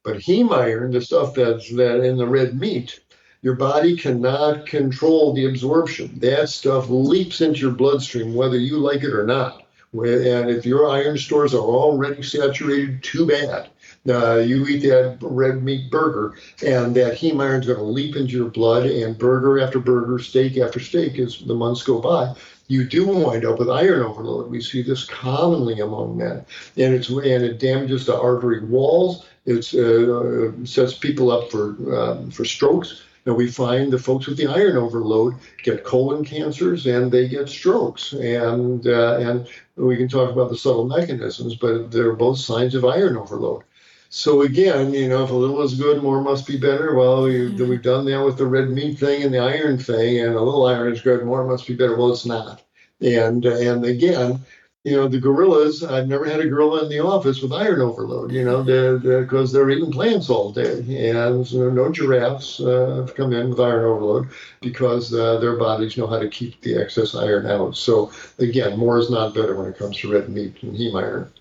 But 0.03 0.17
heme 0.17 0.51
iron, 0.51 0.89
the 0.91 1.01
stuff 1.01 1.35
that's 1.35 1.71
that 1.75 2.03
in 2.03 2.17
the 2.17 2.25
red 2.25 2.59
meat, 2.59 2.99
your 3.43 3.53
body 3.53 3.95
cannot 3.95 4.65
control 4.65 5.31
the 5.31 5.45
absorption. 5.45 6.17
That 6.19 6.49
stuff 6.49 6.89
leaps 6.89 7.41
into 7.41 7.59
your 7.59 7.73
bloodstream, 7.73 8.33
whether 8.33 8.57
you 8.57 8.79
like 8.79 9.03
it 9.03 9.13
or 9.13 9.27
not. 9.27 9.67
And 9.93 10.49
if 10.49 10.65
your 10.65 10.89
iron 10.89 11.19
stores 11.19 11.53
are 11.53 11.59
already 11.59 12.23
saturated, 12.23 13.03
too 13.03 13.27
bad. 13.27 13.69
Uh, 14.07 14.37
you 14.37 14.65
eat 14.67 14.79
that 14.79 15.17
red 15.21 15.63
meat 15.63 15.91
burger, 15.91 16.35
and 16.65 16.95
that 16.95 17.15
heme 17.17 17.41
iron 17.41 17.61
is 17.61 17.67
going 17.67 17.79
to 17.79 17.83
leap 17.83 18.15
into 18.15 18.33
your 18.33 18.49
blood, 18.49 18.85
and 18.85 19.17
burger 19.17 19.59
after 19.59 19.79
burger, 19.79 20.17
steak 20.19 20.57
after 20.57 20.79
steak, 20.79 21.19
as 21.19 21.39
the 21.39 21.53
months 21.53 21.83
go 21.83 21.99
by, 21.99 22.33
you 22.67 22.85
do 22.85 23.07
wind 23.07 23.45
up 23.45 23.59
with 23.59 23.69
iron 23.69 24.01
overload. 24.01 24.49
We 24.49 24.61
see 24.61 24.81
this 24.81 25.05
commonly 25.05 25.79
among 25.79 26.17
men, 26.17 26.45
and 26.77 26.93
it's 26.93 27.09
and 27.09 27.43
it 27.43 27.59
damages 27.59 28.05
the 28.05 28.19
artery 28.19 28.63
walls. 28.63 29.25
It 29.45 29.73
uh, 29.73 30.65
sets 30.65 30.93
people 30.93 31.31
up 31.31 31.49
for 31.49 31.75
um, 31.97 32.31
for 32.31 32.45
strokes. 32.45 33.01
Now 33.25 33.33
we 33.33 33.49
find 33.49 33.91
the 33.91 33.99
folks 33.99 34.27
with 34.27 34.37
the 34.37 34.47
iron 34.47 34.77
overload 34.77 35.35
get 35.61 35.83
colon 35.83 36.23
cancers 36.23 36.85
and 36.87 37.11
they 37.11 37.27
get 37.27 37.49
strokes, 37.49 38.13
and 38.13 38.85
uh, 38.87 39.17
and 39.17 39.47
we 39.75 39.97
can 39.97 40.07
talk 40.07 40.31
about 40.31 40.49
the 40.49 40.57
subtle 40.57 40.85
mechanisms, 40.85 41.55
but 41.55 41.91
they're 41.91 42.13
both 42.13 42.37
signs 42.37 42.75
of 42.75 42.85
iron 42.85 43.17
overload. 43.17 43.63
So 44.09 44.41
again, 44.41 44.93
you 44.93 45.09
know, 45.09 45.23
if 45.23 45.31
a 45.31 45.35
little 45.35 45.61
is 45.61 45.75
good, 45.75 46.01
more 46.01 46.21
must 46.21 46.47
be 46.47 46.57
better. 46.57 46.95
Well, 46.95 47.23
we, 47.23 47.33
mm-hmm. 47.33 47.69
we've 47.69 47.81
done 47.81 48.05
that 48.05 48.23
with 48.23 48.37
the 48.37 48.45
red 48.45 48.69
meat 48.69 48.99
thing 48.99 49.23
and 49.23 49.33
the 49.33 49.39
iron 49.39 49.77
thing, 49.77 50.19
and 50.19 50.35
a 50.35 50.41
little 50.41 50.65
iron 50.65 50.93
is 50.93 51.01
good, 51.01 51.25
more 51.25 51.45
must 51.45 51.67
be 51.67 51.75
better. 51.75 51.97
Well, 51.97 52.13
it's 52.13 52.25
not. 52.25 52.63
And 53.01 53.45
and 53.45 53.85
again, 53.85 54.43
you 54.87 54.95
know, 54.95 55.07
the 55.09 55.19
gorillas. 55.19 55.83
I've 55.83 56.07
never 56.07 56.23
had 56.23 56.39
a 56.39 56.47
gorilla 56.47 56.83
in 56.83 56.89
the 56.89 56.99
office 56.99 57.41
with 57.41 57.51
iron 57.51 57.81
overload. 57.81 58.31
You 58.31 58.45
know, 58.45 58.63
because 58.63 59.03
they're, 59.03 59.25
they're, 59.25 59.47
they're, 59.47 59.69
eating 59.69 59.91
plants 59.91 60.29
all 60.29 60.53
day, 60.53 60.79
and 61.11 61.45
so 61.45 61.69
no 61.69 61.91
giraffes 61.91 62.61
uh, 62.61 63.03
have 63.05 63.13
come 63.13 63.33
in 63.33 63.49
with 63.49 63.59
iron 63.59 63.83
overload 63.83 64.29
because 64.61 65.13
uh, 65.13 65.37
their 65.39 65.57
bodies 65.57 65.97
know 65.97 66.07
how 66.07 66.19
to 66.19 66.29
keep 66.29 66.61
the 66.61 66.77
excess 66.77 67.13
iron 67.13 67.45
out. 67.45 67.75
So 67.75 68.11
again, 68.39 68.79
more 68.79 68.97
is 68.97 69.09
not 69.09 69.35
better 69.35 69.55
when 69.55 69.67
it 69.67 69.77
comes 69.77 69.97
to 69.97 70.13
red 70.13 70.29
meat 70.29 70.63
and 70.63 70.73
heme 70.73 70.97
iron. 70.97 71.31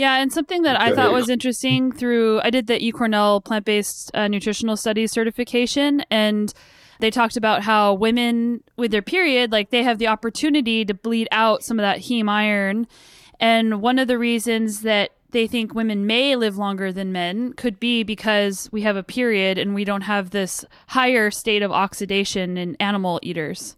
Yeah, 0.00 0.16
and 0.16 0.32
something 0.32 0.62
that 0.62 0.80
I 0.80 0.94
thought 0.94 1.12
was 1.12 1.28
interesting 1.28 1.92
through 1.92 2.40
I 2.42 2.48
did 2.48 2.68
the 2.68 2.78
eCornell 2.80 3.44
plant 3.44 3.66
based 3.66 4.10
uh, 4.14 4.28
nutritional 4.28 4.78
studies 4.78 5.12
certification, 5.12 6.02
and 6.10 6.54
they 7.00 7.10
talked 7.10 7.36
about 7.36 7.64
how 7.64 7.92
women 7.92 8.64
with 8.78 8.92
their 8.92 9.02
period, 9.02 9.52
like 9.52 9.68
they 9.68 9.82
have 9.82 9.98
the 9.98 10.06
opportunity 10.06 10.86
to 10.86 10.94
bleed 10.94 11.28
out 11.30 11.62
some 11.62 11.78
of 11.78 11.82
that 11.82 11.98
heme 11.98 12.30
iron. 12.30 12.86
And 13.40 13.82
one 13.82 13.98
of 13.98 14.08
the 14.08 14.16
reasons 14.16 14.80
that 14.80 15.10
they 15.32 15.46
think 15.46 15.74
women 15.74 16.06
may 16.06 16.34
live 16.34 16.56
longer 16.56 16.94
than 16.94 17.12
men 17.12 17.52
could 17.52 17.78
be 17.78 18.02
because 18.02 18.70
we 18.72 18.80
have 18.80 18.96
a 18.96 19.02
period 19.02 19.58
and 19.58 19.74
we 19.74 19.84
don't 19.84 20.00
have 20.00 20.30
this 20.30 20.64
higher 20.86 21.30
state 21.30 21.60
of 21.60 21.72
oxidation 21.72 22.56
in 22.56 22.74
animal 22.76 23.20
eaters. 23.22 23.76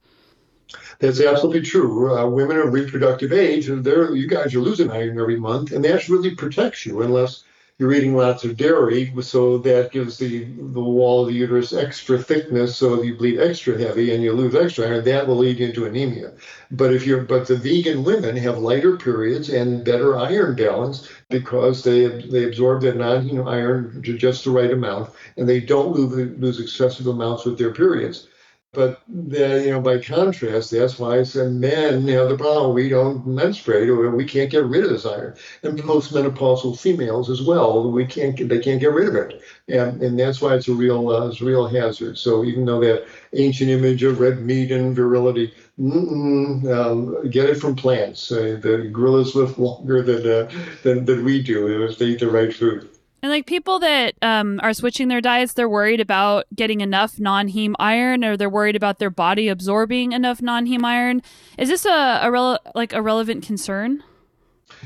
That's 0.99 1.21
absolutely 1.21 1.63
true. 1.63 2.17
Uh, 2.17 2.29
women 2.29 2.59
of 2.59 2.73
reproductive 2.73 3.33
age, 3.33 3.67
they're, 3.69 4.15
you 4.15 4.29
guys 4.29 4.55
are 4.55 4.61
losing 4.61 4.91
iron 4.91 5.19
every 5.19 5.39
month, 5.39 5.73
and 5.73 5.85
that 5.85 6.09
really 6.09 6.35
protects 6.35 6.87
you 6.87 7.03
unless 7.03 7.45
you're 7.79 7.93
eating 7.93 8.15
lots 8.15 8.45
of 8.45 8.57
dairy. 8.57 9.13
So 9.23 9.59
that 9.59 9.91
gives 9.91 10.19
the, 10.19 10.45
the 10.45 10.81
wall 10.81 11.23
of 11.23 11.29
the 11.29 11.35
uterus 11.35 11.73
extra 11.73 12.19
thickness, 12.19 12.77
so 12.77 13.03
you 13.03 13.17
bleed 13.17 13.41
extra 13.41 13.77
heavy 13.77 14.15
and 14.15 14.23
you 14.23 14.33
lose 14.33 14.55
extra 14.55 14.87
iron. 14.87 15.05
That 15.05 15.27
will 15.27 15.39
lead 15.39 15.59
you 15.59 15.67
into 15.67 15.87
anemia. 15.87 16.33
But 16.71 16.93
if 16.93 17.07
you're, 17.07 17.23
but 17.23 17.49
the 17.49 17.57
vegan 17.57 18.05
women 18.05 18.37
have 18.37 18.59
lighter 18.59 18.97
periods 18.97 19.49
and 19.49 19.85
better 19.85 20.17
iron 20.17 20.55
balance 20.55 21.09
because 21.29 21.83
they 21.83 22.07
they 22.07 22.45
absorb 22.45 22.83
that 22.83 22.97
non-heme 22.97 23.49
iron 23.49 24.03
to 24.03 24.17
just 24.17 24.45
the 24.45 24.51
right 24.51 24.71
amount, 24.71 25.11
and 25.37 25.49
they 25.49 25.61
don't 25.61 25.93
lose, 25.97 26.39
lose 26.39 26.61
excessive 26.61 27.09
amounts 27.09 27.45
with 27.45 27.59
their 27.59 27.73
periods. 27.73 28.29
But 28.75 29.03
you 29.09 29.71
know, 29.71 29.83
by 29.83 29.99
contrast, 29.99 30.71
that's 30.71 30.99
why 30.99 31.19
I 31.19 31.25
said 31.25 31.53
men 31.53 32.09
have 32.09 32.31
the 32.31 32.37
problem. 32.39 32.75
We 32.75 32.89
don't 32.89 33.27
menstruate, 33.27 33.89
or 33.91 34.11
we 34.11 34.25
can't 34.25 34.51
get 34.51 34.65
rid 34.65 34.85
of 34.85 34.91
this 34.91 35.05
iron. 35.05 35.35
And 35.63 35.79
postmenopausal 35.79 36.79
females 36.81 37.29
as 37.29 37.43
well, 37.43 37.91
we 37.91 38.07
can't 38.07 38.35
they 38.49 38.61
can't 38.61 38.81
get 38.81 38.93
rid 38.93 39.09
of 39.09 39.15
it, 39.17 39.43
and 39.69 40.03
and 40.03 40.19
that's 40.19 40.41
why 40.41 40.55
it's 40.55 40.69
a 40.69 40.73
real 40.73 41.11
uh, 41.11 41.29
it's 41.29 41.43
a 41.43 41.45
real 41.45 41.67
hazard. 41.69 42.17
So 42.17 42.45
even 42.45 42.65
though 42.65 42.81
that 42.81 43.07
ancient 43.35 43.69
image 43.69 44.03
of 44.05 44.21
red 44.21 44.41
meat 44.41 44.73
and 44.73 44.97
virility, 44.97 45.53
um, 45.79 47.29
get 47.29 47.51
it 47.51 47.57
from 47.57 47.77
plants. 47.77 48.33
Uh, 48.33 48.59
the 48.63 48.89
gorillas 48.91 49.35
live 49.35 49.59
longer 49.59 50.03
than, 50.03 50.27
uh, 50.27 50.51
than 50.83 51.05
than 51.05 51.25
we 51.25 51.43
do 51.43 51.85
if 51.85 51.99
they 51.99 52.07
eat 52.07 52.21
the 52.21 52.31
right 52.31 52.55
food. 52.55 52.89
And 53.23 53.31
like 53.31 53.47
people 53.47 53.79
that 53.79 54.15
um, 54.21 54.59
are 54.65 54.75
switching 54.75 55.07
their 55.07 55.21
diets, 55.21 55.53
they're 55.53 55.69
worried 55.69 56.01
about 56.01 56.45
getting 56.57 56.81
enough 56.81 57.21
non-heme 57.21 57.75
iron, 57.79 58.25
or 58.25 58.37
they're 58.37 58.51
worried 58.51 58.75
about 58.75 58.99
their 58.99 59.11
body 59.11 59.47
absorbing 59.47 60.11
enough 60.11 60.43
non-heme 60.43 60.85
iron. 60.85 61.23
Is 61.57 61.69
this 61.69 61.85
a, 61.87 61.89
a 61.91 62.59
like 62.75 62.93
a 62.93 63.01
relevant 63.01 63.47
concern? 63.47 64.03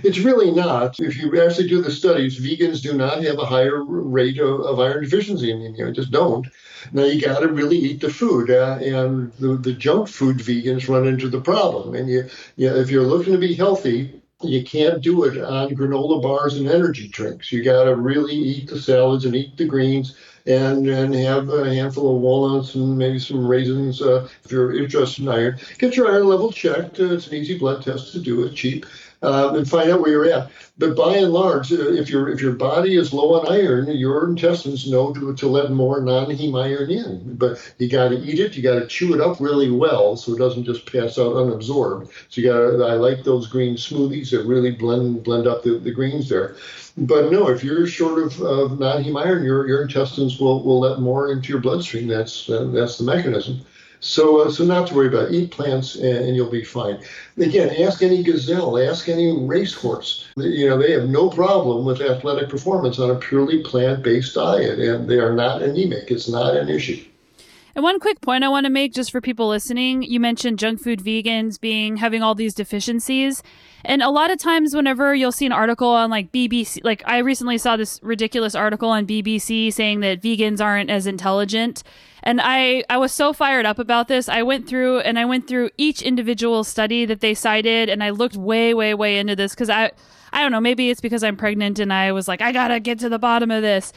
It's 0.02 0.18
really 0.18 0.50
not. 0.50 1.00
If 1.00 1.16
you 1.16 1.42
actually 1.42 1.68
do 1.68 1.80
the 1.80 1.90
studies, 1.90 2.38
vegans 2.38 2.82
do 2.82 2.92
not 2.92 3.22
have 3.22 3.38
a 3.38 3.46
higher 3.46 3.82
rate 3.82 4.38
of, 4.38 4.60
of 4.60 4.78
iron 4.80 5.02
deficiency 5.02 5.50
anemia. 5.50 5.90
Just 5.92 6.10
don't. 6.10 6.46
Now 6.92 7.04
you 7.04 7.20
got 7.20 7.40
to 7.40 7.48
really 7.48 7.78
eat 7.78 8.02
the 8.02 8.10
food, 8.10 8.50
uh, 8.50 8.78
and 8.82 9.32
the, 9.38 9.56
the 9.56 9.72
junk 9.72 10.08
food 10.08 10.38
vegans 10.38 10.88
run 10.88 11.06
into 11.06 11.30
the 11.30 11.40
problem. 11.40 11.94
And 11.94 12.10
you, 12.10 12.28
you, 12.56 12.68
if 12.76 12.90
you're 12.90 13.06
looking 13.06 13.32
to 13.32 13.38
be 13.38 13.54
healthy, 13.54 14.20
you 14.42 14.62
can't 14.64 15.02
do 15.02 15.24
it 15.24 15.42
on 15.42 15.70
granola 15.70 16.20
bars 16.22 16.58
and 16.58 16.68
energy 16.68 17.08
drinks. 17.08 17.50
You 17.50 17.64
got 17.64 17.84
to 17.84 17.96
really 17.96 18.34
eat 18.34 18.68
the 18.68 18.80
salads 18.80 19.24
and 19.24 19.34
eat 19.34 19.56
the 19.56 19.64
greens 19.64 20.16
and 20.46 20.88
and 20.88 21.14
have 21.14 21.48
a 21.48 21.74
handful 21.74 22.14
of 22.14 22.22
walnuts 22.22 22.74
and 22.74 22.96
maybe 22.96 23.18
some 23.18 23.46
raisins 23.46 24.00
uh, 24.02 24.28
if 24.44 24.52
you're 24.52 24.76
interested 24.76 25.22
in 25.22 25.28
iron. 25.28 25.58
Get 25.78 25.96
your 25.96 26.12
iron 26.12 26.26
level 26.26 26.52
checked. 26.52 27.00
Uh, 27.00 27.14
it's 27.14 27.28
an 27.28 27.34
easy 27.34 27.58
blood 27.58 27.82
test 27.82 28.12
to 28.12 28.20
do. 28.20 28.44
It's 28.44 28.54
cheap 28.54 28.86
um, 29.22 29.56
and 29.56 29.68
find 29.68 29.90
out 29.90 30.00
where 30.00 30.10
you're 30.10 30.32
at. 30.32 30.50
But 30.78 30.94
by 30.94 31.16
and 31.16 31.32
large, 31.32 31.72
uh, 31.72 31.92
if 31.92 32.10
your 32.10 32.28
if 32.28 32.40
your 32.40 32.52
body 32.52 32.96
is 32.96 33.12
low 33.12 33.40
on 33.40 33.50
iron, 33.50 33.88
your 33.88 34.28
intestines 34.28 34.90
know 34.90 35.12
to, 35.14 35.34
to 35.34 35.48
let 35.48 35.70
more 35.70 36.00
non-heme 36.00 36.62
iron 36.62 36.90
in. 36.90 37.36
But 37.36 37.74
you 37.78 37.88
got 37.88 38.08
to 38.08 38.18
eat 38.18 38.38
it. 38.38 38.56
You 38.56 38.62
got 38.62 38.78
to 38.78 38.86
chew 38.86 39.14
it 39.14 39.20
up 39.20 39.40
really 39.40 39.70
well 39.70 40.16
so 40.16 40.34
it 40.34 40.38
doesn't 40.38 40.64
just 40.64 40.90
pass 40.90 41.18
out 41.18 41.34
unabsorbed. 41.34 42.10
So 42.28 42.40
you 42.40 42.46
got. 42.46 42.58
to 42.58 42.84
I 42.84 42.94
like 42.94 43.24
those 43.24 43.46
green 43.46 43.76
smoothies 43.76 44.30
that 44.30 44.44
really 44.44 44.70
blend 44.70 45.24
blend 45.24 45.46
up 45.46 45.62
the, 45.62 45.78
the 45.78 45.92
greens 45.92 46.28
there. 46.28 46.56
But 46.98 47.30
no, 47.30 47.48
if 47.48 47.62
you're 47.62 47.86
short 47.86 48.22
of, 48.22 48.40
of 48.42 48.78
non-heme 48.78 49.22
iron, 49.22 49.44
your 49.44 49.66
your 49.66 49.82
intestines 49.82 50.38
will, 50.38 50.62
will 50.62 50.80
let 50.80 51.00
more 51.00 51.32
into 51.32 51.48
your 51.48 51.60
bloodstream. 51.60 52.06
That's 52.06 52.50
uh, 52.50 52.64
that's 52.72 52.98
the 52.98 53.04
mechanism. 53.04 53.64
So, 54.00 54.42
uh, 54.42 54.50
so 54.50 54.64
not 54.64 54.88
to 54.88 54.94
worry 54.94 55.08
about. 55.08 55.28
It. 55.28 55.34
Eat 55.34 55.50
plants, 55.50 55.96
and, 55.96 56.18
and, 56.18 56.36
you'll 56.36 56.50
be 56.50 56.64
fine. 56.64 57.02
Again, 57.38 57.82
ask 57.82 58.02
any 58.02 58.22
gazelle, 58.22 58.78
ask 58.78 59.08
any 59.08 59.36
racehorse. 59.36 60.26
You 60.36 60.68
know, 60.68 60.78
they 60.78 60.92
have 60.92 61.08
no 61.08 61.30
problem 61.30 61.84
with 61.84 62.00
athletic 62.00 62.48
performance 62.48 62.98
on 62.98 63.10
a 63.10 63.16
purely 63.16 63.62
plant-based 63.62 64.34
diet, 64.34 64.78
and 64.78 65.08
they 65.08 65.18
are 65.18 65.34
not 65.34 65.62
anemic. 65.62 66.10
It's 66.10 66.28
not 66.28 66.56
an 66.56 66.68
issue. 66.68 67.04
And 67.76 67.82
one 67.82 68.00
quick 68.00 68.22
point 68.22 68.42
I 68.42 68.48
want 68.48 68.64
to 68.64 68.70
make 68.70 68.94
just 68.94 69.12
for 69.12 69.20
people 69.20 69.48
listening, 69.48 70.02
you 70.02 70.18
mentioned 70.18 70.58
junk 70.58 70.80
food 70.80 71.00
vegans 71.00 71.60
being 71.60 71.98
having 71.98 72.22
all 72.22 72.34
these 72.34 72.54
deficiencies. 72.54 73.42
And 73.84 74.02
a 74.02 74.08
lot 74.08 74.30
of 74.30 74.38
times 74.38 74.74
whenever 74.74 75.14
you'll 75.14 75.30
see 75.30 75.44
an 75.44 75.52
article 75.52 75.88
on 75.88 76.08
like 76.08 76.32
BBC, 76.32 76.82
like 76.84 77.02
I 77.04 77.18
recently 77.18 77.58
saw 77.58 77.76
this 77.76 78.00
ridiculous 78.02 78.54
article 78.54 78.88
on 78.88 79.06
BBC 79.06 79.74
saying 79.74 80.00
that 80.00 80.22
vegans 80.22 80.62
aren't 80.62 80.88
as 80.88 81.06
intelligent. 81.06 81.82
And 82.26 82.40
I 82.42 82.82
I 82.90 82.98
was 82.98 83.12
so 83.12 83.32
fired 83.32 83.66
up 83.66 83.78
about 83.78 84.08
this. 84.08 84.28
I 84.28 84.42
went 84.42 84.68
through 84.68 84.98
and 84.98 85.16
I 85.16 85.24
went 85.24 85.46
through 85.46 85.70
each 85.78 86.02
individual 86.02 86.64
study 86.64 87.04
that 87.04 87.20
they 87.20 87.34
cited 87.34 87.88
and 87.88 88.02
I 88.02 88.10
looked 88.10 88.36
way 88.36 88.74
way 88.74 88.94
way 88.94 89.18
into 89.18 89.36
this 89.36 89.54
cuz 89.54 89.70
I 89.70 89.92
I 90.32 90.42
don't 90.42 90.50
know, 90.50 90.60
maybe 90.60 90.90
it's 90.90 91.00
because 91.00 91.22
I'm 91.22 91.36
pregnant 91.36 91.78
and 91.78 91.92
I 91.92 92.10
was 92.10 92.26
like 92.26 92.42
I 92.42 92.50
got 92.50 92.68
to 92.68 92.80
get 92.80 92.98
to 92.98 93.08
the 93.08 93.20
bottom 93.20 93.52
of 93.52 93.62
this. 93.62 93.92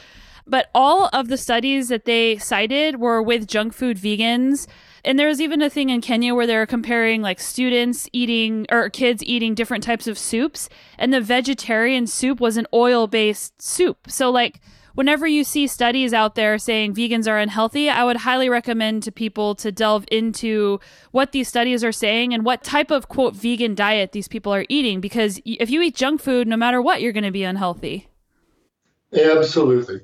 But 0.46 0.70
all 0.76 1.10
of 1.12 1.28
the 1.28 1.38
studies 1.38 1.90
that 1.90 2.06
they 2.06 2.38
cited 2.38 3.00
were 3.00 3.20
with 3.20 3.48
junk 3.48 3.74
food 3.74 3.98
vegans. 3.98 4.68
And 5.04 5.18
there 5.18 5.28
was 5.28 5.42
even 5.42 5.64
a 5.64 5.70
thing 5.70 5.90
in 5.90 6.02
Kenya 6.02 6.36
where 6.36 6.46
they 6.46 6.56
were 6.56 6.68
comparing 6.68 7.24
like 7.24 7.40
students 7.40 8.08
eating 8.14 8.68
or 8.70 8.92
kids 8.92 9.24
eating 9.24 9.56
different 9.56 9.84
types 9.84 10.06
of 10.06 10.20
soups. 10.20 10.70
And 11.00 11.12
the 11.12 11.22
vegetarian 11.22 12.06
soup 12.06 12.40
was 12.40 12.58
an 12.58 12.68
oil 12.74 13.08
based 13.08 13.60
soup. 13.60 13.98
So, 14.08 14.30
like, 14.30 14.60
whenever 15.00 15.26
you 15.26 15.46
see 15.46 15.66
studies 15.66 16.14
out 16.14 16.36
there 16.36 16.58
saying 16.58 16.94
vegans 16.94 17.26
are 17.26 17.40
unhealthy, 17.40 17.90
I 17.90 18.04
would 18.04 18.18
highly 18.18 18.50
recommend 18.50 19.02
to 19.04 19.14
people 19.14 19.56
to 19.56 19.72
delve 19.72 20.04
into 20.12 20.82
what 21.12 21.32
these 21.32 21.48
studies 21.48 21.86
are 21.86 21.94
saying 21.94 22.34
and 22.34 22.44
what 22.44 22.66
type 22.66 22.92
of 22.92 23.08
quote 23.08 23.34
vegan 23.34 23.76
diet 23.76 24.12
these 24.12 24.28
people 24.28 24.54
are 24.54 24.66
eating. 24.68 25.00
Because 25.00 25.40
if 25.46 25.70
you 25.70 25.82
eat 25.82 25.96
junk 25.96 26.20
food, 26.20 26.50
no 26.50 26.58
matter 26.58 26.82
what, 26.82 27.02
you're 27.02 27.14
going 27.14 27.24
to 27.24 27.32
be 27.32 27.46
unhealthy. 27.46 28.10
Absolutely. 29.14 30.02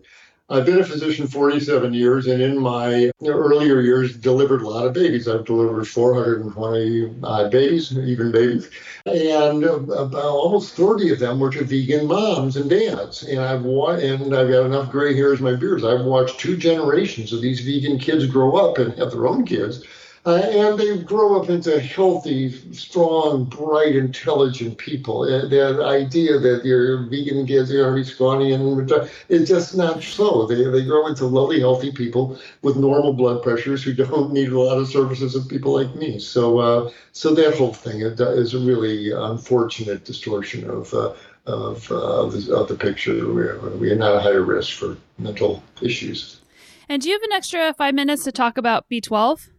I've 0.48 0.66
been 0.66 0.80
a 0.80 0.84
physician 0.86 1.26
47 1.26 1.92
years, 1.96 2.28
and 2.28 2.40
in 2.40 2.60
my 2.60 3.12
earlier 3.26 3.82
years, 3.82 4.16
delivered 4.16 4.62
a 4.62 4.68
lot 4.70 4.86
of 4.86 4.94
babies. 4.94 5.28
I've 5.28 5.46
delivered 5.46 5.88
420 5.88 7.16
uh, 7.24 7.50
babies, 7.50 7.98
even 7.98 8.32
babies, 8.32 8.70
and 9.08 9.64
about 9.64 10.14
almost 10.14 10.76
30 10.76 11.14
of 11.14 11.20
them 11.20 11.40
were 11.40 11.50
to 11.50 11.64
vegan 11.64 12.06
moms 12.06 12.58
and 12.58 12.70
dads. 12.70 13.24
And 13.24 13.40
I've 13.40 13.64
wa- 13.64 13.96
and 13.96 14.36
I've 14.36 14.50
got 14.50 14.68
enough 14.68 14.92
gray 14.92 15.16
hairs 15.16 15.40
in 15.40 15.46
my 15.46 15.56
beard. 15.56 15.84
I've 15.84 16.06
watched 16.06 16.40
two 16.40 16.58
generations 16.58 17.34
of 17.34 17.42
these 17.42 17.62
vegan 17.62 17.98
kids 17.98 18.28
grow 18.28 18.56
up 18.56 18.78
and 18.78 18.94
have 19.00 19.12
their 19.12 19.26
own 19.26 19.46
kids 19.46 19.84
uh, 20.26 20.38
and 20.38 20.80
they 20.80 20.98
grow 20.98 21.40
up 21.40 21.50
into 21.50 21.80
healthy, 21.80 22.50
strong, 22.74 23.46
bright, 23.46 23.96
intelligent 23.96 24.76
people. 24.80 25.22
Uh, 25.22 25.48
that 25.48 25.80
idea 25.86 26.40
that 26.40 26.66
your 26.66 27.04
vegan 27.04 27.46
kids 27.46 27.72
are 27.72 27.78
going 27.78 27.96
to 27.96 28.02
be 28.02 28.04
scrawny 28.04 28.52
and 28.52 28.92
it's 29.30 29.48
just 29.48 29.78
not 29.78 30.02
so. 30.02 30.48
They, 30.48 30.64
they 30.64 30.84
grow 30.84 31.06
into 31.06 31.28
lovely, 31.28 31.60
healthy 31.60 31.92
people 31.92 32.40
with 32.64 32.76
normal 32.76 33.14
blood 33.14 33.44
pressures 33.44 33.84
who 33.84 33.94
don't 34.04 34.34
need 34.34 34.50
a 34.50 34.60
lot 34.60 34.80
of 34.80 34.88
services 34.88 35.36
of 35.36 35.48
people 35.48 35.74
like 35.74 35.94
me. 35.96 36.18
So, 36.18 36.58
uh, 36.58 36.92
so 37.12 37.36
that 37.36 37.56
whole 37.56 37.74
thing 37.74 38.02
is 38.02 38.54
a 38.54 38.60
really 38.60 39.12
unfortunate 39.12 40.06
distortion 40.06 40.70
of. 40.70 40.94
Uh, 40.94 41.14
of, 41.48 41.92
uh, 41.92 42.26
the, 42.26 42.56
of 42.56 42.68
the 42.68 42.74
picture. 42.74 43.32
We're, 43.32 43.60
we 43.78 43.92
are 43.92 43.96
not 43.96 44.16
a 44.16 44.20
higher 44.20 44.42
risk 44.42 44.80
for 44.80 44.98
mental 45.20 45.62
issues. 45.80 46.42
And 46.90 47.04
do 47.04 47.08
you 47.08 47.14
have 47.14 47.22
an 47.22 47.34
extra 47.34 47.72
five 47.76 47.94
minutes 47.94 48.24
to 48.24 48.32
talk 48.32 48.58
about 48.58 48.90
B12? 48.90 49.50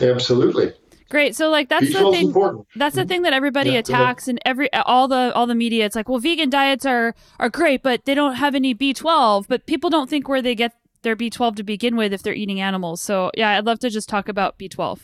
Absolutely. 0.00 0.72
Great. 1.10 1.34
So 1.34 1.50
like 1.50 1.68
that's 1.68 1.92
the 1.92 2.10
thing. 2.12 2.28
Important. 2.28 2.68
That's 2.76 2.94
the 2.94 3.04
thing 3.04 3.22
that 3.22 3.32
everybody 3.32 3.70
yeah, 3.70 3.80
attacks 3.80 4.28
and 4.28 4.38
every 4.44 4.72
all 4.72 5.08
the 5.08 5.32
all 5.34 5.46
the 5.46 5.56
media. 5.56 5.84
It's 5.84 5.96
like, 5.96 6.08
well, 6.08 6.20
vegan 6.20 6.50
diets 6.50 6.86
are 6.86 7.16
are 7.40 7.48
great, 7.48 7.82
but 7.82 8.04
they 8.04 8.14
don't 8.14 8.36
have 8.36 8.54
any 8.54 8.74
B12. 8.76 9.46
But 9.48 9.66
people 9.66 9.90
don't 9.90 10.08
think 10.08 10.28
where 10.28 10.40
they 10.40 10.54
get 10.54 10.72
their 11.02 11.16
B12 11.16 11.56
to 11.56 11.62
begin 11.64 11.96
with 11.96 12.12
if 12.12 12.22
they're 12.22 12.34
eating 12.34 12.60
animals. 12.60 13.00
So 13.00 13.32
yeah, 13.36 13.58
I'd 13.58 13.66
love 13.66 13.80
to 13.80 13.90
just 13.90 14.08
talk 14.08 14.28
about 14.28 14.56
B12. 14.56 15.00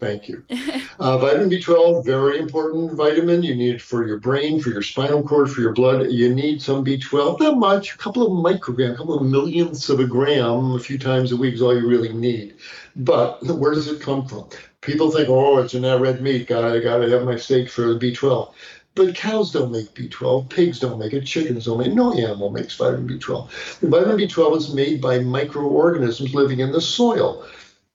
Thank 0.00 0.28
you. 0.28 0.44
Uh, 1.00 1.18
vitamin 1.18 1.50
B12, 1.50 2.04
very 2.04 2.38
important 2.38 2.92
vitamin. 2.92 3.42
You 3.42 3.56
need 3.56 3.74
it 3.74 3.82
for 3.82 4.06
your 4.06 4.18
brain, 4.18 4.60
for 4.60 4.70
your 4.70 4.80
spinal 4.80 5.24
cord, 5.24 5.50
for 5.50 5.60
your 5.60 5.72
blood. 5.72 6.08
You 6.08 6.32
need 6.32 6.62
some 6.62 6.84
B12, 6.84 7.40
not 7.40 7.58
much, 7.58 7.94
a 7.94 7.98
couple 7.98 8.22
of 8.22 8.30
micrograms, 8.44 8.94
a 8.94 8.96
couple 8.96 9.18
of 9.18 9.26
millionths 9.26 9.88
of 9.88 9.98
a 9.98 10.06
gram 10.06 10.76
a 10.76 10.78
few 10.78 10.96
times 10.96 11.32
a 11.32 11.36
week 11.36 11.54
is 11.54 11.62
all 11.62 11.76
you 11.76 11.88
really 11.88 12.12
need. 12.12 12.54
But 12.96 13.42
where 13.42 13.74
does 13.74 13.88
it 13.88 14.00
come 14.00 14.26
from? 14.26 14.48
People 14.80 15.10
think, 15.10 15.28
oh, 15.28 15.58
it's 15.58 15.74
in 15.74 15.82
that 15.82 16.00
red 16.00 16.20
meat. 16.20 16.46
Got 16.46 16.64
I 16.64 16.78
got 16.80 16.98
to 16.98 17.10
have 17.10 17.24
my 17.24 17.36
steak 17.36 17.68
for 17.68 17.92
the 17.92 17.98
B12. 17.98 18.52
But 18.94 19.16
cows 19.16 19.50
don't 19.50 19.72
make 19.72 19.92
B12, 19.94 20.48
pigs 20.48 20.78
don't 20.78 21.00
make 21.00 21.12
it, 21.12 21.26
chickens 21.26 21.64
don't 21.64 21.78
make 21.78 21.88
it. 21.88 21.94
No 21.94 22.12
animal 22.12 22.50
makes 22.50 22.76
vitamin 22.76 23.08
B12. 23.08 23.80
The 23.80 23.88
vitamin 23.88 24.18
B12 24.18 24.56
is 24.56 24.72
made 24.72 25.00
by 25.00 25.18
microorganisms 25.18 26.32
living 26.32 26.60
in 26.60 26.70
the 26.70 26.80
soil. 26.80 27.44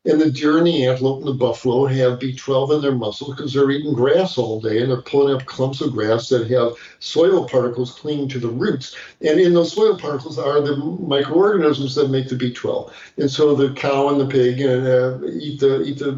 And 0.06 0.22
the 0.22 0.32
deer 0.32 0.58
and 0.58 0.66
the 0.66 0.86
antelope 0.86 1.20
and 1.20 1.28
the 1.28 1.34
buffalo 1.34 1.86
have 1.86 2.20
B12 2.20 2.76
in 2.76 2.82
their 2.82 2.96
muscles 2.96 3.36
because 3.36 3.54
they're 3.54 3.70
eating 3.70 3.94
grass 3.94 4.38
all 4.38 4.62
day 4.62 4.82
and 4.82 4.90
they're 4.90 5.02
pulling 5.02 5.36
up 5.36 5.46
clumps 5.46 5.82
of 5.82 5.92
grass 5.92 6.30
that 6.30 6.50
have 6.50 6.78
soil 7.00 7.48
particles 7.50 7.92
clinging 7.92 8.30
to 8.30 8.40
the 8.40 8.48
roots. 8.48 8.96
And 9.20 9.42
in 9.42 9.54
those 9.54 9.74
soil 9.74 9.98
particles 9.98 10.40
are 10.40 10.62
the 10.62 10.78
microorganisms 10.78 11.96
that 11.96 12.10
make 12.10 12.30
the 12.30 12.36
B12. 12.36 12.94
And 13.18 13.30
so 13.30 13.54
the 13.56 13.74
cow 13.74 14.08
and 14.08 14.22
the 14.22 14.28
pig 14.28 14.62
uh, 14.62 15.20
eat 15.38 15.60
the 15.60 15.84
eat 15.84 16.00
the 16.00 16.14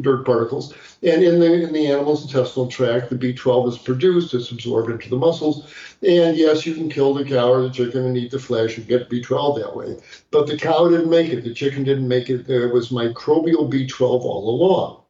dirt 0.00 0.24
particles. 0.24 0.72
And 1.02 1.24
in 1.24 1.40
the 1.40 1.64
in 1.64 1.72
the 1.72 1.88
animal's 1.88 2.22
intestinal 2.22 2.68
tract, 2.68 3.10
the 3.10 3.16
B12 3.16 3.68
is 3.68 3.78
produced, 3.78 4.32
it's 4.32 4.52
absorbed 4.52 4.90
into 4.90 5.10
the 5.10 5.16
muscles. 5.16 5.66
And 6.06 6.36
yes, 6.36 6.64
you 6.64 6.74
can 6.74 6.88
kill 6.88 7.14
the 7.14 7.24
cow 7.24 7.50
or 7.50 7.62
the 7.62 7.70
chicken 7.70 8.06
and 8.06 8.16
eat 8.16 8.30
the 8.30 8.38
flesh 8.38 8.78
and 8.78 8.86
get 8.86 9.10
B12 9.10 9.58
that 9.58 9.74
way. 9.74 9.96
But 10.30 10.46
the 10.46 10.56
cow 10.56 10.88
didn't 10.88 11.10
make 11.10 11.30
it, 11.32 11.42
the 11.42 11.52
chicken 11.52 11.82
didn't 11.82 12.06
make 12.06 12.30
it. 12.30 12.46
There 12.46 12.68
was 12.68 12.92
microbial 13.24 13.70
B12 13.70 14.00
all 14.02 14.50
along. 14.50 15.02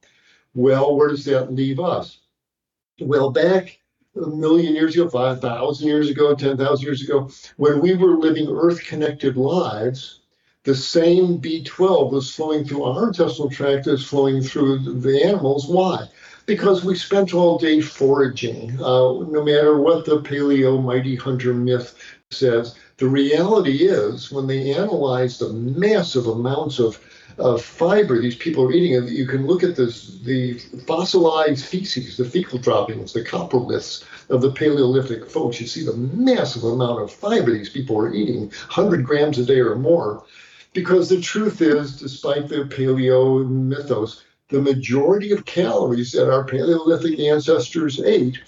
Well, 0.54 0.96
where 0.96 1.08
does 1.08 1.24
that 1.24 1.52
leave 1.52 1.80
us? 1.80 2.18
Well, 3.00 3.30
back 3.30 3.80
a 4.16 4.26
million 4.28 4.74
years 4.74 4.94
ago, 4.94 5.08
5,000 5.08 5.86
years 5.86 6.08
ago, 6.08 6.34
10,000 6.34 6.84
years 6.84 7.02
ago, 7.02 7.28
when 7.56 7.80
we 7.80 7.94
were 7.94 8.16
living 8.16 8.48
earth 8.48 8.84
connected 8.84 9.36
lives, 9.36 10.20
the 10.62 10.74
same 10.74 11.40
B12 11.40 12.12
was 12.12 12.32
flowing 12.32 12.64
through 12.64 12.84
our 12.84 13.08
intestinal 13.08 13.50
tract 13.50 13.86
as 13.86 14.04
flowing 14.04 14.40
through 14.42 14.78
the 15.00 15.22
animals. 15.22 15.66
Why? 15.66 16.08
Because 16.46 16.84
we 16.84 16.94
spent 16.94 17.34
all 17.34 17.58
day 17.58 17.80
foraging. 17.80 18.72
Uh, 18.80 19.24
no 19.28 19.42
matter 19.44 19.78
what 19.78 20.04
the 20.04 20.20
paleo 20.20 20.82
mighty 20.82 21.16
hunter 21.16 21.52
myth 21.52 21.94
says, 22.30 22.76
the 22.98 23.08
reality 23.08 23.88
is 23.88 24.30
when 24.30 24.46
they 24.46 24.72
analyze 24.74 25.38
the 25.38 25.52
massive 25.52 26.28
amounts 26.28 26.78
of 26.78 26.98
of 27.38 27.62
fiber 27.62 28.20
these 28.20 28.36
people 28.36 28.64
are 28.64 28.72
eating. 28.72 28.96
And 28.96 29.08
you 29.08 29.26
can 29.26 29.46
look 29.46 29.62
at 29.62 29.76
this, 29.76 30.18
the 30.20 30.58
fossilized 30.86 31.64
feces, 31.64 32.16
the 32.16 32.24
fecal 32.24 32.58
droppings, 32.58 33.12
the 33.12 33.24
coproliths 33.24 34.04
of 34.30 34.40
the 34.40 34.52
Paleolithic 34.52 35.28
folks. 35.28 35.60
You 35.60 35.66
see 35.66 35.84
the 35.84 35.96
massive 35.96 36.64
amount 36.64 37.02
of 37.02 37.12
fiber 37.12 37.52
these 37.52 37.70
people 37.70 37.98
are 37.98 38.12
eating, 38.12 38.42
100 38.42 39.04
grams 39.04 39.38
a 39.38 39.44
day 39.44 39.60
or 39.60 39.76
more. 39.76 40.24
Because 40.72 41.08
the 41.08 41.20
truth 41.20 41.60
is, 41.60 41.98
despite 41.98 42.48
the 42.48 42.64
paleo 42.64 43.48
mythos, 43.48 44.24
the 44.48 44.60
majority 44.60 45.32
of 45.32 45.46
calories 45.46 46.12
that 46.12 46.30
our 46.30 46.44
Paleolithic 46.44 47.18
ancestors 47.18 48.00
ate 48.00 48.38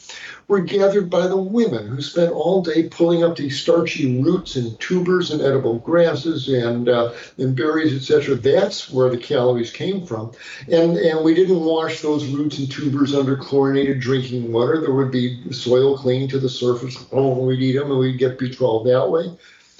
were 0.48 0.60
gathered 0.60 1.10
by 1.10 1.26
the 1.26 1.36
women 1.36 1.88
who 1.88 2.00
spent 2.00 2.32
all 2.32 2.62
day 2.62 2.88
pulling 2.88 3.24
up 3.24 3.36
these 3.36 3.60
starchy 3.60 4.20
roots 4.22 4.56
and 4.56 4.78
tubers 4.78 5.30
and 5.30 5.42
edible 5.42 5.78
grasses 5.80 6.48
and 6.48 6.88
uh, 6.88 7.12
and 7.38 7.56
berries, 7.56 7.94
etc. 7.94 8.36
That's 8.36 8.90
where 8.90 9.10
the 9.10 9.18
calories 9.18 9.72
came 9.72 10.06
from, 10.06 10.32
and 10.70 10.96
and 10.96 11.24
we 11.24 11.34
didn't 11.34 11.60
wash 11.60 12.00
those 12.00 12.26
roots 12.28 12.58
and 12.58 12.70
tubers 12.70 13.14
under 13.14 13.36
chlorinated 13.36 14.00
drinking 14.00 14.52
water. 14.52 14.80
There 14.80 14.94
would 14.94 15.10
be 15.10 15.52
soil 15.52 15.98
clinging 15.98 16.28
to 16.28 16.38
the 16.38 16.48
surface 16.48 16.96
when 17.10 17.46
we'd 17.46 17.60
eat 17.60 17.76
them, 17.76 17.90
and 17.90 17.98
we'd 17.98 18.18
get 18.18 18.38
B12 18.38 18.84
that 18.84 19.10
way. 19.10 19.36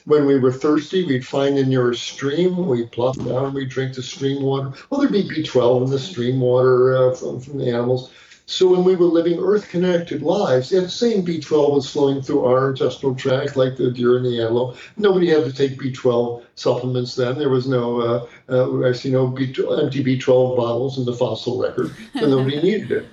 When 0.06 0.24
we 0.24 0.38
were 0.38 0.52
thirsty, 0.52 1.04
we'd 1.04 1.26
find 1.26 1.58
in 1.58 1.70
your 1.70 1.92
stream, 1.92 2.68
we'd 2.68 2.92
plop 2.92 3.16
down, 3.16 3.54
we'd 3.54 3.68
drink 3.68 3.94
the 3.94 4.02
stream 4.04 4.40
water. 4.40 4.72
Well, 4.88 5.00
there'd 5.00 5.12
be 5.12 5.28
B12 5.28 5.84
in 5.84 5.90
the 5.90 5.98
stream 5.98 6.38
water 6.38 6.96
uh, 6.96 7.14
from, 7.14 7.40
from 7.40 7.58
the 7.58 7.68
animals. 7.68 8.12
So 8.48 8.70
when 8.70 8.84
we 8.84 8.94
were 8.94 9.06
living 9.06 9.40
Earth-connected 9.40 10.22
lives, 10.22 10.70
that 10.70 10.90
same 10.90 11.26
B12 11.26 11.74
was 11.74 11.90
flowing 11.90 12.22
through 12.22 12.44
our 12.44 12.70
intestinal 12.70 13.16
tract 13.16 13.56
like 13.56 13.76
the 13.76 13.90
deer 13.90 14.16
and 14.16 14.24
the 14.24 14.40
antelope. 14.40 14.76
Nobody 14.96 15.28
had 15.28 15.44
to 15.44 15.52
take 15.52 15.76
B12 15.76 16.44
supplements 16.54 17.16
then. 17.16 17.36
There 17.36 17.48
was 17.48 17.66
no, 17.66 18.28
uh, 18.48 18.52
uh, 18.52 18.92
see 18.92 19.10
no 19.10 19.28
B12, 19.28 19.82
empty 19.82 20.04
B12 20.04 20.56
bottles 20.56 20.98
in 20.98 21.04
the 21.04 21.14
fossil 21.14 21.60
record, 21.60 21.92
so 22.14 22.26
nobody 22.28 22.62
needed 22.62 22.92
it. 22.92 23.06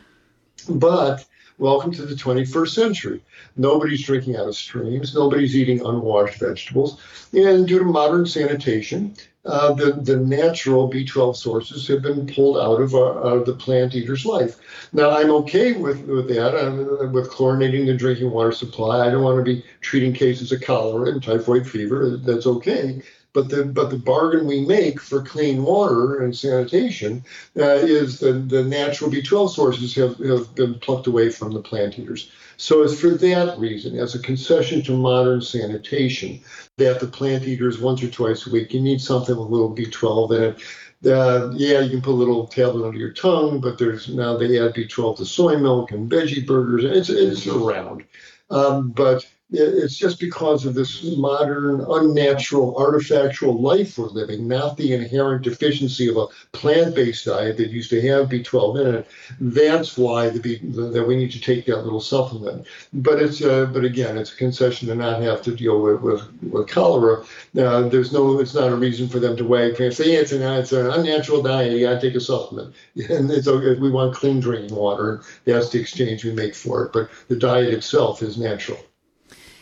But 0.69 1.25
welcome 1.57 1.91
to 1.91 2.05
the 2.05 2.15
21st 2.15 2.69
century. 2.69 3.21
Nobody's 3.55 4.03
drinking 4.03 4.35
out 4.35 4.47
of 4.47 4.55
streams. 4.55 5.13
Nobody's 5.13 5.55
eating 5.55 5.85
unwashed 5.85 6.39
vegetables. 6.39 6.99
And 7.33 7.67
due 7.67 7.79
to 7.79 7.85
modern 7.85 8.25
sanitation, 8.25 9.15
uh, 9.45 9.73
the, 9.73 9.91
the 9.91 10.17
natural 10.17 10.89
B12 10.89 11.35
sources 11.35 11.87
have 11.87 12.01
been 12.01 12.25
pulled 12.25 12.57
out 12.57 12.81
of, 12.81 12.95
our, 12.95 13.19
out 13.25 13.37
of 13.37 13.45
the 13.45 13.53
plant 13.53 13.93
eater's 13.93 14.25
life. 14.25 14.57
Now, 14.93 15.11
I'm 15.11 15.31
okay 15.31 15.73
with, 15.73 16.05
with 16.05 16.29
that, 16.29 16.55
I'm, 16.55 16.79
uh, 16.79 17.07
with 17.09 17.29
chlorinating 17.29 17.85
the 17.85 17.93
drinking 17.95 18.31
water 18.31 18.53
supply. 18.53 19.05
I 19.05 19.11
don't 19.11 19.23
want 19.23 19.37
to 19.37 19.43
be 19.43 19.63
treating 19.81 20.13
cases 20.13 20.51
of 20.51 20.61
cholera 20.61 21.09
and 21.09 21.21
typhoid 21.21 21.67
fever. 21.67 22.17
That's 22.17 22.47
okay. 22.47 23.01
But 23.33 23.49
the 23.49 23.65
but 23.65 23.89
the 23.89 23.97
bargain 23.97 24.45
we 24.45 24.61
make 24.61 25.01
for 25.01 25.21
clean 25.23 25.63
water 25.63 26.21
and 26.21 26.35
sanitation 26.35 27.25
uh, 27.57 27.81
is 27.81 28.19
that 28.19 28.49
the 28.49 28.63
natural 28.63 29.09
B12 29.09 29.49
sources 29.49 29.95
have, 29.95 30.17
have 30.19 30.53
been 30.53 30.75
plucked 30.75 31.07
away 31.07 31.31
from 31.31 31.51
the 31.51 31.61
plant 31.61 31.97
eaters. 31.97 32.31
So 32.57 32.83
it's 32.83 32.99
for 32.99 33.09
that 33.09 33.57
reason, 33.57 33.97
as 33.97 34.13
a 34.13 34.19
concession 34.19 34.83
to 34.83 34.95
modern 34.95 35.41
sanitation, 35.41 36.39
that 36.77 36.99
the 36.99 37.07
plant 37.07 37.43
eaters 37.43 37.79
once 37.79 38.03
or 38.03 38.09
twice 38.09 38.45
a 38.45 38.51
week, 38.51 38.73
you 38.73 38.81
need 38.81 39.01
something 39.01 39.35
with 39.35 39.47
a 39.47 39.51
little 39.51 39.75
B12 39.75 40.35
in 40.35 40.43
it. 40.43 40.61
Uh, 41.05 41.51
yeah, 41.55 41.81
you 41.81 41.89
can 41.89 42.01
put 42.01 42.11
a 42.11 42.21
little 42.23 42.47
tablet 42.47 42.87
under 42.87 42.97
your 42.97 43.11
tongue, 43.11 43.59
but 43.59 43.77
there's 43.77 44.07
now 44.07 44.37
they 44.37 44.59
add 44.59 44.73
B12 44.73 45.17
to 45.17 45.25
soy 45.25 45.57
milk 45.57 45.91
and 45.91 46.09
veggie 46.09 46.45
burgers. 46.45 46.85
It's 46.85 47.09
it's 47.09 47.45
around, 47.47 48.05
um, 48.49 48.91
but 48.91 49.25
it's 49.53 49.95
just 49.95 50.19
because 50.19 50.65
of 50.65 50.73
this 50.73 51.03
modern, 51.15 51.81
unnatural, 51.81 52.73
artifactual 52.75 53.59
life 53.59 53.97
we're 53.97 54.07
living, 54.07 54.47
not 54.47 54.77
the 54.77 54.93
inherent 54.93 55.43
deficiency 55.43 56.09
of 56.09 56.17
a 56.17 56.27
plant-based 56.53 57.25
diet 57.25 57.57
that 57.57 57.69
used 57.69 57.91
to 57.91 58.01
have 58.01 58.29
B12 58.29 58.81
in 58.81 58.95
it. 58.95 59.07
That's 59.39 59.95
why 59.95 60.29
the 60.29 60.39
B, 60.39 60.59
that 60.63 61.07
we 61.07 61.15
need 61.15 61.31
to 61.33 61.39
take 61.39 61.67
that 61.67 61.83
little 61.83 62.01
supplement. 62.01 62.65
But 62.93 63.21
it's 63.21 63.43
uh, 63.43 63.67
but 63.67 63.85
again, 63.85 64.17
it's 64.17 64.33
a 64.33 64.37
concession 64.37 64.87
to 64.87 64.95
not 64.95 65.21
have 65.21 65.43
to 65.43 65.55
deal 65.55 65.81
with 65.81 66.01
with, 66.01 66.43
with 66.51 66.67
cholera. 66.67 67.23
Uh, 67.57 67.87
there's 67.89 68.11
no, 68.11 68.39
it's 68.39 68.55
not 68.55 68.71
a 68.71 68.75
reason 68.75 69.07
for 69.07 69.19
them 69.19 69.37
to 69.37 69.45
wag 69.45 69.79
and 69.79 69.93
say, 69.93 70.13
yeah, 70.13 70.19
it's 70.19 70.31
an 70.31 70.41
it's 70.41 70.71
an 70.71 70.87
unnatural 70.87 71.43
diet. 71.43 71.73
You 71.73 71.85
got 71.85 72.01
to 72.01 72.07
take 72.07 72.15
a 72.15 72.21
supplement, 72.21 72.73
and 72.95 73.29
it's 73.29 73.47
okay. 73.47 73.79
We 73.79 73.91
want 73.91 74.15
clean 74.15 74.39
drinking 74.39 74.75
water. 74.75 75.21
That's 75.45 75.69
the 75.69 75.79
exchange 75.79 76.25
we 76.25 76.31
make 76.31 76.55
for 76.55 76.85
it. 76.85 76.93
But 76.93 77.09
the 77.27 77.35
diet 77.35 77.73
itself 77.73 78.23
is 78.23 78.37
natural. 78.37 78.79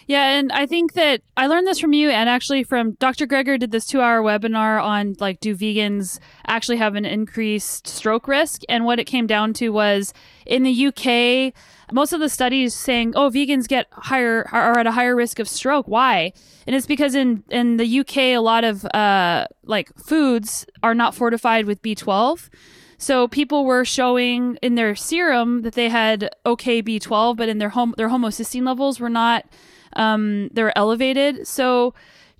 Yeah, 0.07 0.37
and 0.37 0.51
I 0.51 0.65
think 0.65 0.93
that 0.93 1.21
I 1.37 1.47
learned 1.47 1.67
this 1.67 1.79
from 1.79 1.93
you 1.93 2.09
and 2.09 2.27
actually 2.29 2.63
from 2.63 2.93
Dr. 2.93 3.27
Greger 3.27 3.59
did 3.59 3.71
this 3.71 3.89
2-hour 3.89 4.21
webinar 4.21 4.81
on 4.81 5.15
like 5.19 5.39
do 5.39 5.55
vegans 5.55 6.19
actually 6.47 6.77
have 6.77 6.95
an 6.95 7.05
increased 7.05 7.87
stroke 7.87 8.27
risk? 8.27 8.61
And 8.67 8.85
what 8.85 8.99
it 8.99 9.05
came 9.05 9.27
down 9.27 9.53
to 9.53 9.69
was 9.69 10.13
in 10.45 10.63
the 10.63 10.87
UK 10.87 11.53
most 11.93 12.13
of 12.13 12.19
the 12.19 12.29
studies 12.29 12.73
saying 12.73 13.13
oh 13.15 13.29
vegans 13.29 13.67
get 13.67 13.87
higher 13.91 14.47
are 14.51 14.79
at 14.79 14.87
a 14.87 14.91
higher 14.91 15.15
risk 15.15 15.39
of 15.39 15.47
stroke. 15.47 15.87
Why? 15.87 16.33
And 16.65 16.75
it's 16.75 16.87
because 16.87 17.15
in 17.15 17.43
in 17.49 17.77
the 17.77 17.99
UK 17.99 18.17
a 18.17 18.37
lot 18.37 18.63
of 18.63 18.85
uh 18.85 19.45
like 19.63 19.93
foods 19.97 20.65
are 20.83 20.95
not 20.95 21.15
fortified 21.15 21.65
with 21.65 21.81
B12 21.81 22.49
so 22.97 23.27
people 23.27 23.65
were 23.65 23.83
showing 23.83 24.57
in 24.61 24.75
their 24.75 24.95
serum 24.95 25.63
that 25.63 25.73
they 25.73 25.89
had 25.89 26.29
okay 26.45 26.81
B12 26.81 27.35
but 27.35 27.49
in 27.49 27.57
their 27.57 27.69
home 27.69 27.93
their 27.97 28.09
homocysteine 28.09 28.65
levels 28.65 28.99
were 28.99 29.09
not 29.09 29.45
um, 29.93 30.49
they're 30.53 30.77
elevated. 30.77 31.47
So 31.47 31.93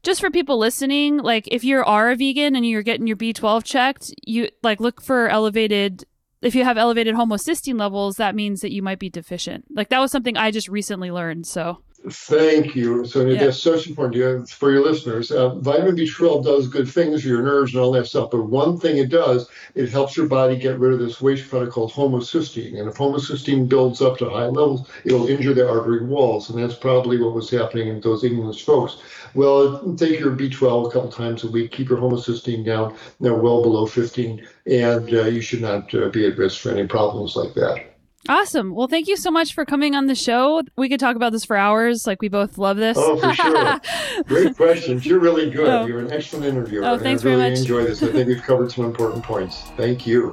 just 0.04 0.22
for 0.22 0.32
people 0.32 0.58
listening, 0.58 1.18
like 1.18 1.48
if 1.52 1.64
you 1.64 1.84
are 1.84 2.12
a 2.12 2.16
vegan 2.16 2.56
and 2.56 2.66
you're 2.66 2.82
getting 2.82 3.08
your 3.08 3.18
B12 3.18 3.64
checked, 3.64 4.14
you 4.26 4.50
like 4.64 4.80
look 4.80 5.02
for 5.02 5.28
elevated. 5.30 6.06
If 6.42 6.56
you 6.56 6.64
have 6.64 6.78
elevated 6.78 7.16
homocysteine 7.16 7.80
levels, 7.80 8.16
that 8.16 8.34
means 8.34 8.62
that 8.62 8.72
you 8.72 8.82
might 8.82 8.98
be 8.98 9.10
deficient. 9.10 9.66
Like 9.70 9.90
that 9.90 10.00
was 10.00 10.12
something 10.12 10.38
I 10.38 10.50
just 10.50 10.68
recently 10.70 11.12
learned. 11.12 11.46
So 11.46 11.84
Thank 12.10 12.76
you, 12.76 13.06
Sonya. 13.06 13.36
Yeah. 13.36 13.46
That's 13.46 13.62
such 13.62 13.88
important 13.88 14.50
for 14.50 14.72
your 14.72 14.84
listeners. 14.84 15.30
Uh, 15.30 15.56
vitamin 15.56 15.96
B12 15.96 16.44
does 16.44 16.68
good 16.68 16.90
things 16.90 17.22
for 17.22 17.28
your 17.28 17.44
nerves 17.44 17.74
and 17.74 17.84
all 17.84 17.92
that 17.92 18.08
stuff, 18.08 18.32
but 18.32 18.44
one 18.44 18.80
thing 18.80 18.98
it 18.98 19.10
does, 19.10 19.48
it 19.76 19.90
helps 19.90 20.18
your 20.18 20.26
body 20.26 20.58
get 20.58 20.80
rid 20.80 20.94
of 20.94 21.00
this 21.00 21.22
waste 21.22 21.48
product 21.48 21.74
called 21.74 21.92
homocysteine. 21.92 22.80
And 22.80 22.90
if 22.90 22.96
homocysteine 22.96 23.70
builds 23.70 24.02
up 24.02 24.18
to 24.18 24.30
high 24.30 24.48
levels, 24.48 24.90
it'll 25.06 25.28
injure 25.28 25.54
the 25.54 25.70
artery 25.70 26.04
walls. 26.04 26.50
And 26.50 26.62
that's 26.62 26.76
probably 26.76 27.22
what 27.22 27.36
was 27.36 27.52
happening 27.52 27.90
in 27.90 28.02
those 28.02 28.24
English 28.24 28.66
folks. 28.66 28.98
Well, 29.36 29.94
take 29.96 30.20
your 30.20 30.36
B12 30.36 30.88
a 30.88 30.92
couple 30.92 31.12
times 31.12 31.44
a 31.44 31.52
week, 31.52 31.72
keep 31.72 31.90
your 31.90 32.00
homocysteine 32.00 32.66
down, 32.66 32.96
you 33.20 33.34
well 33.36 33.62
below 33.62 33.86
15, 33.86 34.46
and 34.66 35.14
uh, 35.14 35.26
you 35.26 35.42
should 35.42 35.62
not 35.62 35.94
uh, 35.94 36.10
be 36.10 36.26
at 36.26 36.38
risk 36.38 36.62
for 36.62 36.72
any 36.72 36.88
problems 36.88 37.36
like 37.36 37.54
that. 37.54 37.91
Awesome. 38.30 38.76
Well, 38.76 38.88
thank 38.88 39.08
you 39.08 39.18
so 39.18 39.32
much 39.32 39.54
for 39.54 39.66
coming 39.66 39.96
on 39.96 40.06
the 40.06 40.16
show. 40.16 40.62
We 40.78 40.90
could 40.90 41.00
talk 41.00 41.16
about 41.16 41.32
this 41.32 41.44
for 41.44 41.58
hours. 41.58 42.06
Like 42.06 42.22
we 42.22 42.30
both 42.30 42.58
love 42.58 42.78
this. 42.78 42.98
Oh, 43.00 43.18
for 43.18 43.34
sure. 43.34 44.24
Great 44.26 44.56
questions. 44.56 45.06
You're 45.06 45.20
really 45.20 45.50
good. 45.50 45.68
Oh. 45.68 45.86
You're 45.88 46.00
an 46.00 46.12
excellent 46.12 46.46
interviewer. 46.46 46.86
Oh, 46.86 46.98
thanks 47.00 47.24
I 47.24 47.30
really 47.30 47.40
very 47.42 47.52
much. 47.52 47.60
enjoy 47.60 47.84
this. 47.84 48.04
I 48.04 48.12
think 48.12 48.28
we've 48.28 48.44
covered 48.44 48.72
some 48.72 48.86
important 48.86 49.24
points. 49.24 49.64
Thank 49.76 50.06
you. 50.06 50.32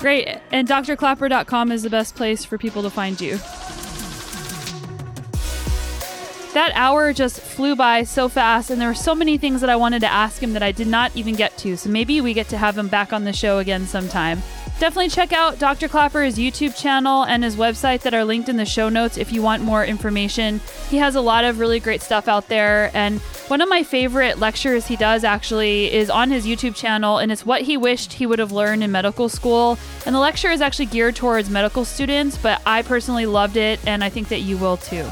Great. 0.00 0.28
And 0.50 0.66
drklaper.com 0.66 1.70
is 1.70 1.84
the 1.84 1.90
best 1.90 2.16
place 2.16 2.44
for 2.44 2.58
people 2.58 2.82
to 2.82 2.90
find 2.90 3.20
you. 3.20 3.38
That 6.54 6.72
hour 6.74 7.14
just 7.14 7.40
flew 7.40 7.74
by 7.76 8.02
so 8.02 8.28
fast, 8.28 8.68
and 8.70 8.78
there 8.78 8.88
were 8.88 8.94
so 8.94 9.14
many 9.14 9.38
things 9.38 9.62
that 9.62 9.70
I 9.70 9.76
wanted 9.76 10.00
to 10.00 10.12
ask 10.12 10.42
him 10.42 10.52
that 10.52 10.62
I 10.62 10.70
did 10.70 10.86
not 10.86 11.16
even 11.16 11.34
get 11.34 11.56
to. 11.58 11.78
So 11.78 11.88
maybe 11.88 12.20
we 12.20 12.34
get 12.34 12.48
to 12.48 12.58
have 12.58 12.76
him 12.76 12.88
back 12.88 13.14
on 13.14 13.24
the 13.24 13.32
show 13.32 13.58
again 13.58 13.86
sometime. 13.86 14.42
Definitely 14.82 15.10
check 15.10 15.32
out 15.32 15.60
Dr. 15.60 15.86
Klaper's 15.86 16.34
YouTube 16.34 16.76
channel 16.76 17.22
and 17.22 17.44
his 17.44 17.54
website 17.54 18.00
that 18.00 18.14
are 18.14 18.24
linked 18.24 18.48
in 18.48 18.56
the 18.56 18.64
show 18.64 18.88
notes 18.88 19.16
if 19.16 19.32
you 19.32 19.40
want 19.40 19.62
more 19.62 19.84
information. 19.84 20.60
He 20.90 20.96
has 20.96 21.14
a 21.14 21.20
lot 21.20 21.44
of 21.44 21.60
really 21.60 21.78
great 21.78 22.02
stuff 22.02 22.26
out 22.26 22.48
there. 22.48 22.90
And 22.92 23.20
one 23.46 23.60
of 23.60 23.68
my 23.68 23.84
favorite 23.84 24.40
lectures 24.40 24.88
he 24.88 24.96
does 24.96 25.22
actually 25.22 25.92
is 25.92 26.10
on 26.10 26.32
his 26.32 26.46
YouTube 26.46 26.74
channel, 26.74 27.18
and 27.18 27.30
it's 27.30 27.46
what 27.46 27.62
he 27.62 27.76
wished 27.76 28.14
he 28.14 28.26
would 28.26 28.40
have 28.40 28.50
learned 28.50 28.82
in 28.82 28.90
medical 28.90 29.28
school. 29.28 29.78
And 30.04 30.16
the 30.16 30.18
lecture 30.18 30.50
is 30.50 30.60
actually 30.60 30.86
geared 30.86 31.14
towards 31.14 31.48
medical 31.48 31.84
students, 31.84 32.36
but 32.36 32.60
I 32.66 32.82
personally 32.82 33.26
loved 33.26 33.56
it, 33.56 33.78
and 33.86 34.02
I 34.02 34.08
think 34.08 34.30
that 34.30 34.40
you 34.40 34.56
will 34.56 34.78
too. 34.78 35.08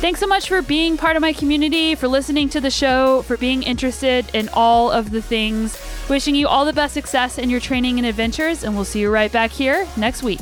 Thanks 0.00 0.20
so 0.20 0.26
much 0.26 0.48
for 0.48 0.62
being 0.62 0.96
part 0.96 1.16
of 1.16 1.22
my 1.22 1.32
community, 1.32 1.94
for 1.94 2.08
listening 2.08 2.48
to 2.50 2.60
the 2.60 2.70
show, 2.70 3.22
for 3.22 3.36
being 3.36 3.62
interested 3.62 4.32
in 4.32 4.48
all 4.52 4.90
of 4.90 5.10
the 5.10 5.20
things 5.20 5.76
Wishing 6.08 6.34
you 6.34 6.48
all 6.48 6.64
the 6.64 6.72
best 6.72 6.94
success 6.94 7.36
in 7.36 7.50
your 7.50 7.60
training 7.60 7.98
and 7.98 8.06
adventures, 8.06 8.64
and 8.64 8.74
we'll 8.74 8.86
see 8.86 9.00
you 9.00 9.10
right 9.10 9.30
back 9.30 9.50
here 9.50 9.86
next 9.98 10.22
week. 10.22 10.40